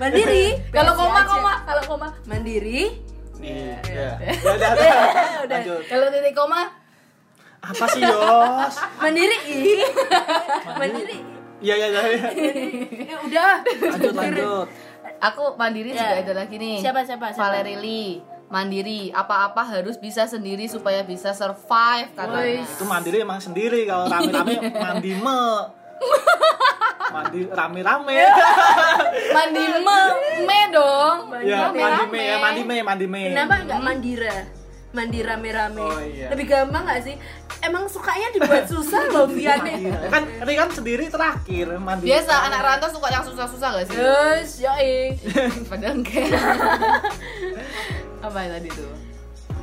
Mandiri. 0.00 0.44
Kalau 0.76 0.92
koma 0.96 1.20
koma, 1.28 1.54
kalau 1.68 1.82
koma. 1.84 2.08
Mandiri. 2.24 2.96
Iya. 3.44 3.76
Ya, 4.40 4.40
udah, 4.56 4.70
udah. 5.44 5.58
Kalau 5.84 6.06
titik 6.08 6.32
koma, 6.32 6.60
Apa 7.60 7.84
sih, 7.92 8.00
Yos? 8.00 8.74
Mandiri. 8.96 9.36
ih. 9.52 9.84
Mandiri. 10.80 11.16
Iya, 11.60 11.74
iya, 11.76 11.88
iya. 11.92 12.28
Ya 13.04 13.16
udah. 13.20 13.52
Lanjut, 13.60 14.14
lanjut. 14.16 14.66
Aku 15.20 15.54
mandiri 15.54 15.90
Ya. 15.90 16.00
juga 16.02 16.14
ada 16.18 16.32
lagi 16.38 16.56
nih. 16.56 16.76
Siapa, 16.78 17.00
siapa, 17.02 17.30
siapa? 17.30 17.40
Valerie 17.46 17.78
Lee. 17.78 18.12
mandiri 18.50 19.14
apa-apa 19.14 19.62
harus 19.62 19.94
bisa 19.94 20.26
sendiri 20.26 20.66
supaya 20.66 21.06
bisa 21.06 21.30
survive 21.30 22.10
katanya 22.10 22.66
itu 22.66 22.82
mandiri 22.82 23.22
emang 23.22 23.38
sendiri 23.38 23.86
kalau 23.86 24.10
rame-rame 24.10 24.58
mandi 24.82 25.12
me 25.14 25.40
mandi 27.08 27.40
rame-rame 27.46 28.18
mandi 29.36 29.64
me 29.78 29.98
me 30.42 30.58
dong 30.68 31.16
ya 31.40 31.70
mandi 31.70 31.78
Rame-rame. 31.78 32.10
me 32.10 32.20
ya 32.20 32.36
mandi 32.40 32.62
me 32.64 32.76
mandi 32.82 33.06
me 33.06 33.22
Kenapa 33.30 33.54
nggak 33.60 33.80
mandira? 33.80 34.36
Mandi 34.90 35.20
rame-rame. 35.20 35.78
Oh, 35.78 36.00
iya. 36.00 36.26
Lebih 36.28 36.46
gampang 36.46 36.82
nggak 36.82 37.02
sih? 37.02 37.14
Emang 37.60 37.86
sukanya 37.86 38.32
dibuat 38.32 38.64
susah 38.64 39.06
loh 39.06 39.28
Viane. 39.36 39.76
Mandiri. 39.76 40.08
kan 40.08 40.22
ini 40.26 40.54
kan 40.56 40.68
sendiri 40.68 41.04
terakhir 41.06 41.66
mandi 41.76 42.08
biasa 42.08 42.32
anak 42.48 42.60
rantau 42.60 42.88
suka 42.90 43.08
yang 43.08 43.20
susah-susah 43.20 43.68
gak 43.70 43.86
sih 43.86 43.96
Yes, 43.96 44.50
yoi. 44.58 45.12
padahal 45.68 45.94
enggak 45.94 46.24
apa 48.20 48.38
ya 48.38 48.48
tadi 48.50 48.68
tuh 48.70 48.88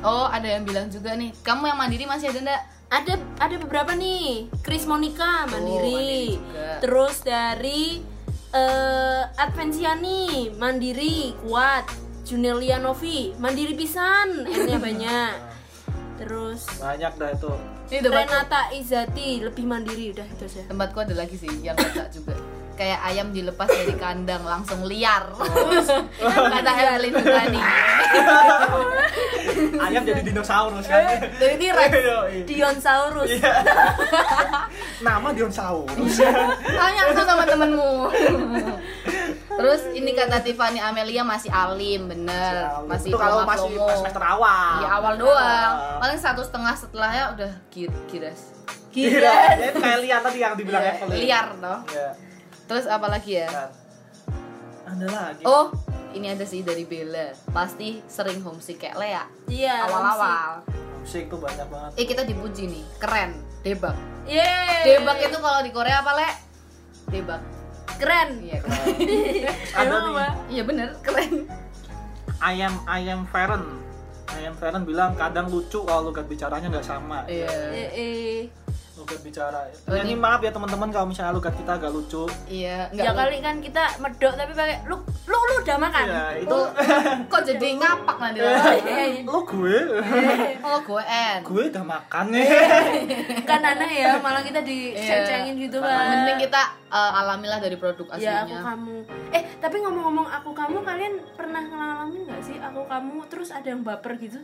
oh 0.00 0.26
ada 0.26 0.46
yang 0.48 0.62
bilang 0.62 0.86
juga 0.86 1.12
nih 1.12 1.34
kamu 1.40 1.62
yang 1.66 1.76
mandiri 1.76 2.04
masih 2.04 2.30
ada 2.30 2.40
enggak 2.40 2.62
Ada 2.88 3.14
ada 3.36 3.56
beberapa 3.58 3.92
nih. 3.92 4.48
Chris 4.62 4.88
Monica 4.88 5.44
mandiri 5.44 5.92
mandiri. 5.92 6.40
juga. 6.40 6.68
Terus 6.80 7.16
dari 7.20 8.00
eh 8.48 9.22
Advensiani 9.36 10.56
mandiri 10.56 11.36
kuat. 11.38 11.84
Junelia 12.28 12.76
Novi 12.76 13.32
mandiri 13.40 13.72
pisan, 13.72 14.44
N-nya 14.44 14.76
banyak. 14.76 15.32
Terus 16.20 16.68
banyak 16.76 17.12
dah 17.16 17.30
itu 17.32 17.52
ini 17.88 18.04
Renata 18.04 18.68
Izati 18.76 19.40
lebih 19.40 19.64
mandiri 19.64 20.12
udah 20.12 20.26
itu 20.28 20.44
aja. 20.44 20.62
tempatku 20.68 20.98
ada 21.00 21.14
lagi 21.16 21.40
sih 21.40 21.48
yang 21.64 21.72
kata 21.72 22.12
juga 22.12 22.36
kayak 22.76 23.00
ayam 23.00 23.32
dilepas 23.32 23.64
dari 23.64 23.96
kandang 23.96 24.44
langsung 24.44 24.84
liar 24.84 25.24
kata 26.52 26.70
Evelyn 26.70 27.16
Sugani 27.16 27.60
ayam 29.88 30.02
jadi 30.04 30.20
dinosaurus 30.20 30.84
kan 30.84 31.16
dari 31.40 31.56
T-Rex 31.56 31.90
Yoi. 31.96 32.36
Dionsaurus. 32.44 33.30
Iya. 33.34 33.52
nama 35.00 35.32
dinosaurus 35.32 36.20
tanya 36.68 37.02
tuh 37.16 37.24
sama 37.24 37.44
temenmu 37.48 37.92
terus 39.58 39.82
ini 39.90 40.14
kata 40.14 40.38
Tiffany 40.38 40.78
Amelia 40.78 41.26
masih 41.26 41.50
alim 41.50 42.06
bener 42.06 42.86
masih 42.86 43.10
itu 43.10 43.18
kalau 43.18 43.42
masih 43.42 43.74
promo. 43.74 43.90
pas 43.90 43.96
semester 43.98 44.22
awal 44.22 44.74
Iya 44.78 44.88
awal 44.94 45.14
doang. 45.18 45.74
Paling 45.98 46.18
satu 46.22 46.40
setengah 46.46 46.74
setelahnya 46.78 47.24
udah 47.34 47.50
gir 47.68 47.90
giras. 48.06 48.54
Gila, 48.88 49.34
ya 49.58 49.66
itu 49.68 49.78
kayak 49.82 49.98
lihat 50.00 50.20
tadi 50.24 50.38
yang 50.40 50.54
dibilang 50.56 50.80
Iya, 50.80 50.92
Evelyn. 50.96 51.16
liar 51.20 51.46
toh. 51.58 51.78
Iya. 51.92 52.08
Terus 52.64 52.84
apa 52.86 53.06
lagi 53.10 53.32
ya? 53.36 53.48
Ada 54.88 55.06
lagi. 55.06 55.42
Oh, 55.44 55.68
ini 56.14 56.32
ada 56.32 56.44
sih 56.48 56.64
dari 56.64 56.88
Bella. 56.88 57.36
Pasti 57.52 58.00
sering 58.08 58.40
homesick 58.40 58.80
kayak 58.80 58.96
Lea. 58.96 59.24
Iya. 59.46 59.84
Awal-awal. 59.90 60.64
Musik 61.04 61.28
tuh 61.28 61.36
banyak 61.36 61.66
banget. 61.68 61.90
Eh 62.00 62.06
kita 62.08 62.22
dipuji 62.24 62.64
nih, 62.68 62.84
keren. 62.96 63.36
Debak. 63.60 63.96
Yeay. 64.24 64.96
Debak 64.96 65.18
itu 65.20 65.36
kalau 65.36 65.60
di 65.60 65.70
Korea 65.70 66.00
apa, 66.00 66.12
Le? 66.16 66.28
Debak. 67.12 67.42
Keren. 67.98 68.30
Iya, 68.40 68.58
keren. 68.62 68.86
Ada 69.78 69.94
nih. 69.98 70.14
Iya 70.54 70.62
bener, 70.64 70.88
keren. 71.02 71.32
Ayam 72.38 72.74
ayam 72.86 73.26
Feren. 73.26 73.64
Ayam 74.30 74.54
Feren 74.54 74.82
bilang 74.86 75.18
kadang 75.18 75.50
lucu 75.50 75.82
kalau 75.82 76.14
logat 76.14 76.30
bicaranya 76.30 76.70
nggak 76.70 76.86
sama. 76.86 77.26
Iya. 77.26 77.50
Eh, 77.74 77.88
eh. 77.92 78.38
Logat 78.98 79.20
bicara. 79.22 79.60
Oh, 79.86 79.94
Ya, 79.94 80.02
ini 80.02 80.12
ini- 80.12 80.18
maaf 80.18 80.42
ya 80.42 80.50
teman-teman 80.50 80.90
kalau 80.90 81.06
misalnya 81.06 81.30
logat 81.30 81.54
kita 81.54 81.72
agak 81.72 81.90
lucu. 81.90 82.26
Iya, 82.44 82.90
Ya 82.90 83.14
kali 83.14 83.38
kan 83.38 83.62
kita 83.62 83.94
medok 83.98 84.34
tapi 84.34 84.52
pakai 84.52 84.82
lu 84.84 84.98
lu 85.24 85.38
lu 85.38 85.54
udah 85.62 85.76
makan. 85.78 86.04
Ya, 86.04 86.24
itu 86.36 86.58
Kok 87.30 87.42
jadi 87.44 87.68
ngapak 87.76 88.16
nanti 88.18 88.38
lah. 88.40 88.58
lo 89.22 89.38
gue. 89.44 89.76
Oh, 90.60 90.78
gue 90.82 91.02
en. 91.04 91.40
gue 91.40 91.62
udah 91.70 91.84
makan 91.84 92.24
nih. 92.28 92.46
kan 93.48 93.60
aneh 93.62 93.90
ya, 93.94 94.18
malah 94.18 94.42
kita 94.42 94.60
diceng-cengin 94.60 95.54
gitu 95.56 95.78
kan. 95.78 95.94
Iya. 95.94 96.10
Mending 96.18 96.38
kita 96.42 96.62
uh, 96.88 97.20
alamilah 97.22 97.58
dari 97.58 97.76
produk 97.76 98.06
Ya 98.12 98.42
aku 98.42 98.50
aslinya. 98.50 98.60
kamu. 98.66 98.96
Eh 99.30 99.42
tapi 99.58 99.76
ngomong-ngomong 99.78 100.26
aku 100.28 100.50
kamu 100.52 100.82
kalian 100.82 101.14
pernah 101.32 101.62
ngalamin 101.62 102.26
nggak 102.26 102.42
sih 102.42 102.56
aku 102.58 102.82
kamu 102.84 103.22
terus 103.28 103.50
ada 103.50 103.68
yang 103.68 103.80
baper 103.80 104.18
gitu? 104.18 104.42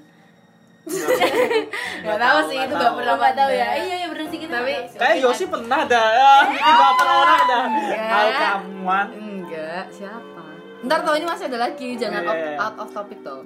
Gak 0.84 2.18
tahu 2.20 2.38
sih 2.52 2.58
itu 2.60 2.74
gak 2.76 2.92
pernah 2.92 3.14
nggak 3.16 3.34
tahu 3.34 3.50
ya. 3.50 3.64
ada. 3.64 3.80
Iya 3.80 3.94
ya 3.96 4.06
bener 4.12 4.26
sih 4.28 4.38
kita. 4.38 4.54
Tapi. 4.60 4.72
Kayak 5.00 5.16
Yosi 5.24 5.44
pernah 5.48 5.80
dah. 5.88 6.08
Bikin 6.52 6.74
baper 6.76 7.08
orang 7.08 7.42
dah. 7.48 7.64
Tahu 7.88 8.28
kamuan. 8.36 9.06
Enggak, 9.16 9.84
siapa? 9.88 10.42
Ntar 10.84 11.00
tau 11.00 11.16
ini 11.16 11.24
masih 11.24 11.48
ada 11.48 11.58
lagi, 11.64 11.88
jangan 11.96 12.20
Iya, 12.20 12.28
out, 12.28 12.36
iya. 12.36 12.56
out 12.60 12.76
of 12.84 12.88
topic 12.92 13.24
tuh. 13.24 13.40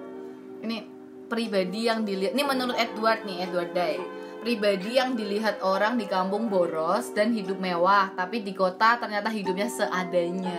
Ini 0.58 0.82
pribadi 1.30 1.86
yang 1.86 2.02
dilihat, 2.02 2.34
ini 2.34 2.42
menurut 2.42 2.74
Edward 2.74 3.22
nih, 3.22 3.46
Edward 3.46 3.70
Day. 3.70 4.02
Pribadi 4.42 4.98
yang 4.98 5.14
dilihat 5.14 5.62
orang 5.62 5.94
di 5.94 6.10
kampung 6.10 6.50
boros 6.50 7.14
dan 7.14 7.30
hidup 7.30 7.62
mewah, 7.62 8.10
tapi 8.18 8.42
di 8.42 8.50
kota 8.54 8.98
ternyata 8.98 9.30
hidupnya 9.30 9.70
seadanya. 9.70 10.58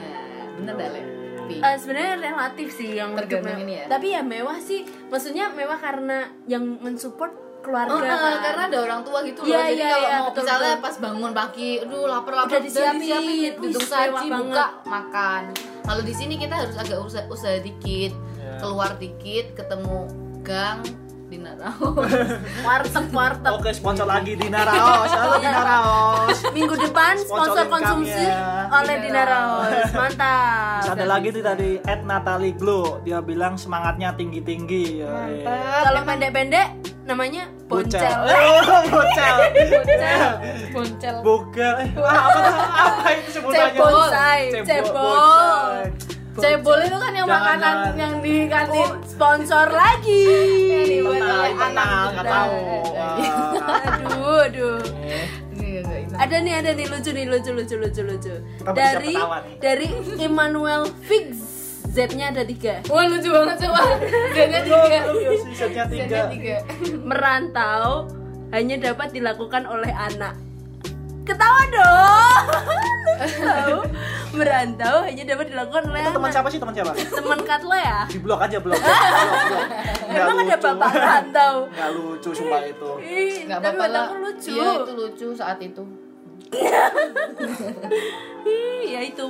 Bener 0.56 0.76
gak, 0.80 0.90
Le? 0.96 1.19
Pi? 1.50 1.58
Eh, 1.58 1.76
sebenarnya 1.82 2.14
relatif 2.22 2.68
sih 2.70 2.90
yang 2.94 3.12
Tergantung 3.18 3.58
hidup 3.58 3.64
ini 3.66 3.74
ya? 3.82 3.86
Tapi 3.90 4.08
ya 4.14 4.22
mewah 4.22 4.60
sih, 4.62 4.80
maksudnya 5.10 5.50
mewah 5.50 5.80
karena 5.82 6.30
yang 6.46 6.64
mensupport 6.80 7.34
keluarga. 7.60 7.92
Oh, 7.92 8.00
kan. 8.00 8.40
karena 8.40 8.62
ada 8.72 8.78
orang 8.86 9.02
tua 9.04 9.20
gitu 9.26 9.44
loh. 9.44 9.52
Iya, 9.52 9.60
Jadi 9.68 9.76
iya, 9.76 9.90
kalau 9.90 10.00
iya, 10.08 10.16
mau 10.16 10.28
betul, 10.32 10.42
misalnya 10.46 10.70
betul. 10.72 10.86
pas 10.86 10.96
bangun 11.02 11.32
pagi, 11.36 11.72
aduh 11.84 12.04
lapar-lapar 12.08 12.50
Udah 12.50 12.62
disiapin. 12.64 13.52
duduk 13.60 13.84
Wih, 13.84 13.90
saji, 13.90 14.28
buka, 14.32 14.66
makan. 14.88 15.44
Kalau 15.84 16.02
di 16.06 16.14
sini 16.16 16.34
kita 16.38 16.56
harus 16.56 16.76
agak 16.78 17.00
usaha, 17.02 17.26
usaha 17.28 17.58
dikit, 17.60 18.14
Iya. 18.16 18.54
keluar 18.64 18.92
dikit, 18.96 19.46
ketemu 19.58 19.98
gang 20.46 20.80
di 21.30 21.38
Narau. 21.38 21.94
warteg 22.66 23.06
warteg. 23.14 23.54
Oke, 23.54 23.70
sponsor 23.70 24.10
lagi 24.10 24.34
Dina 24.34 24.66
Raos. 24.66 25.14
Halo 25.14 25.38
Dina 25.38 25.62
Raos. 25.62 26.38
Minggu 26.58 26.74
depan 26.74 27.22
sponsor 27.22 27.70
konsumsi 27.70 28.18
income-nya. 28.18 28.74
oleh 28.74 28.96
Dina 28.98 29.24
Raos. 29.30 29.90
Mantap. 29.94 30.82
Terus 30.82 30.94
ada 30.98 31.06
lagi 31.06 31.28
nih 31.30 31.44
tadi 31.46 31.70
Ed 31.86 32.02
Natalie 32.02 32.58
Glow. 32.58 32.98
Dia 33.06 33.22
bilang 33.22 33.62
semangatnya 33.62 34.18
tinggi-tinggi. 34.18 35.06
Ya, 35.06 35.14
iya. 35.30 35.46
Kalau 35.86 36.02
pendek-pendek 36.02 36.68
namanya 37.06 37.46
boncel. 37.70 38.02
Bocel. 38.90 39.38
Boncel. 39.54 40.34
Boncel. 40.74 41.16
Bogel. 41.22 41.76
Eh, 41.86 41.90
wah, 41.94 42.14
apa 42.26 42.40
tuh? 42.42 42.54
Apa 42.74 43.08
itu 43.14 43.30
sebutannya? 43.38 43.78
Bonsai, 43.78 44.42
Cebol. 44.66 46.09
Cebol. 46.40 46.80
Itu 46.82 46.98
kan 46.98 47.12
yang 47.12 47.28
Jangan, 47.28 47.44
makanan 47.44 47.76
jangan. 47.76 47.94
yang 48.00 48.14
di 48.20 48.36
kantin. 48.48 48.88
Oh, 48.88 48.92
sponsor 49.04 49.68
lagi. 49.70 50.24
Yang 50.72 50.86
dibuat 50.90 51.16
Kenal, 51.20 51.38
oleh 51.40 51.54
anak 51.54 51.88
nggak 52.10 52.26
tahu. 52.26 52.56
Iya. 52.58 52.74
Wah. 52.90 53.18
Aduh, 54.00 54.40
aduh. 54.48 54.78
Eh, 55.06 55.28
Ini. 55.54 55.70
Ada 56.16 56.36
nih, 56.42 56.54
ada 56.58 56.70
nih 56.74 56.86
lucu 56.90 57.10
nih, 57.12 57.26
lucu 57.28 57.52
lucu 57.52 57.76
lucu 57.76 58.02
lucu. 58.04 58.34
Dari 58.66 59.16
dari 59.60 59.88
Emmanuel 60.18 60.84
Fix. 61.04 61.48
Z-nya 61.90 62.30
ada 62.30 62.46
tiga. 62.46 62.86
Wah 62.86 63.10
lucu 63.10 63.34
banget 63.34 63.66
coba. 63.66 63.82
Dia 64.30 64.46
tiga. 64.62 65.00
Dia 66.06 66.24
tiga. 66.30 66.56
Merantau 67.02 68.06
hanya 68.50 68.76
dapat 68.78 69.10
dilakukan 69.10 69.66
oleh 69.66 69.90
anak. 69.90 70.38
Ketawa 71.30 71.62
dong. 71.70 72.44
Tahu. 73.20 73.78
Merantau 74.32 74.96
hanya 75.04 75.24
dapat 75.28 75.46
dilakukan 75.48 75.84
oleh 75.86 76.00
Itu 76.00 76.12
teman 76.12 76.24
anak. 76.24 76.34
siapa 76.34 76.48
sih? 76.48 76.58
Teman 76.58 76.72
siapa? 76.72 76.92
Teman 76.96 77.40
Katla 77.42 77.78
ya? 77.78 78.00
Di 78.06 78.18
blok 78.18 78.40
aja 78.40 78.58
blok. 78.58 78.74
Blok, 78.74 78.88
blok. 79.46 79.66
Nggak 80.08 80.24
Emang 80.24 80.38
ada 80.40 80.56
bapak 80.58 80.92
rantau. 80.96 81.56
Nggak 81.68 81.90
lucu 81.92 82.30
sumpah 82.32 82.62
itu. 82.64 82.90
Nggak 83.44 83.58
apa-apa 83.60 83.86
lah. 83.88 84.08
lucu. 84.16 84.52
Iya 84.52 84.70
itu 84.80 84.92
lucu 84.96 85.28
saat 85.34 85.60
itu. 85.60 85.84
Ih, 88.44 88.82
ya 88.88 89.02
itu. 89.04 89.28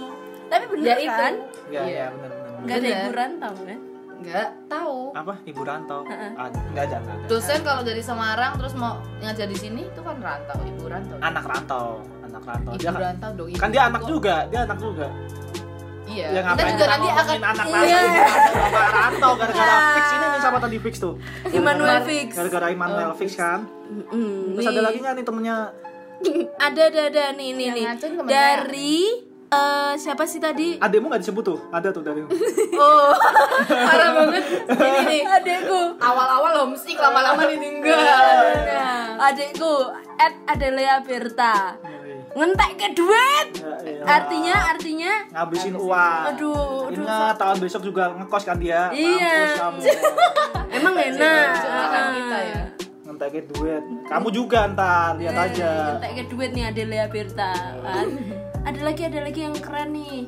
Tapi 0.47 0.63
bener 0.67 0.85
Ya 0.85 0.95
itu. 0.97 1.11
kan? 1.11 1.33
Iya, 1.67 1.79
Iya. 1.79 1.81
iya 1.85 2.05
benar 2.09 2.29
benar. 2.29 2.59
Gak 2.59 2.75
ada 2.75 2.79
Bener. 2.81 2.97
ibu 2.97 3.09
rantau 3.13 3.53
kan? 3.57 3.79
Nggak 4.19 4.47
tahu. 4.67 4.97
Apa? 5.13 5.33
Ibu 5.41 5.61
rantau? 5.61 6.01
Heeh. 6.03 6.31
Ada. 6.35 6.59
Nggak 6.69 6.83
ada, 6.85 6.97
nggak 6.99 7.15
ada. 7.15 7.25
Dosen 7.27 7.59
kalau 7.61 7.81
dari 7.81 8.01
Semarang 8.01 8.53
terus 8.55 8.73
mau 8.73 8.93
ngajar 9.17 9.47
di 9.47 9.55
sini 9.55 9.81
itu 9.85 10.01
kan 10.01 10.19
rantau, 10.19 10.59
ibu 10.61 10.83
rantau. 10.85 11.17
Anak 11.19 11.43
rantau, 11.45 11.87
anak 12.21 12.43
rantau. 12.43 12.71
Ibu 12.71 12.79
Dia 12.79 12.89
kan, 12.89 12.99
rantau 13.01 13.29
dong. 13.33 13.47
ibu 13.47 13.57
kan 13.57 13.69
dia 13.69 13.83
anak 13.85 14.03
juga, 14.03 14.35
dia 14.47 14.59
anak 14.61 14.77
juga. 14.77 15.07
Iya. 16.09 16.27
Ya 16.27 16.41
kita 16.41 16.63
juga 16.65 16.73
kita 16.73 16.85
nanti 16.89 17.07
akan 17.07 17.37
anak 17.45 17.65
Iya. 17.69 17.99
rantau, 18.01 18.57
bapak 18.59 18.87
rantau 18.91 19.31
gara-gara 19.37 19.75
fix 19.93 20.05
ini 20.09 20.25
nih 20.25 20.39
sama 20.41 20.57
tadi 20.57 20.77
fix 20.79 20.95
tuh. 20.97 21.13
Immanuel 21.49 21.99
Fix. 22.01 22.29
Gara-gara 22.33 22.67
Immanuel 22.67 23.11
fix 23.13 23.31
kan. 23.33 23.59
Mm, 24.09 24.57
Terus 24.57 24.65
ada 24.67 24.81
lagi 24.83 24.97
nggak 24.99 25.13
nih 25.15 25.25
temennya? 25.25 25.57
ada 26.67 26.81
ada 26.91 27.01
ada 27.07 27.23
nih 27.31 27.49
nih 27.55 27.67
nih 27.71 27.85
dari 28.27 29.28
eh 29.49 29.93
siapa 29.95 30.23
sih 30.23 30.37
tadi 30.37 30.77
Ademu 30.77 31.09
nggak 31.09 31.21
disebut 31.21 31.43
tuh? 31.43 31.59
Ada 31.69 31.89
tuh 31.89 32.01
dari. 32.01 32.21
oh 32.77 33.11
parah 33.65 34.09
banget. 34.15 34.43
Ini 34.69 34.99
nih. 35.03 35.21
adekku 35.25 35.81
Awal-awal 35.97 36.53
homesick, 36.59 36.95
lama-lama 36.95 37.41
ditinggal. 37.43 37.97
adekku 39.19 39.89
at 40.15 40.33
Adelia 40.47 41.01
Berta 41.01 41.75
ngentek 42.29 42.71
ke 42.77 42.87
duit 42.93 43.47
Ya, 43.57 43.73
iya. 43.81 44.03
artinya 44.05 44.55
artinya 44.69 45.11
ngabisin 45.33 45.73
uang 45.73 46.21
Aduh, 46.29 46.85
aduh. 46.85 46.93
ingat 46.93 47.35
tahun 47.35 47.57
besok 47.57 47.81
juga 47.81 48.13
ngekos 48.13 48.43
kan 48.45 48.55
dia 48.55 48.93
Iya. 48.93 49.57
Emang 50.77 50.93
enak 50.93 51.49
kita 52.13 52.37
ya. 52.45 52.61
ngentekin 53.03 53.43
duit 53.49 53.81
kamu 54.05 54.27
juga 54.29 54.69
ntar 54.69 55.17
lihat 55.17 55.33
Iya, 55.33 55.43
aja 55.43 55.71
ngentek 55.89 56.11
ke 56.13 56.23
duit 56.29 56.49
nih 56.53 56.63
Adelia 56.69 57.05
Berta 57.09 57.51
kan 57.81 58.07
ada 58.65 58.79
lagi 58.83 59.01
ada 59.07 59.19
lagi 59.23 59.39
yang 59.45 59.55
keren 59.57 59.95
nih. 59.95 60.27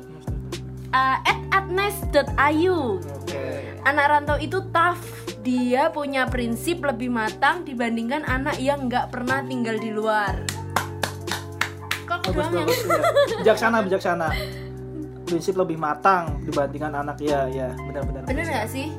Uh, 0.92 1.16
at 1.24 1.40
atnes.ayu 1.52 3.00
oke. 3.00 3.44
Anak 3.88 4.06
rantau 4.12 4.36
itu 4.36 4.60
tough. 4.72 5.00
Dia 5.42 5.90
punya 5.90 6.30
prinsip 6.30 6.86
lebih 6.86 7.10
matang 7.10 7.66
dibandingkan 7.66 8.22
anak 8.22 8.62
yang 8.62 8.86
nggak 8.86 9.10
pernah 9.10 9.42
tinggal 9.42 9.74
di 9.74 9.90
luar. 9.90 10.38
Kok 12.06 12.30
bagus 12.30 12.46
doang 12.46 12.52
yang 12.54 12.68
bagus 12.68 12.86
ya. 12.86 13.38
bijaksana 13.42 13.78
bijaksana. 13.82 14.28
Prinsip 15.26 15.54
lebih 15.58 15.80
matang 15.80 16.38
dibandingkan 16.46 16.92
anak 16.94 17.18
ya 17.18 17.48
ya 17.50 17.74
benar-benar 17.74 18.22
bener 18.28 18.44
nggak 18.46 18.68
sih? 18.70 18.94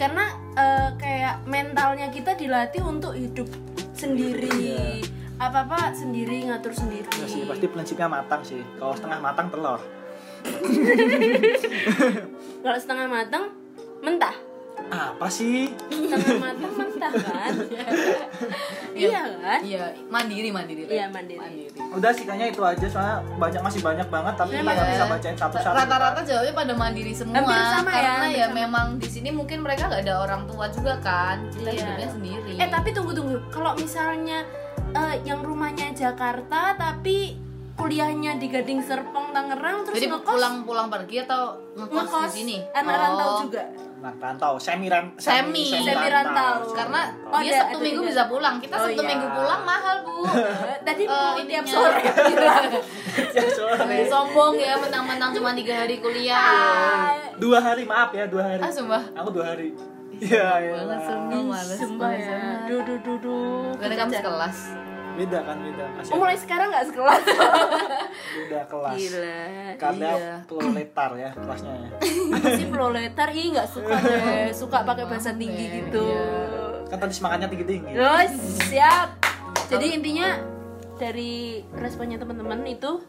Karena 0.00 0.32
eh, 0.56 0.88
kayak 0.96 1.44
mentalnya 1.44 2.08
kita 2.08 2.32
dilatih 2.38 2.82
untuk 2.86 3.12
hidup 3.12 3.50
sendiri 3.92 5.04
apa 5.42 5.58
apa 5.64 5.80
sendiri 5.92 6.46
ngatur 6.46 6.70
sendiri 6.72 7.08
Ya 7.12 7.26
sih 7.26 7.42
pasti 7.42 7.66
prinsipnya 7.66 8.06
matang 8.06 8.42
sih 8.42 8.62
kalau 8.76 8.94
setengah 8.94 9.18
matang 9.18 9.46
telur 9.48 9.80
kalau 12.62 12.78
setengah 12.78 13.06
matang 13.06 13.44
mentah 14.00 14.34
apa 14.88 15.26
sih 15.28 15.70
setengah 15.88 16.36
matang 16.38 16.72
mentah 16.74 17.12
kan 17.12 17.52
iya 18.92 19.24
kan 19.36 19.60
Iya, 19.62 19.84
mandiri 20.06 20.48
mandiri. 20.50 20.84
Iya, 20.84 21.08
mandiri. 21.08 21.40
udah 21.92 22.10
sih 22.10 22.24
kayaknya 22.24 22.50
itu 22.50 22.60
aja 22.60 22.86
soalnya 22.86 23.16
banyak 23.36 23.62
masih 23.62 23.80
banyak 23.80 24.04
banget 24.06 24.34
tapi 24.36 24.52
kita 24.52 24.60
Iya. 24.60 24.74
nggak 24.74 24.88
bisa 24.90 25.04
bacain 25.06 25.36
satu-satu 25.38 25.76
Rata-rata 25.76 26.20
jawabnya 26.22 26.52
pada 26.52 26.74
mandiri 26.74 27.12
semua. 27.12 27.34
Hampir 27.38 27.56
sama 27.70 27.90
ya, 27.90 27.96
karena 27.96 28.12
hampir 28.18 28.36
ya 28.36 28.46
sama. 28.46 28.56
memang 28.58 28.86
di 28.96 29.08
sini 29.08 29.28
mungkin 29.30 29.58
mereka 29.60 29.82
nggak 29.86 30.02
ada 30.02 30.14
orang 30.20 30.42
tua 30.44 30.66
juga 30.68 30.94
kan. 31.00 31.36
Kita 31.48 31.68
Iya. 31.68 31.78
hidupnya 31.80 32.08
sendiri. 32.10 32.52
eh 32.54 32.68
tapi 32.68 32.88
tunggu 32.90 33.12
tunggu 33.12 33.36
kalau 33.48 33.72
misalnya 33.74 34.38
eh, 34.92 35.14
yang 35.22 35.40
rumahnya 35.40 35.90
Jakarta 35.92 36.72
tapi 36.74 37.36
kuliahnya 37.72 38.36
di 38.36 38.46
Gading 38.46 38.80
Serpong 38.80 39.32
Tangerang 39.32 39.82
terus 39.82 39.96
Jadi 39.96 40.06
ngekos 40.06 40.28
pulang-pulang 40.30 40.88
pergi 40.88 41.16
atau 41.20 41.56
ngekos, 41.72 42.04
ngekos 42.04 42.24
di 42.26 42.36
sini? 42.36 42.56
anak 42.70 42.84
Oh. 42.86 43.00
rantau 43.00 43.30
juga 43.42 43.62
nah 43.98 44.12
rantau 44.12 44.54
semi 44.58 44.86
ran 44.86 45.14
Semi. 45.14 45.70
Semi 45.70 46.08
rantau. 46.10 46.66
Karena 46.68 47.06
Oh, 47.24 47.38
dia 47.38 47.54
ada- 47.54 47.58
Sabtu 47.64 47.76
ada 47.76 47.84
Minggu 47.86 48.02
juga. 48.02 48.10
bisa 48.10 48.22
pulang. 48.26 48.54
Kita 48.58 48.74
Oh, 48.74 48.82
Sabtu 48.82 48.98
iya. 48.98 49.08
Minggu 49.08 49.28
pulang 49.30 49.62
mahal, 49.62 49.96
Bu. 50.02 50.14
Eh, 50.66 50.78
tadi 50.82 51.02
Eh, 51.02 51.08
mau 51.08 51.38
tiap 51.40 51.64
sore 51.64 52.02
ya 53.32 53.46
soalnya 53.48 54.04
Sombong 54.04 54.54
ya 54.56 54.74
mentang-mentang 54.76 55.30
cuma 55.32 55.50
tiga 55.52 55.74
hari 55.78 55.96
kuliah. 55.98 57.14
dua 57.36 57.58
hari 57.58 57.82
maaf 57.84 58.10
ya 58.10 58.26
dua 58.26 58.42
hari 58.44 58.60
Ah, 58.60 58.70
sumpah. 58.70 59.02
aku 59.12 59.28
dua 59.32 59.44
hari 59.48 59.70
iya 60.14 60.46
iya 60.60 60.72
Banget 60.76 61.00
sumpah 61.04 61.40
males. 61.44 61.78
Sumpah 61.78 62.08
males 62.10 62.26
ya. 62.26 62.38
Duh, 62.66 62.80
duh, 62.82 62.98
duh, 63.00 63.16
duh. 63.18 63.70
Karena 63.76 63.94
kamu 63.96 64.10
sekelas. 64.12 64.58
Beda 65.14 65.38
kan 65.42 65.56
beda 65.58 65.84
Oh, 66.08 66.18
mulai 66.18 66.34
sekarang 66.34 66.68
nggak 66.68 66.86
sekelas. 66.88 67.22
beda 68.34 68.60
kelas 68.64 68.96
Gila. 68.96 69.40
karena 69.76 70.08
Iya. 70.10 70.34
proletar 70.44 71.10
ya 71.14 71.30
kelasnya 71.32 71.72
ya 71.74 71.88
sih 72.54 72.66
proletar? 72.66 73.28
Ih, 73.30 73.46
nggak 73.50 73.68
suka 73.68 73.94
deh. 74.02 74.48
Suka 74.50 74.78
pakai 74.82 75.04
bahasa 75.04 75.30
tinggi 75.32 75.52
deh, 75.62 75.76
gitu. 75.82 76.02
iya. 76.02 76.26
kan 76.86 76.98
tadi 76.98 77.12
semangatnya 77.12 77.48
tinggi 77.48 77.64
tinggi 77.66 77.90
Terus, 77.90 78.32
siap. 78.66 79.08
Jadi 79.66 79.86
intinya 79.94 80.36
dari 80.94 81.32
responnya 81.72 82.16
teman-teman 82.16 82.60
itu 82.62 83.00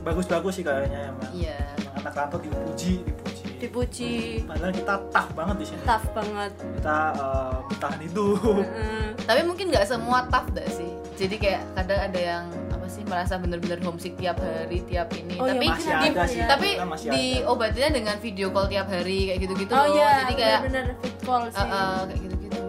bagus 0.00 0.24
bagus 0.24 0.52
sih 0.54 0.62
kayaknya 0.62 1.10
emang 1.10 1.30
Iya. 1.34 1.58
Emang 1.76 1.94
anak 1.98 2.12
rantau 2.14 2.38
dipuji 2.38 3.02
dipuji 3.02 3.44
dipuji 3.58 4.12
padahal 4.42 4.70
kita 4.70 4.94
tough 5.10 5.30
banget 5.34 5.56
di 5.58 5.66
sini 5.66 5.80
tough 5.82 6.06
banget. 6.12 6.52
kita 6.56 6.98
eh, 7.14 7.54
bertahan 7.66 8.00
hidup 8.00 8.38
Heeh. 8.58 9.04
Tapi 9.20 9.40
mungkin 9.42 9.66
nggak 9.68 9.84
semua 9.84 10.24
tough 10.26 10.48
gak 10.50 10.70
sih? 10.70 10.88
Jadi 11.18 11.34
kayak 11.36 11.62
kadang 11.74 12.00
ada 12.00 12.20
yang 12.20 12.44
apa 12.70 12.86
sih 12.86 13.02
merasa 13.02 13.34
bener-bener 13.36 13.82
homesick 13.82 14.14
tiap 14.14 14.38
hari, 14.38 14.78
tiap 14.82 15.10
ini. 15.12 15.34
Oh, 15.36 15.44
iya, 15.44 15.52
tapi 15.52 15.66
masih 15.66 15.82
Gimana 15.82 15.98
ada 16.06 16.22
ya? 16.22 16.26
sih 16.28 16.42
tapi 16.44 16.68
kita 16.72 16.86
masih 16.86 17.06
ada. 17.06 17.16
diobatinnya 17.16 17.90
dengan 17.92 18.16
video 18.18 18.46
call 18.48 18.66
tiap 18.66 18.86
hari 18.86 19.18
kayak 19.26 19.40
gitu-gitu 19.40 19.72
Oh 19.72 19.82
loh. 19.82 19.92
iya, 19.92 20.10
Jadi 20.16 20.34
kayak 20.36 20.60
bener-bener 20.62 20.86
fit 20.96 21.16
call 21.20 21.42
uh, 21.42 21.50
sih. 21.50 21.58
uh, 21.60 22.00
kayak 22.04 22.20
gitu-gitu. 22.22 22.62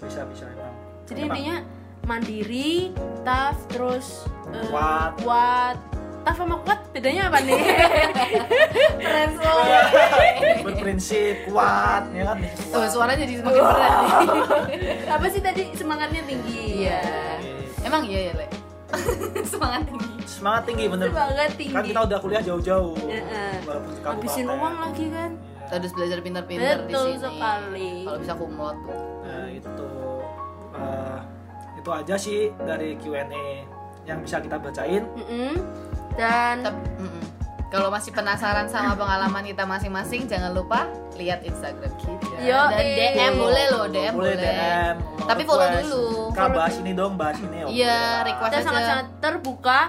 bisa 0.00 0.20
bisa 0.26 0.44
emang 0.48 0.72
Jadi 1.04 1.18
Emang. 1.18 1.28
intinya 1.30 1.56
mandiri, 2.02 2.72
tough, 3.22 3.60
terus 3.68 4.06
eh, 4.48 4.64
Kuat. 4.66 5.12
kuat. 5.20 5.76
Tough 6.22 6.38
sama 6.38 6.56
kuat 6.58 6.80
bedanya 6.90 7.22
apa 7.28 7.38
nih? 7.40 7.58
Iya. 9.02 9.80
berprinsip 10.62 11.36
kuat 11.48 12.02
ya 12.10 12.22
kan 12.24 12.38
Oh, 12.72 12.86
suara 12.86 13.12
jadi 13.12 13.34
semakin 13.36 13.60
berat 13.60 13.92
nih. 13.98 14.40
apa 15.06 15.26
sih 15.28 15.40
tadi 15.40 15.62
semangatnya 15.72 16.22
tinggi? 16.22 16.86
Iya. 16.86 17.00
Emang 17.82 18.02
iya 18.04 18.30
ya, 18.30 18.34
Le. 18.36 18.46
Semangat 19.48 19.82
tinggi. 19.88 20.08
semangat 20.22 20.62
tinggi 20.68 20.84
bener 20.84 21.08
Semangat 21.08 21.50
tinggi. 21.56 21.72
kan 21.72 21.82
kita 21.82 22.00
udah 22.04 22.18
kuliah 22.20 22.42
jauh-jauh 22.44 22.92
di 22.92 23.18
Habisin 24.04 24.46
uang 24.46 24.74
lagi 24.78 25.06
kan? 25.08 25.30
Iya. 25.32 25.66
Harus 25.72 25.90
belajar 25.96 26.18
pintar-pintar 26.20 26.76
di 26.84 26.92
Betul 26.92 27.08
sini. 27.08 27.22
sekali. 27.24 27.90
Kalau 28.04 28.18
bisa 28.20 28.34
kumlot 28.36 28.76
tuh. 28.84 29.00
Nah, 29.24 29.46
itu 29.48 29.88
eh, 30.74 31.18
itu 31.74 31.90
aja 31.90 32.14
sih 32.14 32.40
dari 32.60 32.88
Q&A 32.96 33.46
yang 34.04 34.20
bisa 34.20 34.36
kita 34.38 34.60
bacain. 34.60 35.08
Mm-mm. 35.16 35.54
Dan 36.12 36.56
Tapi, 36.60 36.80
mm-mm. 37.00 37.24
Kalau 37.72 37.88
masih 37.88 38.12
penasaran 38.12 38.68
sama 38.68 38.92
pengalaman 38.92 39.48
kita 39.48 39.64
masing-masing, 39.64 40.28
jangan 40.28 40.52
lupa 40.52 40.92
lihat 41.16 41.40
Instagram 41.40 41.88
kita. 41.96 42.44
Yo, 42.44 42.60
Dan 42.68 42.84
eh. 42.84 43.16
DM 43.16 43.32
boleh 43.40 43.64
loh, 43.72 43.84
DM 43.88 44.12
boleh. 44.12 44.36
DM. 44.36 44.94
mau 45.00 45.24
Tapi 45.24 45.42
follow 45.48 45.64
request. 45.64 45.88
dulu. 45.88 46.04
Kak 46.36 46.48
bahas 46.52 46.74
ini 46.76 46.92
dong, 46.92 47.16
bahas 47.16 47.38
ini. 47.40 47.64
Iya, 47.72 48.28
request. 48.28 48.44
kita 48.44 48.58
aja. 48.60 48.66
sangat-sangat 48.68 49.06
terbuka 49.24 49.80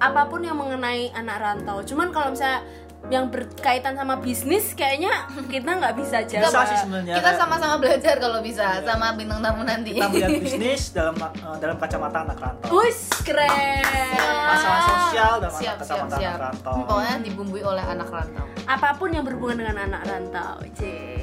apa 0.00 0.22
pun 0.28 0.44
yang 0.44 0.60
mengenai 0.60 1.08
anak 1.16 1.36
rantau. 1.40 1.80
Cuman 1.80 2.12
kalau 2.12 2.36
misalnya 2.36 2.60
yang 3.08 3.26
berkaitan 3.26 3.96
sama 3.96 4.14
bisnis 4.16 4.70
kayaknya 4.70 5.10
kita 5.46 5.66
nggak 5.72 5.96
bisa 5.96 6.20
Bisa 6.22 6.46
jawab. 6.46 6.68
sih 6.68 6.78
sebenarnya. 6.78 7.14
Kita 7.16 7.30
sama-sama 7.34 7.74
belajar 7.76 8.14
kalau 8.16 8.38
bisa 8.38 8.84
sama 8.84 9.16
bintang 9.16 9.40
tamu 9.40 9.64
nanti. 9.64 9.90
kita 9.90 10.06
melihat 10.06 10.30
bisnis 10.44 10.92
dalam 10.92 11.16
eh, 11.16 11.56
dalam 11.56 11.74
kacamata 11.74 12.18
anak 12.22 12.38
rantau. 12.38 12.68
Wus 12.70 13.10
keren. 13.24 13.82
Masalah 14.20 14.80
sosial 14.84 15.32
dalam 15.38 15.54
siap, 15.54 15.74
siap, 15.74 15.76
kacamata 15.80 16.16
siap. 16.18 16.28
anak 16.28 16.42
rantau. 16.44 16.74
Pokoknya 16.84 17.14
dibumbui 17.24 17.62
oleh 17.62 17.82
anak 17.82 18.08
rantau. 18.08 18.46
Apa 18.68 18.88
pun 18.94 19.08
yang 19.10 19.24
berhubungan 19.24 19.56
dengan 19.58 19.76
anak 19.86 20.02
rantau. 20.04 20.54
C. 20.74 20.80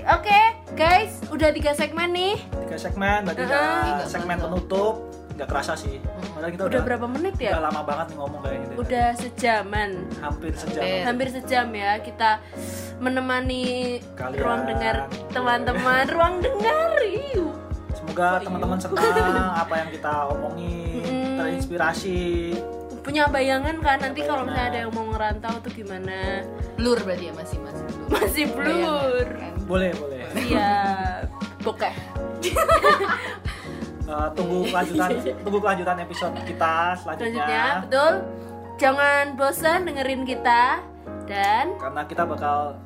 Oke, 0.09 0.39
guys, 0.73 1.21
udah 1.29 1.51
tiga 1.51 1.71
segmen 1.71 2.09
nih. 2.09 2.35
Tiga 2.65 2.77
segmen, 2.81 3.23
berarti 3.23 3.43
udah 3.43 3.63
Tiga 3.85 4.05
segmen 4.07 4.35
segmen. 4.35 4.37
penutup. 4.41 4.95
Nggak 5.37 5.47
kerasa 5.47 5.73
sih. 5.73 6.01
Padahal 6.33 6.49
kita 6.49 6.63
Udah 6.65 6.81
berapa 6.81 7.05
menit 7.07 7.33
Udah 7.35 7.45
ya? 7.47 7.61
lama 7.61 7.81
banget 7.81 8.05
nih 8.07 8.17
ngomong 8.17 8.41
kayak 8.41 8.57
gitu. 8.59 8.73
Udah 8.75 9.07
sejaman. 9.15 9.89
hampir 10.17 10.51
sejam. 10.51 10.81
Hampir. 10.81 11.01
Hampir 11.05 11.27
sejam 11.31 11.67
ya 11.71 11.91
kita 12.01 12.29
menemani 12.97 13.65
Kalian. 14.13 14.41
ruang 14.41 14.61
dengar 14.65 14.95
teman-teman. 15.29 16.03
ruang 16.09 16.35
dengar. 16.39 16.97
Iu. 16.99 17.53
Semoga 17.93 18.41
teman-teman 18.41 18.77
senang 18.77 18.97
apa 19.61 19.73
yang 19.77 19.89
kita 19.91 20.11
omongin, 20.27 21.05
Mm. 21.05 21.37
terinspirasi. 21.37 22.21
Punya 22.99 23.23
bayangan 23.27 23.77
kan 23.79 23.97
nanti 24.01 24.19
kalau 24.19 24.43
misalnya 24.43 24.67
ada 24.67 24.79
yang 24.79 24.91
mau 24.91 25.05
ngerantau 25.07 25.53
tuh 25.61 25.71
gimana? 25.71 26.43
Blur 26.75 26.97
berarti 26.99 27.29
ya 27.29 27.33
masih 27.33 27.57
masih 27.61 27.83
blur. 27.85 28.09
Masih 28.09 28.45
blur. 28.49 28.73
Bayangan, 29.23 29.27
kan? 29.37 29.53
Boleh, 29.63 29.91
boleh. 29.93 30.19
Iya. 30.35 30.73
Bokeh. 31.61 31.93
Eh, 34.07 34.29
tunggu 34.39 34.63
kelanjutan, 34.71 35.09
tunggu 35.43 35.59
kelanjutan 35.59 35.97
episode 35.99 36.35
kita 36.47 36.95
selanjutnya. 37.03 37.27
Selanjutnya, 37.27 37.65
betul. 37.83 38.13
Jangan 38.77 39.23
bosan 39.35 39.79
dengerin 39.83 40.21
kita 40.23 40.79
dan 41.27 41.75
Karena 41.75 42.01
kita 42.07 42.23
bakal 42.23 42.79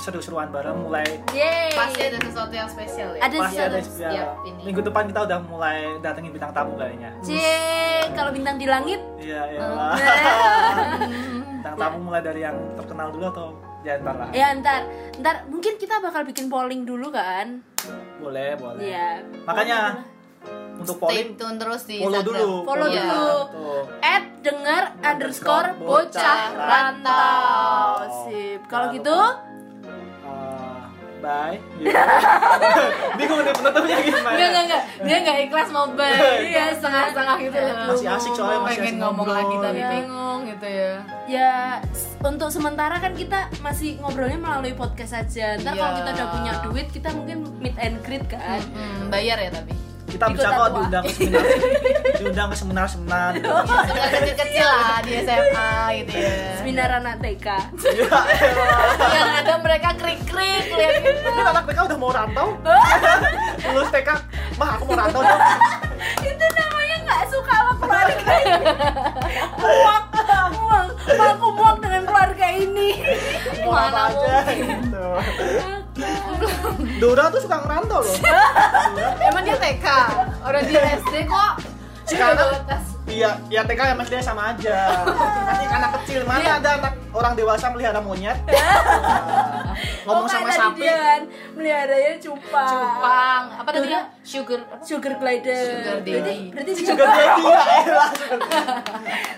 seru-seruan 0.00 0.48
bareng 0.48 0.80
mulai 0.80 1.04
yeay. 1.36 1.76
Pasti 1.76 2.00
ada 2.08 2.18
sesuatu 2.24 2.54
yang 2.56 2.68
spesial 2.72 3.12
ya. 3.12 3.20
Ada 3.20 3.36
pasti 3.36 3.60
ada 3.60 3.78
setiap 3.84 4.12
ya, 4.16 4.24
ini. 4.48 4.62
minggu 4.72 4.80
depan 4.80 5.04
kita 5.12 5.20
udah 5.28 5.38
mulai 5.44 5.78
datengin 6.00 6.32
bintang 6.32 6.56
tamu 6.56 6.72
kayaknya. 6.80 7.10
Cie, 7.20 8.08
kalau 8.16 8.32
bintang 8.32 8.56
di 8.56 8.64
langit. 8.64 9.00
Iya, 9.20 9.42
iya. 9.52 9.60
Oh. 9.60 9.94
bintang 11.60 11.76
tamu 11.76 11.98
mulai 12.00 12.24
dari 12.24 12.40
yang 12.40 12.56
terkenal 12.80 13.12
dulu 13.12 13.26
atau 13.28 13.46
ya 13.82 13.98
ntar 13.98 14.14
lah. 14.14 14.28
ya 14.30 14.54
ntar, 14.62 14.86
ntar 15.18 15.42
mungkin 15.50 15.74
kita 15.74 15.98
bakal 15.98 16.22
bikin 16.24 16.46
polling 16.48 16.86
dulu 16.86 17.12
kan? 17.12 17.60
Boleh, 18.22 18.54
boleh. 18.56 18.78
Iya. 18.80 19.26
Makanya 19.42 20.00
untuk 20.74 20.94
Stay 20.94 21.02
polling 21.02 21.30
tune 21.34 21.56
terus 21.56 21.82
di 21.82 21.96
follow 21.98 22.16
Instagram. 22.16 22.40
dulu. 22.40 22.56
Follow 22.62 22.86
Iya. 22.86 23.02
dulu. 23.02 23.34
At 24.00 24.24
dengar 24.40 24.82
underscore 25.00 25.68
bocah 25.78 26.38
rantau. 26.52 27.92
Sip. 28.24 28.60
Kalau 28.66 28.86
gitu, 28.90 29.18
Eh, 30.22 30.82
bye 31.20 31.54
bingung 33.14 33.40
nih 33.40 33.52
penutupnya 33.52 33.96
gimana 34.00 34.28
Enggak, 34.28 34.48
enggak, 34.48 34.64
enggak. 34.64 34.82
Dia 35.00 35.16
enggak 35.18 35.36
ikhlas 35.40 35.68
mau 35.70 35.86
bye. 35.88 36.18
Iya, 36.42 36.64
setengah-setengah 36.74 37.36
gitu 37.40 37.58
loh. 37.58 37.74
Masih 37.88 38.08
asik 38.08 38.32
soalnya, 38.32 38.58
masih 38.60 38.78
pengen 38.80 38.96
ngomong 38.98 39.14
ngobrol, 39.22 39.36
lagi 39.36 39.54
tapi 39.60 39.78
ya. 39.78 39.88
bingung 39.92 40.40
gitu 40.44 40.66
ya. 40.68 40.92
ya 41.24 41.54
untuk 42.20 42.48
sementara 42.48 42.98
kan 42.98 43.14
kita 43.14 43.38
masih 43.60 43.96
ngobrolnya 43.96 44.36
melalui 44.36 44.74
podcast 44.74 45.14
aja 45.16 45.54
ntar 45.56 45.72
kalau 45.72 45.92
Iya. 45.92 45.98
kita 46.00 46.10
udah 46.12 46.28
punya 46.28 46.52
duit 46.60 46.86
kita 46.88 47.08
mungkin 47.10 47.38
meet 47.56 47.76
and 47.78 47.96
greet 48.02 48.26
kan 48.26 48.58
Hmm, 48.64 49.06
bayar 49.08 49.38
ya 49.38 49.50
tapi. 49.52 49.72
Kita 50.12 50.24
bisa 50.28 50.44
Ikut 50.44 50.52
kok 50.52 50.60
tatwa. 50.62 50.76
diundang 50.76 51.02
ke 51.02 51.12
seminar 51.14 51.44
diundang 52.20 52.48
ke 52.48 52.56
seminar 52.56 52.86
seminar 52.86 53.28
gitu. 53.36 53.48
Sudah 53.48 54.08
kecil-kecil 54.12 54.66
lah 54.66 54.98
di 55.00 55.12
SMA 55.18 55.70
gitu 55.96 56.12
ya. 56.14 56.36
seminar 56.54 56.88
anak 56.94 57.14
TK 57.18 57.46
ya 57.48 57.58
elah. 58.04 58.24
Yang 59.08 59.30
ada 59.40 59.54
mereka 59.58 59.88
krik-krik 59.96 60.64
lihat 60.68 60.94
gitu. 60.98 61.18
Ini 61.24 61.42
anak 61.42 61.64
TK 61.64 61.78
udah 61.82 61.98
mau 61.98 62.10
rantau 62.10 62.48
lulus 63.64 63.88
TK 63.90 64.08
mah 64.54 64.68
aku 64.76 64.82
mau 64.84 64.96
rantau 64.98 65.20
dong 65.22 65.42
itu 66.20 66.46
namanya 66.46 66.71
nggak 67.02 67.22
suka 67.30 67.54
sama 67.54 67.72
keluarga 67.78 68.34
ini. 68.42 68.66
Muak 69.58 70.04
muak. 70.54 70.86
Aku 71.12 71.46
muak 71.54 71.76
dengan 71.82 72.02
keluarga 72.06 72.46
ini. 72.50 72.90
Mana 73.66 74.10
aja 74.10 74.36
gitu. 74.54 75.06
Dora 76.98 77.28
tuh 77.28 77.40
suka 77.42 77.56
ngerantau 77.66 78.00
loh. 78.02 78.16
Emang 79.22 79.42
dia 79.42 79.56
TK? 79.58 79.86
Orang 80.46 80.64
dia 80.70 80.82
SD 81.02 81.26
kok. 81.26 81.71
Sekarang- 82.12 82.64
tas. 82.64 82.84
Iya, 83.02 83.34
ya 83.50 83.60
TK 83.60 83.80
ya 83.82 83.94
SD 83.98 84.14
sama 84.20 84.54
aja. 84.54 84.78
Masih 85.42 85.66
anak 85.68 85.90
kecil, 86.00 86.20
mana 86.22 86.38
Iya. 86.40 86.52
ada 86.56 86.70
anak 86.78 86.94
orang 87.12 87.34
dewasa 87.34 87.66
melihara 87.68 87.98
monyet? 87.98 88.38
Wah, 88.46 89.74
Ngomong 90.06 90.24
Oh, 90.24 90.30
sama 90.30 90.48
sapi. 90.48 90.86
meliharanya 91.52 92.14
cupang 92.16 92.62
Cupang. 92.64 93.42
Apa 93.58 93.68
tadi? 93.68 93.90
Dora. 93.90 94.02
Sugar. 94.22 94.60
sugar 94.80 95.12
glider 95.16 95.66
Sugar 95.76 95.98
daddy. 96.00 96.38
berarti 96.48 96.70
Sugar 96.78 97.06
daddy 97.06 97.42
ya 97.44 97.62
elah. 97.82 98.10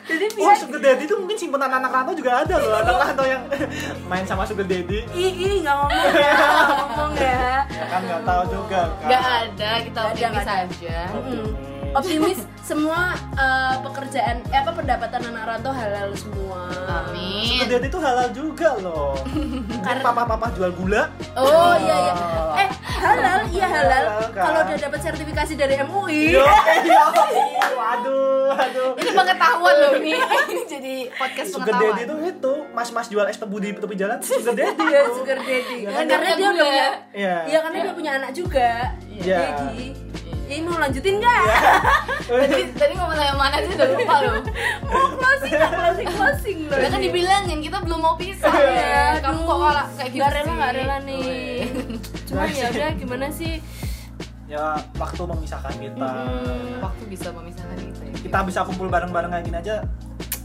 jadi 0.05 0.25
Oh, 0.31 0.45
dia 0.45 0.55
sugar 0.55 0.79
daddy 0.79 1.03
itu 1.03 1.15
mungkin 1.17 1.37
simpenan 1.37 1.73
anak 1.73 1.91
rantau 1.91 2.13
juga 2.13 2.45
ada 2.45 2.55
loh. 2.55 2.79
Anak 2.79 2.97
rantau 3.01 3.27
yang 3.27 3.43
main 4.13 4.25
sama 4.25 4.45
sugar 4.45 4.65
daddy. 4.65 5.09
ih 5.11 5.33
ih 5.33 5.55
nggak 5.63 5.75
ngomong 5.75 6.13
ya 6.15 6.33
ngomong 6.71 7.13
ya 7.17 7.65
Ya 7.67 7.85
kan 7.89 8.01
nggak 8.03 8.23
tahu 8.23 8.43
juga 8.53 8.81
kan. 9.01 9.09
Ada, 9.09 9.71
kita 9.83 9.99
Nggak 9.99 10.05
ada, 10.05 10.05
optimis 10.07 10.31
nggak 10.31 10.45
ada. 10.45 10.55
saja. 10.69 10.99
Optimis 11.95 12.39
semua 12.61 13.01
eh, 13.35 13.75
pekerjaan 13.81 14.43
eh, 14.45 14.57
apa 14.57 14.73
pendapatan 14.73 15.21
anak 15.25 15.45
rantau 15.47 15.71
halal 15.71 16.11
semua 16.13 16.67
Amin. 17.05 17.45
Sugar 17.55 17.69
daddy 17.71 17.87
itu 17.87 17.99
halal 17.99 18.29
juga 18.31 18.69
loh. 18.79 19.15
Karena 19.87 20.01
papa-papa 20.03 20.51
jual 20.53 20.73
gula. 20.73 21.07
oh 21.35 21.75
iya 21.77 21.97
iya 22.01 22.15
eh 22.57 22.69
halal 22.97 23.39
iya 23.49 23.67
halal 23.69 24.05
Halal, 24.07 24.21
kan? 24.31 24.43
kalau 24.43 24.59
udah 24.65 24.79
dapat 24.81 25.01
sertifikasi 25.03 25.53
dari 25.55 25.75
MUI 25.83 26.33
Yo, 26.33 26.47
yo, 26.83 27.05
waduh, 27.75 28.49
waduh. 28.51 28.91
Ini 28.97 29.11
pengetahuan 29.13 29.75
loh 29.77 29.93
ini. 29.97 30.13
Ini 30.51 30.63
jadi 30.65 30.95
podcast 31.13 31.49
Sugar 31.53 31.75
daddy 31.75 32.01
pengetahuan. 32.01 32.25
itu 32.25 32.33
itu 32.33 32.55
mas-mas 32.73 33.07
jual 33.07 33.27
es 33.27 33.37
tebu 33.37 33.57
di 33.59 33.71
tepi 33.71 33.95
jalan 33.95 34.19
sugar 34.19 34.51
daddy. 34.53 34.83
Iya, 34.83 35.01
itu. 35.01 35.13
sugar 35.15 35.39
daddy. 35.39 35.77
Iya, 35.81 35.91
Kan 35.91 35.95
kan? 35.95 36.07
karena 36.09 36.31
dia 36.33 36.49
punya 36.51 36.65
Iya. 37.13 37.37
Iya, 37.45 37.59
karena 37.61 37.77
dia 37.79 37.95
punya 37.95 38.13
anak 38.17 38.31
juga. 38.33 38.71
Iya. 39.07 39.37
Daddy. 39.37 39.87
Ini 40.45 40.61
mau 40.63 40.77
lanjutin 40.77 41.17
nggak? 41.17 41.43
Tadi 42.45 42.63
tadi 42.73 42.93
ngomong 42.95 43.17
yang 43.17 43.37
mana 43.37 43.57
sih 43.59 43.73
udah 43.73 43.89
lupa 43.91 44.15
loh. 44.19 44.41
mau 44.83 45.07
closing 45.15 45.53
nggak 45.53 45.73
closing 45.73 46.09
closing 46.11 46.59
loh. 46.67 46.79
Kan 46.79 47.01
dibilangin 47.01 47.59
kita 47.61 47.79
belum 47.81 48.01
mau 48.01 48.15
pisah 48.15 48.49
Iya, 48.51 48.73
ya. 48.77 49.05
Kamu 49.21 49.41
kok 49.43 49.57
kalah 49.59 49.87
kayak 49.91 50.11
gitu 50.11 50.21
Nggak 50.21 50.33
rela 50.33 50.45
sih? 50.45 50.55
nggak 50.55 50.73
rela 50.75 50.97
nih. 51.01 51.59
Cuma 52.25 52.43
ya 52.47 52.67
udah 52.71 52.91
gimana 52.95 53.27
sih? 53.29 53.53
Ya, 54.45 54.65
waktu 54.95 55.23
memisahkan 55.23 55.75
kita. 55.75 56.11
Mm-mm. 56.11 56.79
Waktu 56.79 57.03
bisa 57.07 57.29
memisahkan 57.31 57.79
kita 57.81 58.03
ya. 58.03 58.15
Kita 58.23 58.39
bisa 58.43 58.61
kumpul 58.63 58.89
bareng-bareng 58.89 59.31
kayak 59.31 59.45
gini 59.45 59.59
aja 59.59 59.75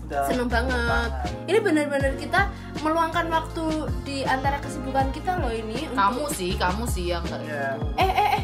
udah 0.02 0.26
Seneng 0.26 0.50
banget. 0.50 1.12
Ini 1.46 1.60
benar-benar 1.60 2.14
kita 2.16 2.42
meluangkan 2.80 3.30
waktu 3.30 3.66
di 4.02 4.18
antara 4.24 4.58
kesibukan 4.58 5.12
kita 5.12 5.38
loh 5.38 5.52
ini. 5.52 5.86
untuk- 5.86 5.96
Kamu 5.96 6.24
sih, 6.30 6.56
kamu 6.56 6.84
sih 6.86 7.06
yang 7.10 7.22
kayak 7.22 7.44
Iya. 7.46 7.68
gitu. 7.74 7.86
Eh 7.96 8.10
eh 8.10 8.30
eh. 8.34 8.44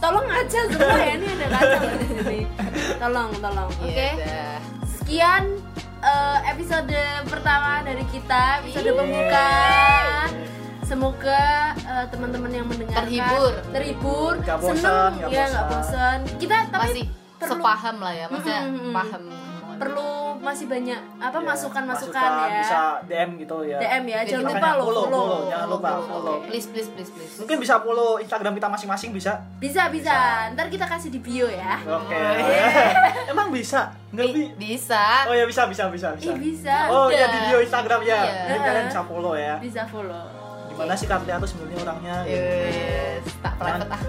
Tolong 0.00 0.26
aja 0.26 0.60
semua 0.66 0.96
ya 0.98 1.12
ini 1.14 1.26
ada 1.30 1.46
kacang 1.52 1.84
di 1.92 2.06
sini. 2.08 2.38
Tolong, 2.96 3.30
tolong. 3.36 3.68
Oke. 3.78 3.86
Iya 3.86 4.10
dah. 4.16 4.58
Sekian 4.88 5.42
eh, 6.00 6.38
episode 6.48 6.96
pertama 7.26 7.70
dari 7.82 8.04
kita, 8.08 8.64
episode 8.64 8.86
Yeay. 8.86 8.96
pembuka. 8.96 9.48
Semoga 10.82 11.42
eh, 11.76 12.04
teman-teman 12.08 12.50
yang 12.50 12.66
mendengarkan 12.66 13.04
Terhibur. 13.04 13.52
terhibur, 13.70 14.32
seneng, 14.58 15.12
ya 15.28 15.44
nggak 15.46 15.66
bosan. 15.68 16.18
bosan. 16.18 16.18
Kita 16.36 16.56
tapi 16.66 16.82
Masih 16.90 17.04
perlu 17.38 17.52
sepaham 17.54 17.96
lah 17.98 18.12
ya, 18.12 18.26
maksudnya 18.26 18.60
Mm-mm. 18.66 18.92
paham. 18.92 19.22
perlu 19.76 20.10
masih 20.40 20.66
banyak 20.66 21.00
apa 21.20 21.38
Ya, 21.40 21.46
masukan-masukan 21.52 22.30
masukan, 22.32 22.50
ya. 22.50 22.60
Bisa 22.64 22.80
DM 23.04 23.30
gitu 23.38 23.56
ya. 23.64 23.78
DM 23.78 24.04
ya, 24.08 24.18
jangan 24.24 24.44
lupa 24.48 24.68
lo 24.72 24.82
follow, 24.82 25.04
follow. 25.04 25.20
follow, 25.20 25.40
jangan 25.52 25.68
lupa 25.68 25.90
follow. 26.00 26.36
Please, 26.48 26.66
please, 26.72 26.88
please, 26.92 27.10
please. 27.12 27.34
Mungkin 27.38 27.56
bisa 27.60 27.74
follow 27.80 28.10
Instagram 28.16 28.52
kita 28.56 28.68
masing-masing 28.68 29.10
bisa. 29.12 29.32
Bisa, 29.60 29.82
bisa. 29.92 30.16
Ntar 30.56 30.66
kita 30.72 30.88
kasih 30.88 31.12
di 31.12 31.20
bio 31.20 31.46
ya. 31.46 31.76
Oke. 31.84 32.16
Oh, 32.16 33.30
Emang 33.32 33.52
bisa? 33.52 33.92
Enggak 34.10 34.26
bi? 34.32 34.42
bisa. 34.56 35.28
Oh 35.28 35.34
ya 35.36 35.44
bisa 35.46 35.68
bisa 35.68 35.86
bisa 35.92 36.08
bisa. 36.16 36.32
Ih, 36.34 36.38
bisa. 36.40 36.76
Oh 36.90 37.06
Udah. 37.06 37.14
ya 37.14 37.26
di 37.28 37.38
bio 37.46 37.58
Instagram 37.60 38.00
ya. 38.02 38.20
Jadi 38.48 38.58
kalian 38.58 38.84
bisa 38.88 39.02
follow 39.04 39.34
ya. 39.36 39.54
Bisa 39.60 39.82
follow. 39.86 40.24
Gimana 40.70 40.96
sih 40.96 41.04
Kartia 41.04 41.36
tuh 41.36 41.44
sebenarnya 41.44 41.78
orangnya? 41.84 42.16
Yes, 42.24 43.20
tak 43.44 43.52
private 43.60 43.90
ah. 43.92 44.00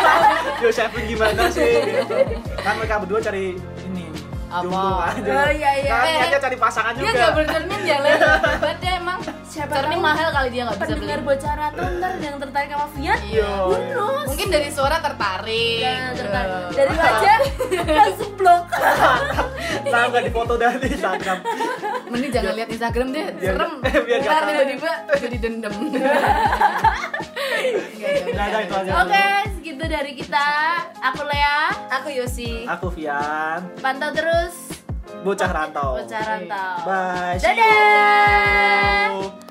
Yo 0.64 0.72
Sheflin 0.72 1.04
gimana 1.04 1.52
sih? 1.52 1.68
Gitu. 1.84 2.16
Kan 2.64 2.80
mereka 2.80 2.96
berdua 3.04 3.20
cari 3.20 3.60
ini? 3.60 4.03
Jomblo 4.56 4.90
kan. 5.00 5.14
Oh, 5.34 5.50
iya, 5.50 5.70
iya. 5.76 5.90
Kan 5.90 6.04
Eh, 6.04 6.14
niatnya 6.16 6.38
cari 6.40 6.56
pasangan 6.56 6.92
Dia 6.92 7.02
juga. 7.02 7.20
gak 7.20 7.32
bercermin 7.34 7.80
ya, 7.82 7.96
Len. 7.98 8.18
Hebat 8.54 8.76
dia 8.78 8.92
emang. 8.96 9.18
Siapa 9.44 9.70
Cermin 9.72 9.96
tahu 9.96 10.02
mahal 10.04 10.28
kali 10.30 10.48
dia 10.50 10.62
gak 10.64 10.74
bisa 10.74 10.84
beli. 10.84 10.94
pendengar 10.96 11.20
bocoran 11.22 11.70
tuh 11.70 11.86
ntar 11.94 12.12
yang 12.18 12.36
tertarik 12.36 12.68
sama 12.68 12.86
Fiat 12.90 13.20
Iya. 13.24 13.52
Mungkin 14.24 14.46
dari 14.48 14.68
suara 14.68 14.96
tertarik. 14.98 15.78
Ya, 15.78 15.96
tertarik. 16.12 16.50
Iya. 16.50 16.74
dari 16.74 16.92
wajah 16.92 17.38
langsung 17.98 18.32
blok 18.34 18.64
Nah, 19.84 20.02
nggak 20.08 20.24
difoto 20.26 20.54
dari 20.56 20.86
Instagram. 20.88 21.38
Mending 22.08 22.30
jangan 22.32 22.52
lihat 22.52 22.68
Instagram 22.68 23.06
deh, 23.10 23.26
serem. 23.38 23.72
Ntar 23.78 24.02
tahu. 24.34 24.48
tiba-tiba 24.48 24.90
jadi 25.16 25.36
dendam. 25.38 25.74
Aja. 28.34 28.92
oke 29.00 29.26
segitu 29.54 29.84
dari 29.86 30.12
kita 30.12 30.46
aku 31.00 31.22
Lea 31.24 31.60
aku 31.90 32.08
Yosi 32.10 32.66
Aku 32.68 32.90
Vian, 32.90 33.64
pantau 33.78 34.10
terus 34.10 34.43
bocah 35.24 35.50
rantau. 35.50 36.00
bocah 36.00 36.22
rantau 36.22 36.74
Bye. 36.84 37.38
Dadah. 37.40 37.94
you. 39.14 39.44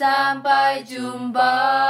Sampai 0.00 0.80
jumpa 0.88 1.89